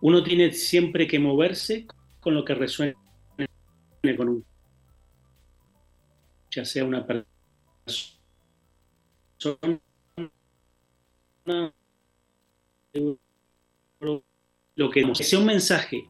Uno 0.00 0.22
tiene 0.22 0.52
siempre 0.52 1.06
que 1.06 1.18
moverse 1.18 1.86
con 2.22 2.34
lo 2.34 2.44
que 2.44 2.54
resuene 2.54 2.96
con 4.16 4.28
un 4.28 4.44
ya 6.50 6.64
sea 6.64 6.84
una 6.84 7.06
persona 7.06 7.26
lo 14.76 14.90
que 14.90 15.14
sea 15.14 15.38
un 15.38 15.46
mensaje 15.46 16.08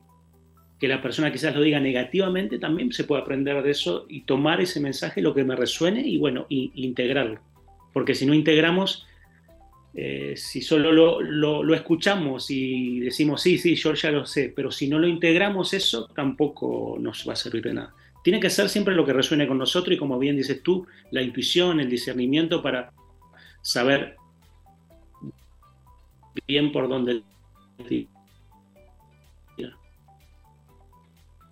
que 0.82 0.88
la 0.88 1.00
persona 1.00 1.30
quizás 1.30 1.54
lo 1.54 1.62
diga 1.62 1.78
negativamente, 1.78 2.58
también 2.58 2.90
se 2.90 3.04
puede 3.04 3.22
aprender 3.22 3.62
de 3.62 3.70
eso 3.70 4.04
y 4.08 4.22
tomar 4.22 4.60
ese 4.60 4.80
mensaje, 4.80 5.22
lo 5.22 5.32
que 5.32 5.44
me 5.44 5.54
resuene 5.54 6.00
y 6.00 6.18
bueno, 6.18 6.44
y, 6.48 6.72
integrarlo. 6.74 7.40
Porque 7.92 8.16
si 8.16 8.26
no 8.26 8.34
integramos, 8.34 9.06
eh, 9.95 10.34
si 10.36 10.62
solo 10.62 10.90
lo, 11.20 11.74
escuchamos 11.74 12.51
y 12.51 13.01
decimos, 13.01 13.43
sí, 13.43 13.59
sí, 13.59 13.74
yo 13.74 13.93
ya 13.93 14.11
lo 14.11 14.24
sé, 14.24 14.53
pero 14.55 14.70
si 14.70 14.88
no 14.88 14.99
lo 14.99 15.07
integramos 15.07 15.74
eso, 15.74 16.09
tampoco 16.14 16.97
nos 16.99 17.28
va 17.28 17.34
a 17.34 17.36
servir 17.36 17.62
de 17.62 17.74
nada. 17.74 17.95
Tiene 18.24 18.40
que 18.40 18.49
ser 18.49 18.68
siempre 18.68 18.95
lo 18.95 19.05
que 19.05 19.12
resuene 19.12 19.47
con 19.47 19.59
nosotros 19.59 19.95
y 19.95 19.99
como 19.99 20.18
bien 20.18 20.36
dices 20.36 20.62
tú, 20.62 20.86
la 21.11 21.22
intuición, 21.22 21.80
el 21.80 21.90
discernimiento 21.90 22.62
para 22.62 22.93
saber 23.61 24.16
bien 26.47 26.72
por 26.72 26.88
dónde. 26.88 27.22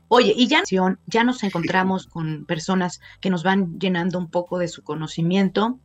Oye, 0.08 0.34
y 0.36 0.48
ya, 0.48 0.62
ya 1.06 1.24
nos 1.24 1.44
encontramos 1.44 2.06
con 2.06 2.44
personas 2.46 3.00
que 3.20 3.30
nos 3.30 3.44
van 3.44 3.78
llenando 3.78 4.18
un 4.18 4.28
poco 4.28 4.58
de 4.58 4.66
su 4.66 4.82
conocimiento 4.82 5.78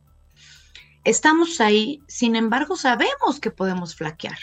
estamos 1.06 1.60
ahí, 1.60 2.02
sin 2.08 2.34
embargo 2.34 2.76
sabemos 2.76 3.38
que 3.40 3.52
podemos 3.52 3.94
flaquear. 3.94 4.38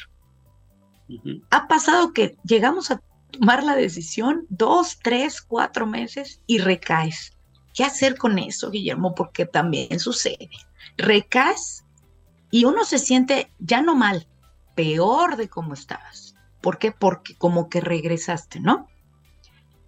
Ha 1.52 1.68
pasado 1.68 2.14
que 2.14 2.38
llegamos 2.44 2.90
a 2.90 3.02
tomar 3.32 3.64
la 3.64 3.76
decisión 3.76 4.46
dos, 4.50 4.98
tres, 5.04 5.42
cuatro 5.42 5.86
meses 5.86 6.42
y 6.48 6.60
recaes. 6.60 7.34
¿Qué 7.74 7.84
hacer 7.84 8.18
con 8.18 8.40
eso, 8.40 8.72
Guillermo? 8.72 9.14
Porque 9.14 9.46
también 9.46 10.00
sucede. 10.00 10.50
Recaes 10.98 11.84
y 12.50 12.64
uno 12.64 12.86
se 12.86 12.98
siente 12.98 13.52
ya 13.60 13.82
no 13.82 13.96
mal, 13.96 14.28
peor 14.74 15.36
de 15.36 15.50
cómo 15.50 15.74
estabas. 15.74 16.36
¿Por 16.62 16.78
qué? 16.78 16.94
Porque 16.94 17.36
como 17.36 17.68
que 17.68 17.82
regresaste, 17.82 18.62
¿no? 18.62 18.88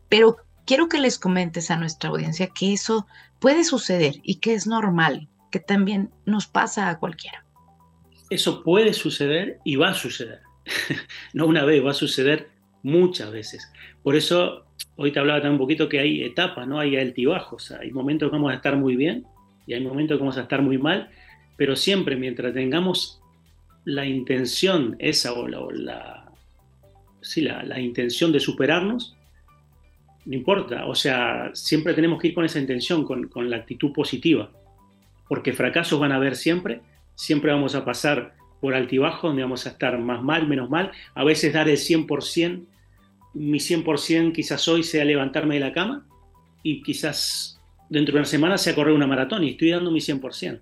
Pero 0.09 0.37
quiero 0.65 0.89
que 0.89 0.99
les 0.99 1.19
comentes 1.19 1.71
a 1.71 1.77
nuestra 1.77 2.09
audiencia 2.09 2.47
que 2.47 2.73
eso 2.73 3.07
puede 3.39 3.63
suceder 3.63 4.19
y 4.23 4.39
que 4.39 4.55
es 4.55 4.67
normal, 4.67 5.29
que 5.55 5.61
también 5.61 6.09
nos 6.25 6.47
pasa 6.47 6.89
a 6.89 6.99
cualquiera. 6.99 7.45
Eso 8.29 8.61
puede 8.61 8.91
suceder 8.91 9.59
y 9.63 9.77
va 9.77 9.91
a 9.91 9.93
suceder. 9.93 10.41
no 11.33 11.47
una 11.47 11.63
vez, 11.63 11.81
va 11.81 11.91
a 11.91 11.93
suceder 11.93 12.49
muchas 12.83 13.31
veces. 13.31 13.71
Por 14.03 14.17
eso 14.17 14.65
hoy 14.97 15.13
te 15.13 15.19
hablaba 15.19 15.39
también 15.39 15.53
un 15.53 15.65
poquito 15.65 15.87
que 15.87 16.01
hay 16.01 16.25
etapas, 16.25 16.67
¿no? 16.67 16.77
Hay 16.77 16.97
altibajos, 16.97 17.71
hay 17.71 17.89
momentos 17.91 18.29
que 18.29 18.35
vamos 18.35 18.51
a 18.51 18.55
estar 18.55 18.75
muy 18.75 18.97
bien 18.97 19.25
y 19.65 19.75
hay 19.75 19.81
momentos 19.81 20.17
que 20.17 20.19
vamos 20.19 20.37
a 20.37 20.41
estar 20.41 20.61
muy 20.61 20.77
mal, 20.77 21.09
pero 21.55 21.77
siempre 21.77 22.17
mientras 22.17 22.53
tengamos 22.53 23.21
la 23.85 24.05
intención 24.05 24.97
esa 24.99 25.31
o 25.31 25.47
la, 25.47 26.33
sí, 27.21 27.39
la, 27.39 27.79
intención 27.79 28.33
de 28.33 28.41
superarnos, 28.41 29.15
no 30.25 30.35
importa, 30.35 30.85
o 30.85 30.95
sea, 30.95 31.51
siempre 31.53 31.93
tenemos 31.93 32.21
que 32.21 32.27
ir 32.27 32.33
con 32.33 32.43
esa 32.43 32.59
intención, 32.59 33.05
con, 33.05 33.29
con 33.29 33.49
la 33.49 33.55
actitud 33.55 33.93
positiva, 33.93 34.51
porque 35.27 35.53
fracasos 35.53 35.99
van 35.99 36.11
a 36.11 36.15
haber 36.15 36.35
siempre, 36.35 36.81
siempre 37.15 37.51
vamos 37.51 37.75
a 37.75 37.85
pasar 37.85 38.35
por 38.61 38.73
altibajo, 38.73 39.27
donde 39.27 39.43
vamos 39.43 39.65
a 39.65 39.69
estar 39.69 39.97
más 39.99 40.21
mal, 40.23 40.47
menos 40.47 40.69
mal, 40.69 40.91
a 41.13 41.23
veces 41.23 41.53
dar 41.53 41.69
el 41.69 41.77
100%, 41.77 42.65
mi 43.33 43.59
100% 43.59 44.33
quizás 44.33 44.67
hoy 44.67 44.83
sea 44.83 45.03
levantarme 45.03 45.55
de 45.55 45.59
la 45.59 45.73
cama 45.73 46.05
y 46.63 46.81
quizás 46.81 47.61
dentro 47.89 48.13
de 48.13 48.19
una 48.19 48.25
semana 48.25 48.57
sea 48.57 48.73
correr 48.73 48.93
una 48.93 49.07
maratón 49.07 49.43
y 49.43 49.51
estoy 49.51 49.71
dando 49.71 49.91
mi 49.91 49.99
100%. 49.99 50.61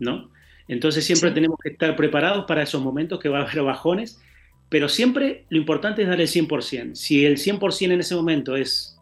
¿No? 0.00 0.30
Entonces 0.68 1.04
siempre 1.04 1.30
tenemos 1.30 1.58
que 1.62 1.70
estar 1.70 1.96
preparados 1.96 2.44
para 2.46 2.62
esos 2.62 2.82
momentos 2.82 3.18
que 3.18 3.28
va 3.28 3.40
a 3.40 3.42
haber 3.42 3.62
bajones, 3.62 4.20
pero 4.68 4.88
siempre 4.88 5.44
lo 5.48 5.58
importante 5.58 6.02
es 6.02 6.08
dar 6.08 6.20
el 6.20 6.28
100%. 6.28 6.94
Si 6.94 7.24
el 7.24 7.36
100% 7.36 7.92
en 7.92 8.00
ese 8.00 8.14
momento 8.14 8.56
es 8.56 8.93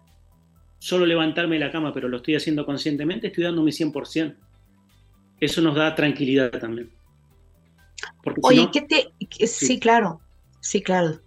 solo 0.82 1.06
levantarme 1.06 1.54
de 1.54 1.64
la 1.64 1.70
cama, 1.70 1.94
pero 1.94 2.08
lo 2.08 2.16
estoy 2.16 2.34
haciendo 2.34 2.66
conscientemente, 2.66 3.28
estoy 3.28 3.44
dando 3.44 3.62
mi 3.62 3.70
100%. 3.70 4.34
Eso 5.38 5.62
nos 5.62 5.76
da 5.76 5.94
tranquilidad 5.94 6.50
también. 6.58 6.90
Oye, 8.42 8.68
¿qué 8.72 8.80
te...? 8.80 9.46
Sí. 9.46 9.78
claro, 9.78 10.20
sí, 10.60 10.82
claro. 10.82 11.20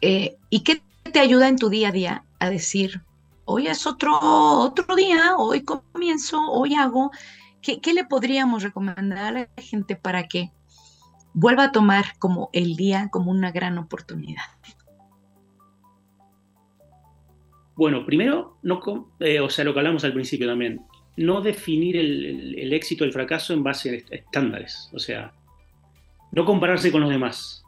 Eh, 0.00 0.38
¿Y 0.48 0.60
qué 0.60 0.80
te 1.12 1.20
ayuda 1.20 1.48
en 1.48 1.58
tu 1.58 1.68
día 1.68 1.88
a 1.88 1.92
día 1.92 2.24
a 2.38 2.48
decir, 2.48 3.02
hoy 3.44 3.66
es 3.66 3.86
otro, 3.86 4.18
otro 4.18 4.96
día, 4.96 5.36
hoy 5.36 5.62
comienzo, 5.62 6.38
hoy 6.50 6.74
hago? 6.74 7.10
¿Qué, 7.60 7.92
le 7.92 8.04
podríamos 8.04 8.62
recomendar 8.62 9.18
a 9.18 9.30
la 9.30 9.48
gente 9.58 9.94
para 9.94 10.26
que 10.26 10.52
vuelva 11.34 11.64
a 11.64 11.72
tomar 11.72 12.18
como 12.18 12.48
el 12.54 12.76
día 12.76 13.10
como 13.12 13.30
una 13.30 13.52
gran 13.52 13.76
oportunidad? 13.76 14.44
Bueno, 17.82 18.06
primero, 18.06 18.58
no, 18.62 18.80
eh, 19.18 19.40
o 19.40 19.50
sea, 19.50 19.64
lo 19.64 19.72
que 19.74 19.80
hablamos 19.80 20.04
al 20.04 20.12
principio 20.12 20.46
también, 20.46 20.82
no 21.16 21.40
definir 21.40 21.96
el, 21.96 22.72
éxito 22.72 23.02
el 23.02 23.12
fracaso 23.12 23.52
en 23.54 23.64
base 23.64 24.04
a 24.08 24.14
estándares, 24.14 24.88
o 24.92 25.00
sea, 25.00 25.32
no 26.30 26.44
compararse 26.44 26.92
con 26.92 27.00
los 27.00 27.10
demás, 27.10 27.64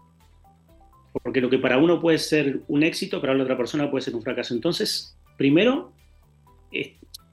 porque 1.20 1.40
lo 1.40 1.50
que 1.50 1.58
para 1.58 1.78
uno 1.78 2.00
puede 2.00 2.18
ser 2.18 2.60
un 2.68 2.84
éxito, 2.84 3.20
para 3.20 3.34
la 3.34 3.42
otra 3.42 3.56
persona 3.56 3.90
puede 3.90 4.04
ser 4.04 4.14
un 4.14 4.22
fracaso. 4.22 4.54
Entonces, 4.54 5.18
primero, 5.36 5.92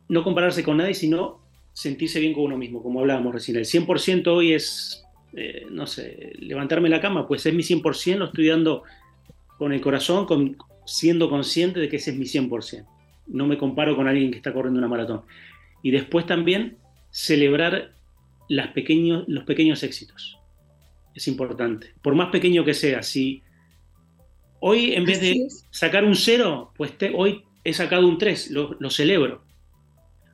no 0.10 0.24
compararse 0.24 0.64
con 0.64 0.78
nadie, 0.78 0.96
sino 0.96 1.40
sentirse 1.74 2.20
bien 2.20 2.34
con 2.34 2.46
uno 2.46 2.58
mismo, 2.58 2.82
como 2.82 3.02
hablábamos 3.02 3.32
recién. 3.32 3.58
El 3.58 3.66
100% 3.66 4.26
hoy 4.26 4.54
es, 4.54 5.06
eh, 5.34 5.68
no 5.70 5.86
sé, 5.86 6.34
levantarme 6.40 6.90
la 6.90 7.00
cama, 7.00 7.28
pues 7.28 7.46
es 7.46 7.54
mi 7.54 7.62
100%, 7.62 8.18
lo 8.18 8.26
estoy 8.26 8.48
dando 8.48 8.82
con 9.60 9.72
el 9.72 9.82
corazón, 9.82 10.26
con, 10.26 10.58
siendo 10.86 11.30
consciente 11.30 11.80
de 11.80 11.90
que 11.90 11.98
ese 11.98 12.12
es 12.12 12.18
mi 12.18 12.26
100%. 12.26 12.86
No 13.28 13.48
me 13.48 13.58
comparo 13.58 13.96
con 13.96 14.08
alguien 14.08 14.32
que 14.32 14.38
está 14.38 14.54
corriendo 14.54 14.80
una 14.80 14.88
maratón. 14.88 15.22
Y 15.84 15.92
después 15.92 16.26
también 16.26 16.78
celebrar 17.10 17.94
las 18.50 18.70
pequeños, 18.70 19.26
los 19.28 19.44
pequeños 19.44 19.84
éxitos. 19.84 20.38
Es 21.16 21.28
importante. 21.28 21.94
Por 22.02 22.16
más 22.16 22.30
pequeño 22.30 22.64
que 22.66 22.74
sea, 22.74 23.04
si 23.04 23.44
hoy 24.60 24.94
en 24.94 25.06
vez 25.06 25.22
de 25.22 25.48
sacar 25.70 26.06
un 26.06 26.16
cero, 26.16 26.74
pues 26.76 26.94
hoy 27.16 27.44
he 27.64 27.74
sacado 27.74 28.08
un 28.08 28.18
3, 28.18 28.52
lo, 28.52 28.76
lo 28.80 28.90
celebro 28.90 29.44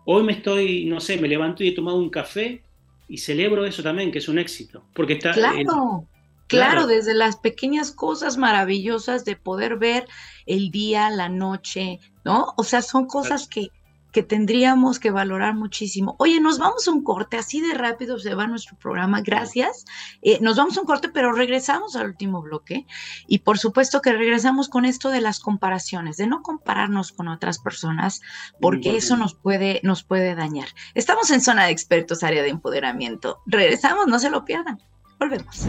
Hoy 0.09 0.23
me 0.23 0.31
estoy, 0.31 0.85
no 0.85 1.01
sé, 1.01 1.17
me 1.17 1.27
levanto 1.27 1.65
y 1.65 1.67
he 1.67 1.71
tomado 1.73 1.97
un 1.97 2.09
café 2.09 2.61
y 3.09 3.17
celebro 3.17 3.65
eso 3.65 3.83
también, 3.83 4.09
que 4.09 4.19
es 4.19 4.29
un 4.29 4.39
éxito. 4.39 4.85
Porque 4.93 5.13
está. 5.13 5.33
Claro. 5.33 6.07
Claro, 6.47 6.87
desde 6.87 7.13
las 7.13 7.35
pequeñas 7.35 7.91
cosas 7.91 8.37
maravillosas 8.37 9.25
de 9.25 9.35
poder 9.35 9.77
ver 9.77 10.07
el 10.45 10.71
día, 10.71 11.09
la 11.09 11.29
noche, 11.29 11.99
¿no? 12.23 12.53
O 12.57 12.63
sea, 12.63 12.81
son 12.81 13.05
cosas 13.05 13.47
que, 13.47 13.71
que 14.13 14.23
tendríamos 14.23 14.99
que 14.99 15.11
valorar 15.11 15.53
muchísimo. 15.53 16.15
Oye, 16.19 16.39
nos 16.39 16.57
vamos 16.57 16.87
a 16.87 16.91
un 16.91 17.03
corte, 17.03 17.37
así 17.37 17.61
de 17.61 17.73
rápido 17.73 18.17
se 18.17 18.33
va 18.33 18.47
nuestro 18.47 18.77
programa, 18.77 19.21
gracias. 19.21 19.85
Eh, 20.21 20.39
nos 20.41 20.57
vamos 20.57 20.77
a 20.77 20.81
un 20.81 20.87
corte, 20.87 21.09
pero 21.09 21.33
regresamos 21.33 21.95
al 21.95 22.07
último 22.07 22.41
bloque 22.41 22.85
y 23.27 23.39
por 23.39 23.59
supuesto 23.59 24.01
que 24.01 24.13
regresamos 24.13 24.69
con 24.69 24.85
esto 24.85 25.09
de 25.09 25.21
las 25.21 25.39
comparaciones, 25.39 26.17
de 26.17 26.27
no 26.27 26.41
compararnos 26.41 27.11
con 27.11 27.27
otras 27.27 27.59
personas, 27.59 28.21
porque 28.61 28.95
eso 28.95 29.17
nos 29.17 29.35
puede, 29.35 29.81
nos 29.83 30.03
puede 30.03 30.33
dañar. 30.33 30.69
Estamos 30.95 31.29
en 31.29 31.41
zona 31.41 31.65
de 31.65 31.71
expertos, 31.71 32.23
área 32.23 32.41
de 32.41 32.49
empoderamiento. 32.49 33.41
Regresamos, 33.45 34.07
no 34.07 34.17
se 34.17 34.29
lo 34.29 34.45
pierdan. 34.45 34.79
Volvemos. 35.19 35.65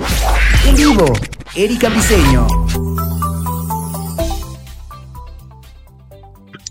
En 0.66 0.76
vivo, 0.76 1.06
Erika 1.54 1.88
Piseño. 1.90 2.46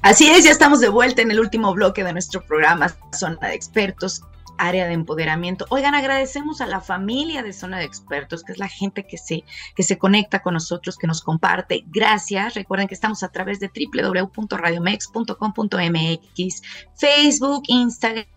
Así 0.04 0.30
es, 0.30 0.44
ya 0.46 0.52
estamos 0.52 0.80
de 0.80 0.90
vuelta 0.90 1.24
en 1.24 1.32
el 1.32 1.40
último 1.40 1.74
bloque 1.74 2.04
de 2.04 2.14
nuestro 2.14 2.46
programa 2.46 2.94
Zona 3.14 3.48
de 3.48 3.56
Expertos, 3.56 4.22
área 4.60 4.86
de 4.88 4.94
empoderamiento. 4.94 5.66
Oigan, 5.70 5.96
agradecemos 5.96 6.62
a 6.62 6.68
la 6.68 6.82
familia 6.82 7.42
de 7.42 7.52
Zona 7.52 7.80
de 7.80 7.86
Expertos, 7.86 8.44
que 8.44 8.52
es 8.54 8.60
la 8.60 8.70
gente 8.70 9.08
que 9.08 9.18
se, 9.18 9.44
que 9.76 9.82
se 9.84 9.98
conecta 9.98 10.44
con 10.44 10.54
nosotros, 10.54 10.98
que 10.98 11.08
nos 11.08 11.22
comparte. 11.22 11.84
Gracias. 11.88 12.54
Recuerden 12.54 12.88
que 12.88 12.94
estamos 12.94 13.24
a 13.24 13.30
través 13.30 13.60
de 13.60 13.70
www.radiomex.com.mx, 13.70 16.62
Facebook, 16.96 17.64
Instagram, 17.68 18.28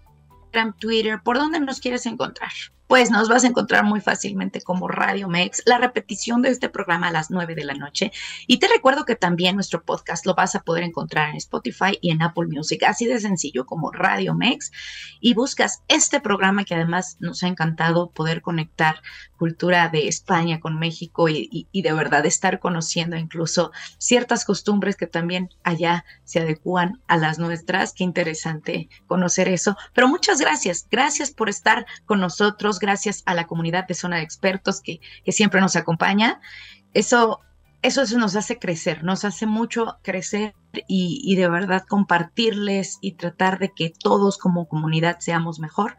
Twitter, 0.79 1.21
por 1.23 1.37
donde 1.37 1.61
nos 1.61 1.79
quieres 1.79 2.07
encontrar 2.07 2.51
pues 2.91 3.09
nos 3.09 3.29
vas 3.29 3.45
a 3.45 3.47
encontrar 3.47 3.85
muy 3.85 4.01
fácilmente 4.01 4.63
como 4.63 4.89
Radio 4.89 5.29
Mex, 5.29 5.63
la 5.65 5.79
repetición 5.79 6.43
de 6.43 6.49
este 6.49 6.69
programa 6.69 7.07
a 7.07 7.13
las 7.13 7.31
9 7.31 7.55
de 7.55 7.63
la 7.63 7.75
noche. 7.75 8.11
Y 8.49 8.59
te 8.59 8.67
recuerdo 8.67 9.05
que 9.05 9.15
también 9.15 9.55
nuestro 9.55 9.85
podcast 9.85 10.27
lo 10.27 10.35
vas 10.35 10.57
a 10.57 10.65
poder 10.65 10.83
encontrar 10.83 11.31
en 11.31 11.37
Spotify 11.37 11.97
y 12.01 12.11
en 12.11 12.21
Apple 12.21 12.49
Music, 12.49 12.83
así 12.83 13.07
de 13.07 13.21
sencillo 13.21 13.65
como 13.65 13.93
Radio 13.93 14.35
Mex. 14.35 14.73
Y 15.21 15.35
buscas 15.35 15.85
este 15.87 16.19
programa 16.19 16.65
que 16.65 16.75
además 16.75 17.17
nos 17.21 17.45
ha 17.45 17.47
encantado 17.47 18.11
poder 18.11 18.43
conectar 18.43 18.97
cultura 19.41 19.89
de 19.89 20.07
España 20.07 20.61
con 20.61 20.79
México 20.79 21.31
y, 21.31 21.67
de 21.73 21.93
verdad 21.95 22.27
estar 22.27 22.61
conociendo 22.61 23.17
incluso 23.17 23.73
ciertas 23.97 24.45
costumbres 24.45 24.97
que 24.97 25.07
también 25.07 25.49
allá 25.65 26.05
se 26.25 26.41
adecúan 26.41 27.01
a 27.09 27.17
las 27.17 27.39
nuestras. 27.39 27.95
Qué 27.95 28.05
interesante 28.05 28.91
conocer 29.07 29.49
eso. 29.49 29.79
Pero 29.95 30.09
muchas 30.09 30.41
gracias, 30.41 30.87
gracias 30.91 31.31
por 31.31 31.49
estar 31.49 31.87
con 32.05 32.21
nosotros 32.21 32.79
gracias 32.79 33.23
a 33.25 33.35
la 33.35 33.47
comunidad 33.47 33.87
de 33.87 33.95
Zona 33.95 34.17
de 34.17 34.25
Expertos 34.25 34.83
que, 34.83 35.01
siempre 35.29 35.63
nos 35.63 35.75
acompaña. 35.75 36.39
Eso, 36.93 37.41
eso, 37.81 38.05
nos 38.19 38.37
hace 38.37 38.59
crecer, 38.59 39.05
nos 39.05 39.25
hace 39.25 39.47
mucho 39.47 39.97
crecer 40.03 40.55
y, 40.87 41.35
de 41.35 41.49
verdad 41.49 41.85
compartirles 41.89 42.99
y 43.01 43.13
tratar 43.13 43.59
de 43.59 43.73
que 43.73 43.91
todos 43.91 44.37
como 44.37 44.69
comunidad 44.69 45.21
seamos 45.21 45.61
mejor. 45.61 45.97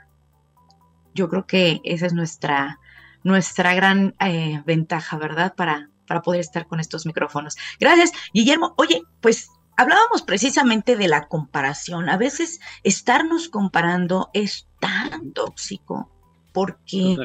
Yo 1.15 1.27
creo 1.27 1.47
que 1.47 1.81
esa 1.83 2.05
es 2.05 2.13
nuestra, 2.13 2.79
nuestra 3.23 3.73
gran 3.73 4.15
eh, 4.19 4.61
ventaja, 4.65 5.17
¿verdad? 5.17 5.53
Para, 5.55 5.89
para 6.07 6.21
poder 6.21 6.41
estar 6.41 6.67
con 6.67 6.79
estos 6.79 7.05
micrófonos. 7.05 7.57
Gracias, 7.79 8.11
Guillermo. 8.33 8.73
Oye, 8.77 9.01
pues 9.21 9.49
hablábamos 9.77 10.21
precisamente 10.21 10.95
de 10.95 11.07
la 11.07 11.27
comparación. 11.27 12.09
A 12.09 12.17
veces 12.17 12.59
estarnos 12.83 13.49
comparando 13.49 14.29
es 14.33 14.67
tan 14.79 15.31
tóxico, 15.33 16.09
porque 16.53 17.15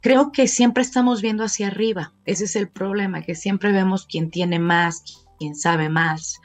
creo 0.00 0.32
que 0.32 0.48
siempre 0.48 0.82
estamos 0.82 1.22
viendo 1.22 1.44
hacia 1.44 1.68
arriba. 1.68 2.12
Ese 2.24 2.44
es 2.44 2.56
el 2.56 2.68
problema, 2.68 3.22
que 3.22 3.34
siempre 3.34 3.72
vemos 3.72 4.06
quién 4.06 4.30
tiene 4.30 4.58
más, 4.58 5.26
quién 5.38 5.54
sabe 5.54 5.88
más, 5.88 6.40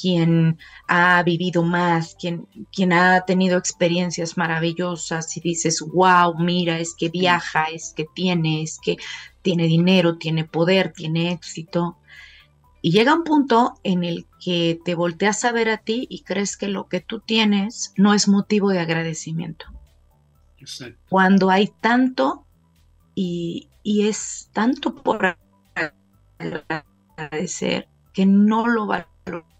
quién 0.00 0.58
ha 0.88 1.22
vivido 1.22 1.62
más, 1.62 2.16
quién, 2.18 2.46
quién 2.72 2.92
ha 2.92 3.24
tenido 3.26 3.58
experiencias 3.58 4.36
maravillosas 4.36 5.36
y 5.36 5.40
dices, 5.40 5.80
wow, 5.80 6.38
mira, 6.38 6.78
es 6.78 6.94
que 6.94 7.08
viaja, 7.08 7.64
es 7.64 7.92
que 7.94 8.06
tiene, 8.14 8.62
es 8.62 8.78
que 8.82 8.96
tiene 9.42 9.66
dinero, 9.66 10.16
tiene 10.16 10.44
poder, 10.44 10.92
tiene 10.92 11.32
éxito. 11.32 11.98
Y 12.82 12.92
llega 12.92 13.14
un 13.14 13.24
punto 13.24 13.74
en 13.82 14.04
el 14.04 14.26
que 14.42 14.80
te 14.84 14.94
volteas 14.94 15.44
a 15.44 15.52
ver 15.52 15.68
a 15.68 15.78
ti 15.78 16.06
y 16.08 16.22
crees 16.22 16.56
que 16.56 16.68
lo 16.68 16.88
que 16.88 17.00
tú 17.00 17.20
tienes 17.20 17.92
no 17.96 18.14
es 18.14 18.26
motivo 18.26 18.70
de 18.70 18.80
agradecimiento. 18.80 19.66
Cuando 21.08 21.50
hay 21.50 21.72
tanto 21.80 22.46
y, 23.14 23.68
es 23.84 24.50
tanto 24.52 24.94
por 24.94 25.36
agradecer 26.38 27.88
que 28.12 28.26
no 28.26 28.66
lo 28.66 28.86
valoramos 28.86 29.59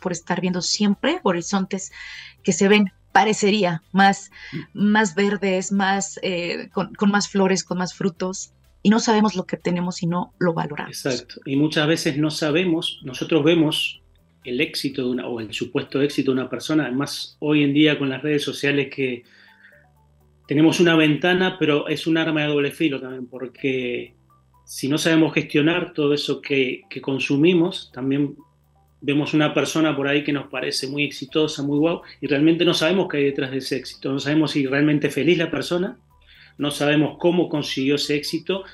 por 0.00 0.12
estar 0.12 0.40
viendo 0.40 0.62
siempre 0.62 1.20
horizontes 1.22 1.92
que 2.42 2.52
se 2.52 2.68
ven 2.68 2.92
parecería 3.12 3.82
más, 3.92 4.30
más 4.72 5.14
verdes, 5.14 5.72
más, 5.72 6.18
eh, 6.22 6.68
con, 6.72 6.92
más 7.10 7.28
flores, 7.28 7.64
con 7.64 7.78
más 7.78 7.94
frutos, 7.94 8.52
y 8.82 8.90
no 8.90 9.00
sabemos 9.00 9.34
lo 9.34 9.44
que 9.44 9.56
tenemos 9.56 10.02
y 10.02 10.06
no 10.06 10.32
lo 10.38 10.54
valoramos. 10.54 11.04
Exacto, 11.04 11.40
y 11.44 11.56
muchas 11.56 11.86
veces 11.86 12.16
no 12.16 12.30
sabemos, 12.30 13.00
nosotros 13.02 13.44
vemos 13.44 14.00
el 14.44 14.60
éxito 14.60 15.02
de 15.02 15.10
una, 15.10 15.26
o 15.26 15.40
el 15.40 15.52
supuesto 15.52 16.00
éxito 16.00 16.30
de 16.30 16.40
una 16.40 16.48
persona, 16.48 16.84
además 16.84 17.36
hoy 17.40 17.62
en 17.62 17.74
día 17.74 17.98
con 17.98 18.08
las 18.08 18.22
redes 18.22 18.42
sociales 18.42 18.88
que 18.94 19.24
tenemos 20.46 20.80
una 20.80 20.96
ventana, 20.96 21.56
pero 21.58 21.88
es 21.88 22.06
un 22.06 22.16
arma 22.16 22.42
de 22.42 22.48
doble 22.48 22.70
filo 22.70 23.00
también, 23.00 23.26
porque 23.26 24.14
si 24.64 24.88
no 24.88 24.98
sabemos 24.98 25.34
gestionar 25.34 25.92
todo 25.92 26.14
eso 26.14 26.40
que, 26.40 26.82
que 26.88 27.00
consumimos, 27.00 27.90
también 27.92 28.36
vemos 29.00 29.34
una 29.34 29.54
persona 29.54 29.96
por 29.96 30.08
ahí 30.08 30.22
que 30.22 30.32
nos 30.32 30.48
parece 30.48 30.86
muy 30.86 31.04
exitosa, 31.04 31.62
muy 31.62 31.78
guau, 31.78 32.02
y 32.20 32.26
realmente 32.26 32.64
no 32.64 32.74
sabemos 32.74 33.08
qué 33.08 33.18
hay 33.18 33.24
detrás 33.24 33.50
de 33.50 33.58
ese 33.58 33.76
éxito, 33.76 34.12
no 34.12 34.20
sabemos 34.20 34.52
si 34.52 34.66
realmente 34.66 35.10
feliz 35.10 35.38
la 35.38 35.50
persona, 35.50 35.96
no 36.58 36.70
sabemos 36.70 37.16
cómo 37.18 37.48
consiguió 37.48 37.94
ese 37.94 38.16
éxito, 38.16 38.64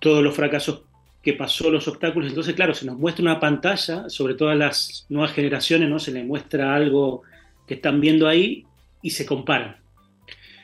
todos 0.00 0.22
los 0.22 0.34
fracasos 0.34 0.82
que 1.22 1.34
pasó, 1.34 1.70
los 1.70 1.86
obstáculos, 1.86 2.28
entonces 2.28 2.54
claro, 2.54 2.74
se 2.74 2.84
nos 2.84 2.98
muestra 2.98 3.22
una 3.22 3.38
pantalla, 3.38 4.08
sobre 4.08 4.34
todo 4.34 4.48
a 4.48 4.56
las 4.56 5.06
nuevas 5.08 5.32
generaciones, 5.32 5.88
¿no? 5.88 6.00
Se 6.00 6.10
les 6.10 6.26
muestra 6.26 6.74
algo 6.74 7.22
que 7.66 7.74
están 7.74 8.00
viendo 8.00 8.26
ahí 8.26 8.66
y 9.02 9.10
se 9.10 9.24
comparan. 9.24 9.76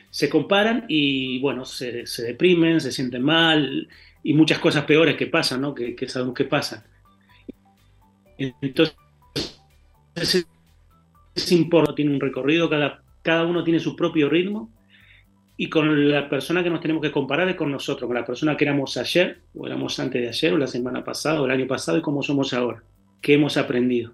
Se 0.09 0.27
comparan 0.27 0.85
y 0.89 1.39
bueno, 1.39 1.63
se, 1.63 2.03
deprimen, 2.17 2.81
se 2.81 2.91
sienten 2.91 3.23
mal 3.23 3.87
y 4.21 4.33
muchas 4.33 4.59
cosas 4.59 4.83
peores 4.83 5.15
que 5.15 5.27
pasan, 5.27 5.61
¿no? 5.61 5.73
Que, 5.73 5.95
que 5.95 6.09
sabemos 6.09 6.33
que 6.33 6.43
pasan. 6.43 6.83
Entonces, 8.39 8.95
es 11.35 11.51
importante, 11.51 11.97
tiene 11.97 12.13
un 12.13 12.21
recorrido, 12.21 12.69
cada, 12.69 13.03
cada 13.21 13.45
uno 13.45 13.63
tiene 13.63 13.79
su 13.79 13.95
propio 13.95 14.29
ritmo 14.29 14.71
y 15.57 15.69
con 15.69 16.09
la 16.09 16.29
persona 16.29 16.63
que 16.63 16.69
nos 16.69 16.79
tenemos 16.79 17.03
que 17.03 17.11
comparar 17.11 17.49
es 17.49 17.55
con 17.55 17.69
nosotros, 17.69 18.07
con 18.07 18.15
la 18.15 18.25
persona 18.25 18.55
que 18.55 18.63
éramos 18.63 18.95
ayer, 18.95 19.41
o 19.53 19.67
éramos 19.67 19.99
antes 19.99 20.21
de 20.21 20.29
ayer, 20.29 20.53
o 20.53 20.57
la 20.57 20.67
semana 20.67 21.03
pasada, 21.03 21.41
o 21.41 21.45
el 21.45 21.51
año 21.51 21.67
pasado, 21.67 21.97
y 21.97 22.01
cómo 22.01 22.23
somos 22.23 22.53
ahora, 22.53 22.81
qué 23.21 23.33
hemos 23.33 23.57
aprendido. 23.57 24.13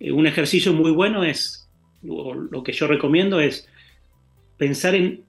Eh, 0.00 0.10
un 0.10 0.26
ejercicio 0.26 0.72
muy 0.72 0.90
bueno 0.90 1.22
es, 1.22 1.70
lo 2.02 2.64
que 2.64 2.72
yo 2.72 2.88
recomiendo 2.88 3.38
es 3.38 3.68
pensar 4.56 4.96
en 4.96 5.22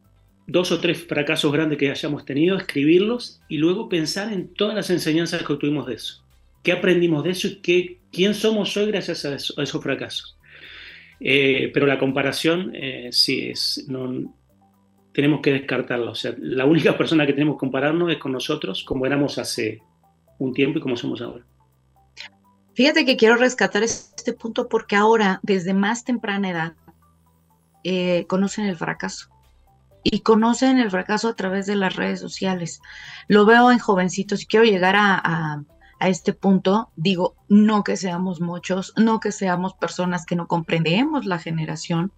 dos 0.47 0.71
o 0.71 0.79
tres 0.79 1.05
fracasos 1.05 1.51
grandes 1.53 1.77
que 1.77 1.91
hayamos 1.91 2.25
tenido, 2.25 2.57
escribirlos 2.57 3.41
y 3.47 3.57
luego 3.57 3.89
pensar 3.89 4.33
en 4.33 4.51
todas 4.51 4.73
las 4.73 4.89
enseñanzas 4.89 5.43
que 5.43 5.53
obtuvimos 5.53 5.85
de 5.85 5.93
eso 5.95 6.23
qué 6.63 6.71
aprendimos 6.71 7.23
de 7.23 7.31
eso 7.31 7.47
y 7.47 7.55
qué, 7.57 7.99
quién 8.11 8.33
somos 8.33 8.75
hoy 8.77 8.87
gracias 8.87 9.25
a, 9.25 9.35
esos 9.35 9.83
fracasos. 9.83 10.37
Eh, 11.19 11.69
pero 11.73 11.85
la 11.85 11.99
comparación, 11.99 12.71
eh, 12.73 13.09
sí, 13.11 13.49
es, 13.49 13.85
no, 13.87 14.33
tenemos 15.13 15.41
que 15.41 15.53
descartarla. 15.53 16.11
O 16.11 16.15
sea, 16.15 16.35
la 16.37 16.65
única 16.65 16.97
persona 16.97 17.25
que 17.25 17.33
tenemos 17.33 17.55
que 17.55 17.59
compararnos 17.59 18.11
es 18.11 18.17
con 18.17 18.31
nosotros, 18.31 18.83
como 18.83 19.05
éramos 19.05 19.37
hace 19.37 19.81
un 20.39 20.53
tiempo 20.53 20.79
y 20.79 20.81
como 20.81 20.97
somos 20.97 21.21
ahora. 21.21 21.45
Fíjate 22.73 23.05
que 23.05 23.17
quiero 23.17 23.35
rescatar 23.35 23.83
este 23.83 24.33
punto 24.33 24.69
porque 24.69 24.95
ahora, 24.95 25.39
desde 25.43 25.73
más 25.73 26.03
temprana 26.05 26.49
edad, 26.49 26.73
eh, 27.83 28.25
conocen 28.27 28.65
el 28.65 28.77
fracaso. 28.77 29.29
Y 30.03 30.21
conocen 30.21 30.79
el 30.79 30.89
fracaso 30.89 31.27
a 31.27 31.35
través 31.35 31.67
de 31.67 31.75
las 31.75 31.95
redes 31.95 32.19
sociales. 32.19 32.81
Lo 33.27 33.45
veo 33.45 33.71
en 33.71 33.77
jovencitos 33.77 34.41
y 34.41 34.47
quiero 34.47 34.65
llegar 34.65 34.95
a 34.95 35.21
a 35.23 35.63
este 36.07 36.33
punto, 36.33 36.91
digo, 36.95 37.35
no 37.47 37.83
que 37.83 37.97
seamos 37.97 38.41
muchos, 38.41 38.93
no 38.97 39.19
que 39.19 39.31
seamos 39.31 39.73
personas 39.73 40.25
que 40.25 40.35
no 40.35 40.47
comprendemos 40.47 41.25
la 41.25 41.39
generación. 41.39 42.11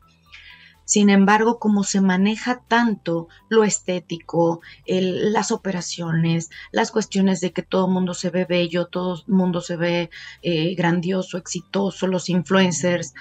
Sin 0.85 1.09
embargo, 1.09 1.59
como 1.59 1.83
se 1.83 2.01
maneja 2.01 2.61
tanto 2.67 3.29
lo 3.49 3.63
estético, 3.63 4.61
las 4.85 5.51
operaciones, 5.51 6.49
las 6.71 6.91
cuestiones 6.91 7.39
de 7.39 7.53
que 7.53 7.61
todo 7.61 7.85
el 7.85 7.93
mundo 7.93 8.13
se 8.13 8.29
ve 8.29 8.45
bello, 8.45 8.87
todo 8.87 9.15
el 9.15 9.33
mundo 9.33 9.61
se 9.61 9.77
ve 9.77 10.09
eh, 10.41 10.75
grandioso, 10.75 11.37
exitoso, 11.37 12.07
los 12.07 12.29
influencers, 12.29 13.13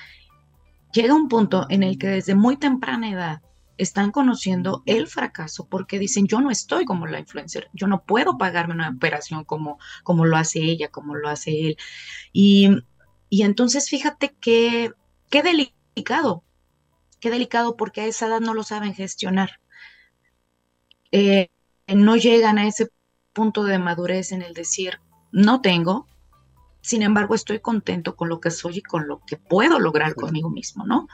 llega 0.93 1.15
un 1.15 1.29
punto 1.29 1.67
en 1.69 1.83
el 1.83 1.99
que 1.99 2.09
desde 2.09 2.35
muy 2.35 2.57
temprana 2.57 3.11
edad 3.11 3.43
están 3.79 4.11
conociendo 4.11 4.83
el 4.87 5.07
fracaso 5.07 5.67
porque 5.69 5.99
dicen, 5.99 6.27
yo 6.27 6.41
no 6.41 6.51
estoy 6.51 6.85
como 6.85 7.07
la 7.07 7.21
influencer, 7.21 7.69
yo 7.73 7.87
no 7.87 8.05
puedo 8.05 8.39
pagarme 8.39 8.75
una 8.75 8.91
operación 8.91 9.45
como, 9.45 9.79
como 10.05 10.25
lo 10.25 10.37
hace 10.37 10.61
ella, 10.61 10.89
como 10.89 11.15
lo 11.15 11.29
hace 11.29 11.69
él. 11.69 11.77
Y, 12.33 12.69
entonces 13.31 13.89
fíjate 13.89 14.35
que, 14.41 14.93
qué 15.31 15.43
delicado, 15.43 16.45
qué 17.21 17.31
delicado 17.31 17.77
porque 17.77 18.03
a 18.03 18.07
esa 18.07 18.27
edad 18.27 18.41
no 18.41 18.55
lo 18.55 18.63
saben 18.63 18.95
gestionar. 18.95 19.61
Eh, 21.11 21.51
no 21.89 22.17
llegan 22.17 22.59
a 22.59 22.67
ese 22.67 22.89
punto 23.33 23.65
de 23.65 23.79
madurez 23.79 24.33
en 24.33 24.43
el 24.43 24.55
decir, 24.55 25.01
no 25.31 25.61
tengo, 25.61 26.07
sin 26.83 27.03
embargo 27.03 27.35
estoy 27.35 27.61
contento 27.61 28.17
con 28.17 28.29
lo 28.29 28.41
que 28.41 28.51
soy 28.51 28.79
y 28.79 28.83
con 28.83 29.09
lo 29.09 29.21
que 29.25 29.37
puedo 29.37 29.79
lograr 29.79 30.15
conmigo 30.15 30.51
mismo, 30.51 30.85
¿no? 30.85 31.09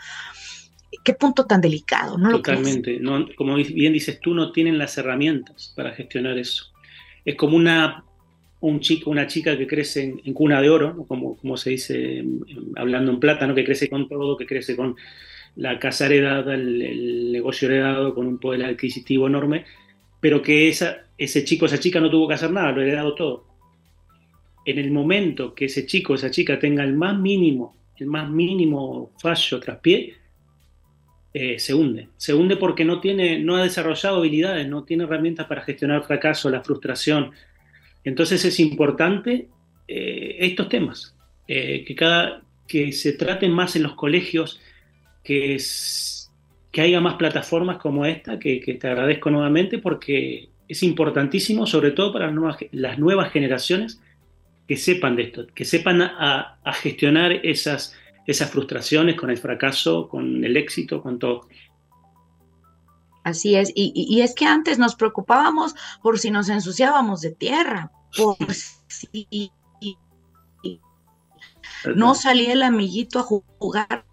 Qué 1.05 1.15
punto 1.15 1.45
tan 1.45 1.61
delicado, 1.61 2.17
¿no? 2.19 2.31
Totalmente. 2.31 2.99
No, 3.01 3.27
como 3.37 3.57
bien 3.57 3.93
dices 3.93 4.21
tú, 4.21 4.35
no 4.35 4.53
tienen 4.53 4.79
las 4.79 4.97
herramientas 4.99 5.73
para 5.77 5.93
gestionar 5.93 6.39
eso. 6.39 6.67
Es 7.25 7.35
como 7.37 7.57
una, 7.57 8.05
un 8.61 8.81
chico, 8.81 9.11
una 9.11 9.27
chica 9.27 9.57
que 9.57 9.67
crece 9.67 10.15
en, 10.25 10.33
cuna 10.35 10.61
de 10.61 10.71
oro, 10.71 11.05
como, 11.07 11.37
como 11.37 11.57
se 11.57 11.71
dice 11.71 12.25
hablando 12.77 13.13
en 13.13 13.21
plata, 13.21 13.47
¿no? 13.47 13.55
que 13.55 13.65
crece 13.65 13.89
con 13.89 14.09
todo, 14.09 14.37
que 14.37 14.47
crece 14.47 14.77
con 14.77 14.97
la 15.57 15.79
casa 15.79 16.07
heredada, 16.07 16.55
el, 16.55 17.33
negocio 17.33 17.69
heredado, 17.69 18.15
con 18.15 18.27
un 18.27 18.39
poder 18.39 18.65
adquisitivo 18.65 19.27
enorme, 19.27 19.65
pero 20.21 20.41
que 20.41 20.69
esa, 20.69 20.99
ese 21.17 21.45
chico, 21.45 21.67
esa 21.67 21.79
chica 21.79 22.01
no 22.01 22.11
tuvo 22.11 22.29
que 22.29 22.35
hacer 22.35 22.51
nada, 22.51 22.73
lo 22.73 22.83
heredado 22.83 23.15
todo. 23.15 23.47
En 24.65 24.79
el 24.79 24.91
momento 24.91 25.55
que 25.55 25.67
ese 25.67 25.87
chico, 25.87 26.15
esa 26.15 26.31
chica 26.31 26.59
tenga 26.59 26.85
el 26.85 26.95
más 26.95 27.19
mínimo, 27.19 27.77
el 27.97 28.07
más 28.07 28.31
mínimo 28.31 29.13
fallo 29.21 29.61
tras 29.61 29.79
pie, 29.79 30.15
eh, 31.41 31.61
se 31.61 31.73
hunde. 31.73 32.09
Se 32.17 32.35
hunde 32.35 32.57
porque 32.57 32.85
no, 32.85 33.01
tiene, 33.01 33.39
no 33.39 33.55
ha 33.55 33.63
desarrollado 33.63 34.17
habilidades, 34.17 34.67
no 34.67 34.83
tiene 34.83 35.05
herramientas 35.05 35.47
para 35.47 35.63
gestionar 35.63 35.99
el 35.99 36.03
fracaso, 36.03 36.51
la 36.51 36.65
frustración. 36.65 37.31
Entonces 38.03 38.45
es 38.45 38.59
importante 38.59 39.47
eh, 39.87 40.37
estos 40.41 40.69
temas, 40.69 41.15
eh, 41.47 41.85
que, 41.87 41.95
cada, 41.95 42.43
que 42.67 42.91
se 42.91 43.13
traten 43.13 43.53
más 43.53 43.77
en 43.77 43.85
los 43.85 43.95
colegios, 43.95 44.61
que, 45.23 45.57
que 46.73 46.81
haya 46.81 47.01
más 47.01 47.15
plataformas 47.15 47.77
como 47.77 48.05
esta, 48.05 48.41
que, 48.41 48.59
te 48.59 48.89
agradezco 48.89 49.31
nuevamente 49.31 49.79
porque 49.79 50.49
es 50.67 50.83
importantísimo, 50.83 51.69
sobre 51.69 51.93
todo 51.93 52.13
para 52.13 52.27
las 52.27 52.35
nuevas, 52.35 52.57
las 52.73 52.99
nuevas 52.99 53.31
generaciones, 53.31 54.01
que 54.67 54.77
sepan 54.77 55.15
de 55.15 55.23
esto, 55.23 55.47
que 55.55 55.65
sepan 55.65 56.03
a 56.03 56.59
gestionar 56.83 57.31
esas 57.47 57.97
esas 58.29 58.51
frustraciones 58.51 59.17
con 59.17 59.31
el 59.31 59.39
fracaso, 59.39 60.07
con 60.07 60.45
el 60.45 60.57
éxito, 60.59 61.03
con 61.03 61.19
todo. 61.19 61.49
Así 63.25 63.57
es, 63.57 63.73
y, 63.75 64.21
es 64.21 64.35
que 64.35 64.45
antes 64.45 64.79
nos 64.79 64.95
preocupábamos 64.95 65.75
por 66.03 66.19
si 66.19 66.31
nos 66.31 66.51
ensuciábamos 66.51 67.23
de 67.23 67.31
tierra, 67.31 67.91
por 68.17 68.37
si 68.89 69.51
no 71.97 72.15
salía 72.15 72.53
el 72.53 72.63
amiguito 72.63 73.19
a 73.19 73.23
jugar 73.23 74.05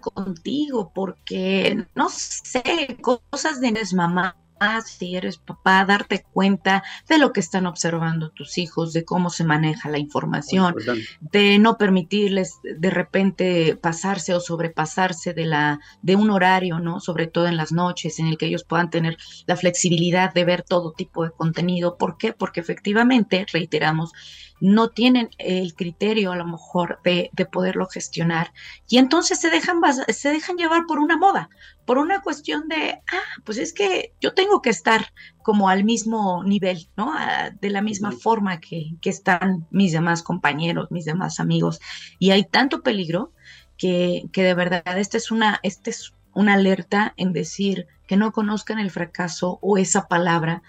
contigo, 0.00 0.92
porque 0.94 1.84
no 1.96 2.08
sé, 2.10 2.96
cosas 3.00 3.60
de 3.60 3.72
mamá 3.92 4.36
si 4.84 5.16
eres 5.16 5.38
papá, 5.38 5.84
darte 5.84 6.24
cuenta 6.32 6.82
de 7.08 7.18
lo 7.18 7.32
que 7.32 7.40
están 7.40 7.66
observando 7.66 8.30
tus 8.30 8.58
hijos, 8.58 8.92
de 8.92 9.04
cómo 9.04 9.30
se 9.30 9.44
maneja 9.44 9.88
la 9.88 9.98
información, 9.98 10.74
de 11.20 11.58
no 11.58 11.78
permitirles 11.78 12.58
de 12.62 12.90
repente 12.90 13.76
pasarse 13.76 14.34
o 14.34 14.40
sobrepasarse 14.40 15.34
de 15.34 15.46
la 15.46 15.80
de 16.02 16.16
un 16.16 16.30
horario, 16.30 16.78
¿no? 16.78 17.00
Sobre 17.00 17.26
todo 17.26 17.46
en 17.46 17.56
las 17.56 17.72
noches 17.72 18.18
en 18.18 18.26
el 18.26 18.38
que 18.38 18.46
ellos 18.46 18.64
puedan 18.64 18.90
tener 18.90 19.16
la 19.46 19.56
flexibilidad 19.56 20.32
de 20.32 20.44
ver 20.44 20.62
todo 20.62 20.92
tipo 20.92 21.24
de 21.24 21.30
contenido. 21.30 21.96
¿Por 21.96 22.16
qué? 22.16 22.32
Porque 22.32 22.60
efectivamente, 22.60 23.46
reiteramos, 23.52 24.12
no 24.60 24.90
tienen 24.90 25.30
el 25.38 25.74
criterio 25.74 26.32
a 26.32 26.36
lo 26.36 26.46
mejor 26.46 27.00
de, 27.04 27.30
poderlo 27.50 27.86
gestionar 27.86 28.52
y 28.88 28.98
entonces 28.98 29.40
se 29.40 29.50
dejan, 29.50 29.80
se 30.08 30.30
dejan 30.30 30.56
llevar 30.56 30.84
por 30.86 30.98
una 30.98 31.16
moda, 31.16 31.48
por 31.86 31.98
una 31.98 32.20
cuestión 32.20 32.68
de, 32.68 33.00
ah, 33.12 33.42
pues 33.44 33.58
es 33.58 33.72
que 33.72 34.12
yo 34.20 34.34
tengo 34.34 34.60
que 34.60 34.70
estar 34.70 35.12
como 35.42 35.68
al 35.68 35.84
mismo 35.84 36.42
nivel, 36.44 36.88
¿no? 36.96 37.14
de 37.60 37.70
la 37.70 37.80
misma 37.82 38.12
forma 38.12 38.60
que, 38.60 38.96
que, 39.00 39.10
están 39.10 39.66
mis 39.70 39.92
demás 39.92 40.22
compañeros, 40.22 40.90
mis 40.90 41.04
demás 41.04 41.40
amigos. 41.40 41.80
Y 42.18 42.32
hay 42.32 42.44
tanto 42.44 42.82
peligro 42.82 43.32
que, 43.78 44.24
que 44.32 44.42
de 44.42 44.54
verdad 44.54 44.82
esta 44.98 45.16
es 45.16 45.30
una, 45.30 45.60
esta 45.62 45.90
es 45.90 46.12
una 46.34 46.54
alerta 46.54 47.14
en 47.16 47.32
decir 47.32 47.86
que 48.06 48.16
no 48.16 48.32
conozcan 48.32 48.78
el 48.78 48.90
fracaso 48.90 49.58
o 49.62 49.78
esa 49.78 50.08
palabra 50.08 50.62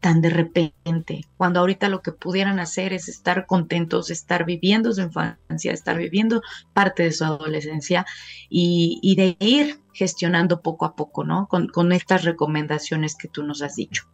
tan 0.00 0.22
de 0.22 0.30
repente, 0.30 1.26
cuando 1.36 1.60
ahorita 1.60 1.88
lo 1.88 2.00
que 2.00 2.12
pudieran 2.12 2.58
hacer 2.58 2.92
es 2.92 3.08
estar 3.08 3.46
contentos, 3.46 4.10
estar 4.10 4.46
viviendo 4.46 4.92
su 4.92 5.02
infancia, 5.02 5.72
estar 5.72 5.98
viviendo 5.98 6.42
parte 6.72 7.02
de 7.04 7.12
su 7.12 7.24
adolescencia 7.24 8.06
y, 8.48 9.14
de 9.16 9.36
ir 9.38 9.80
gestionando 9.92 10.62
poco 10.62 10.86
a 10.86 10.96
poco, 10.96 11.24
¿no? 11.24 11.48
Con, 11.48 11.92
estas 11.92 12.24
recomendaciones 12.24 13.14
que 13.14 13.28
tú 13.28 13.42
nos 13.42 13.62
has 13.62 13.76
dicho. 13.76 14.04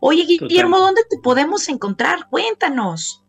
Oye, 0.00 0.26
Guillermo, 0.26 0.78
¿dónde 0.78 1.02
te 1.08 1.16
podemos 1.22 1.68
encontrar? 1.70 2.28
Cuéntanos. 2.28 3.22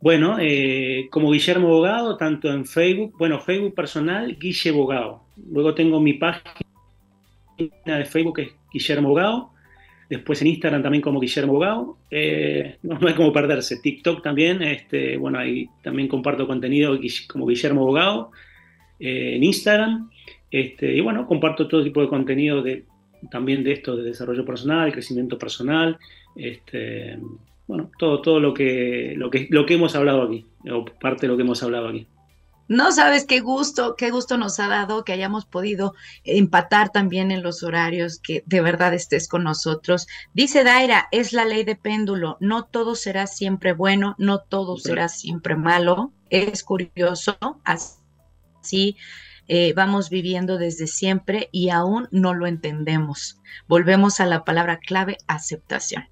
Bueno, 0.00 0.38
eh, 0.40 1.08
como 1.10 1.30
Guillermo 1.30 1.68
Bogado, 1.68 2.16
tanto 2.16 2.50
en 2.50 2.64
Facebook, 2.64 3.14
bueno, 3.18 3.38
Facebook 3.38 3.74
personal, 3.74 4.38
Guille 4.38 4.70
Bogado. 4.70 5.24
Luego 5.50 5.74
tengo 5.74 6.00
mi 6.00 6.14
página 6.14 6.54
de 7.58 8.06
Facebook 8.06 8.36
que 8.36 8.42
es 8.42 8.52
Guillermo 8.72 9.10
Bogado 9.10 9.52
Después 10.10 10.42
en 10.42 10.48
Instagram 10.48 10.82
también 10.82 11.02
como 11.02 11.20
Guillermo 11.20 11.52
Bogao. 11.52 11.98
Eh, 12.10 12.78
no, 12.82 12.98
hay 13.06 13.14
como 13.14 13.32
perderse. 13.32 13.78
TikTok 13.80 14.22
también. 14.24 14.60
Este, 14.60 15.16
bueno, 15.16 15.38
ahí 15.38 15.68
también 15.84 16.08
comparto 16.08 16.48
contenido 16.48 16.98
como 17.28 17.46
Guillermo 17.46 17.86
Bogao. 17.86 18.32
Eh, 18.98 19.36
en 19.36 19.44
Instagram. 19.44 20.10
Este, 20.50 20.96
y 20.96 21.00
bueno, 21.00 21.28
comparto 21.28 21.68
todo 21.68 21.84
tipo 21.84 22.02
de 22.02 22.08
contenido 22.08 22.60
de, 22.60 22.86
también 23.30 23.62
de 23.62 23.70
esto, 23.70 23.96
de 23.96 24.02
desarrollo 24.02 24.44
personal, 24.44 24.92
crecimiento 24.92 25.38
personal. 25.38 25.96
Este, 26.34 27.16
bueno, 27.68 27.92
todo, 27.96 28.20
todo 28.20 28.40
lo 28.40 28.52
que, 28.52 29.14
lo 29.16 29.30
que, 29.30 29.46
lo 29.48 29.64
que 29.64 29.74
hemos 29.74 29.94
hablado 29.94 30.22
aquí, 30.22 30.44
o 30.68 30.84
parte 30.84 31.22
de 31.22 31.28
lo 31.28 31.36
que 31.36 31.44
hemos 31.44 31.62
hablado 31.62 31.86
aquí. 31.86 32.08
No 32.70 32.92
sabes 32.92 33.24
qué 33.24 33.40
gusto, 33.40 33.96
qué 33.96 34.12
gusto 34.12 34.38
nos 34.38 34.60
ha 34.60 34.68
dado 34.68 35.02
que 35.04 35.12
hayamos 35.12 35.44
podido 35.44 35.94
empatar 36.22 36.90
también 36.90 37.32
en 37.32 37.42
los 37.42 37.64
horarios, 37.64 38.20
que 38.20 38.44
de 38.46 38.60
verdad 38.60 38.94
estés 38.94 39.26
con 39.26 39.42
nosotros. 39.42 40.06
Dice 40.34 40.62
Daira, 40.62 41.08
es 41.10 41.32
la 41.32 41.44
ley 41.44 41.64
de 41.64 41.74
péndulo, 41.74 42.36
no 42.38 42.62
todo 42.62 42.94
será 42.94 43.26
siempre 43.26 43.72
bueno, 43.72 44.14
no 44.18 44.38
todo 44.38 44.76
será 44.76 45.08
siempre 45.08 45.56
malo. 45.56 46.12
Es 46.28 46.62
curioso, 46.62 47.36
así 47.64 48.96
eh, 49.48 49.72
vamos 49.74 50.08
viviendo 50.08 50.56
desde 50.56 50.86
siempre 50.86 51.48
y 51.50 51.70
aún 51.70 52.06
no 52.12 52.34
lo 52.34 52.46
entendemos. 52.46 53.40
Volvemos 53.66 54.20
a 54.20 54.26
la 54.26 54.44
palabra 54.44 54.78
clave, 54.78 55.18
aceptación. 55.26 56.04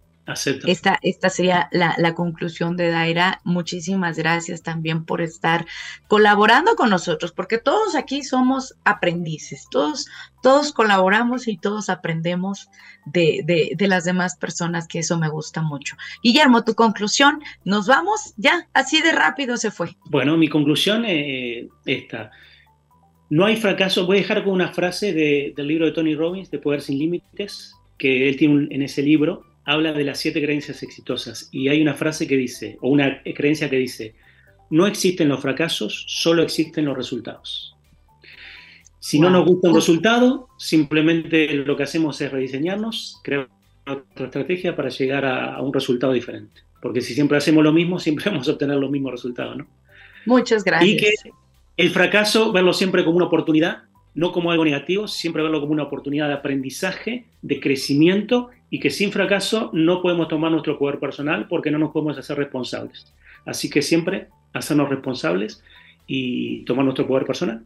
Esta, 0.67 0.99
esta 1.03 1.31
sería 1.31 1.71
la, 1.73 2.15
conclusión 2.15 2.77
de 2.77 2.91
Daira. 2.91 3.41
Muchísimas 3.45 4.19
gracias 4.19 4.63
también 4.63 5.07
por 5.07 5.23
estar 5.23 5.65
colaborando 6.07 6.75
con 6.75 6.91
nosotros, 6.91 7.33
porque 7.33 7.57
todos 7.57 7.95
aquí 7.95 8.23
somos 8.23 8.75
aprendices, 8.85 9.67
todos, 9.71 10.07
todos 10.43 10.73
colaboramos 10.73 11.49
y 11.49 11.57
todos 11.57 11.89
aprendemos 11.89 12.69
de, 13.07 13.75
las 13.79 14.05
demás 14.05 14.37
personas, 14.37 14.87
que 14.87 14.99
eso 14.99 15.19
me 15.19 15.31
gusta 15.31 15.63
mucho. 15.63 15.97
Guillermo, 16.23 16.63
tu 16.63 16.75
conclusión, 16.75 17.41
nos 17.65 17.87
vamos 17.87 18.35
ya, 18.37 18.69
así 18.75 19.01
de 19.01 19.13
rápido 19.13 19.57
se 19.57 19.71
fue. 19.71 19.97
Bueno, 20.11 20.37
mi 20.37 20.49
conclusión 20.49 21.07
es 21.07 21.69
esta. 21.87 22.31
No 23.31 23.47
hay 23.47 23.57
fracaso, 23.57 24.07
voy 24.07 24.19
a 24.19 24.21
dejar 24.21 24.45
con 24.45 24.53
una 24.53 24.73
frase 24.73 25.13
del 25.13 25.67
libro 25.67 25.87
de 25.87 25.93
Tony 25.93 26.15
Robbins, 26.15 26.51
de 26.51 26.59
Poder 26.59 26.83
sin 26.83 26.99
Límites, 26.99 27.75
que 27.99 28.29
él 28.29 28.37
tiene 28.37 28.69
en 28.71 28.83
ese 28.83 29.03
libro, 29.03 29.45
habla 29.69 29.93
de 29.93 30.03
las 30.03 30.19
siete 30.19 30.41
creencias 30.43 30.83
exitosas 30.83 31.51
y 31.53 31.69
hay 31.69 31.83
una 31.83 31.93
frase 31.93 32.27
que 32.27 32.39
dice, 32.39 32.79
o 32.81 32.89
una 32.89 33.23
creencia 33.23 33.69
que 33.69 33.77
dice, 33.77 34.15
no 34.71 34.87
existen 34.87 35.29
los 35.29 35.41
fracasos, 35.41 36.07
solo 36.09 36.43
existen 36.43 36.87
los 36.87 36.97
resultados. 36.97 37.77
Si 38.99 39.21
no 39.21 39.29
nos 39.29 39.45
gusta 39.45 39.69
un 39.69 39.75
resultado, 39.75 40.49
simplemente 40.57 41.53
lo 41.53 41.77
que 41.77 41.83
hacemos 41.83 42.19
es 42.23 42.33
rediseñarnos, 42.33 43.21
crear 43.23 43.49
otra 43.87 44.27
estrategia 44.27 44.75
para 44.75 44.89
llegar 44.89 45.27
a, 45.27 45.61
un 45.61 45.75
resultado 45.75 46.15
diferente. 46.15 46.63
Porque 46.81 47.03
si 47.03 47.13
siempre 47.13 47.37
hacemos 47.37 47.63
lo 47.63 47.73
mismo, 47.73 47.99
siempre 47.99 48.25
vamos 48.31 48.49
a 48.49 48.53
obtener 48.53 48.77
los 48.77 48.91
mismos 48.91 49.13
resultados, 49.13 49.55
¿no? 49.55 49.67
Muchas 50.25 50.65
gracias. 50.65 50.91
Y 50.91 50.97
que 50.97 51.13
el 51.77 51.91
fracaso, 51.91 52.53
verlo 52.53 52.73
siempre 52.73 53.05
como 53.05 53.19
una 53.19 53.27
oportunidad, 53.27 53.83
no 54.15 54.33
como 54.33 54.51
algo 54.51 54.65
negativo, 54.65 55.09
siempre 55.09 55.43
verlo 55.43 55.61
como 55.61 55.75
una 55.75 55.83
oportunidad 55.83 56.29
de 56.29 56.35
aprendizaje, 56.35 57.27
de 57.43 57.61
crecimiento 57.61 58.51
y 58.71 58.81
que 58.81 58.91
sin 58.91 59.13
fracaso 59.13 59.71
no 59.73 60.03
podemos 60.03 60.29
tomar 60.29 60.51
nuestro 60.51 60.79
poder 60.79 60.99
personal 60.99 61.47
porque 61.49 61.71
no 61.71 61.79
nos 61.79 61.91
podemos 61.91 62.19
hacer 62.19 62.37
responsables. 62.37 63.13
Así 63.47 63.71
que 63.71 63.83
siempre 63.83 64.29
hacernos 64.53 64.89
responsables 64.89 65.63
y 66.07 66.65
tomar 66.65 66.85
nuestro 66.85 67.07
poder 67.07 67.27
personal. 67.27 67.65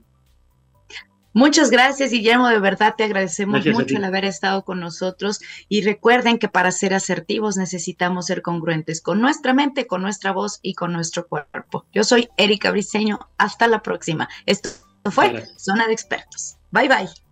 Muchas 1.34 1.70
gracias, 1.70 2.10
Guillermo. 2.10 2.48
De 2.48 2.58
verdad 2.58 2.94
te 2.96 3.04
agradecemos 3.04 3.64
mucho 3.64 3.96
el 3.96 4.04
haber 4.04 4.24
estado 4.24 4.64
con 4.64 4.80
nosotros. 4.80 5.40
Y 5.68 5.82
recuerden 5.82 6.38
que 6.38 6.48
para 6.48 6.70
ser 6.72 6.92
asertivos 6.92 7.56
necesitamos 7.56 8.26
ser 8.26 8.42
congruentes 8.42 9.00
con 9.00 9.20
nuestra 9.20 9.54
mente, 9.54 9.86
con 9.86 10.02
nuestra 10.02 10.32
voz 10.32 10.58
y 10.62 10.74
con 10.74 10.92
nuestro 10.92 11.26
cuerpo. 11.26 11.86
Yo 11.92 12.04
soy 12.04 12.28
Erika 12.36 12.70
Briseño. 12.70 13.18
Hasta 13.38 13.66
la 13.66 13.82
próxima. 13.82 14.28
Esto 14.44 14.68
fue 15.10 15.44
Zona 15.56 15.86
de 15.86 15.94
Expertos. 15.94 16.56
Bye 16.70 16.88
bye. 16.88 17.31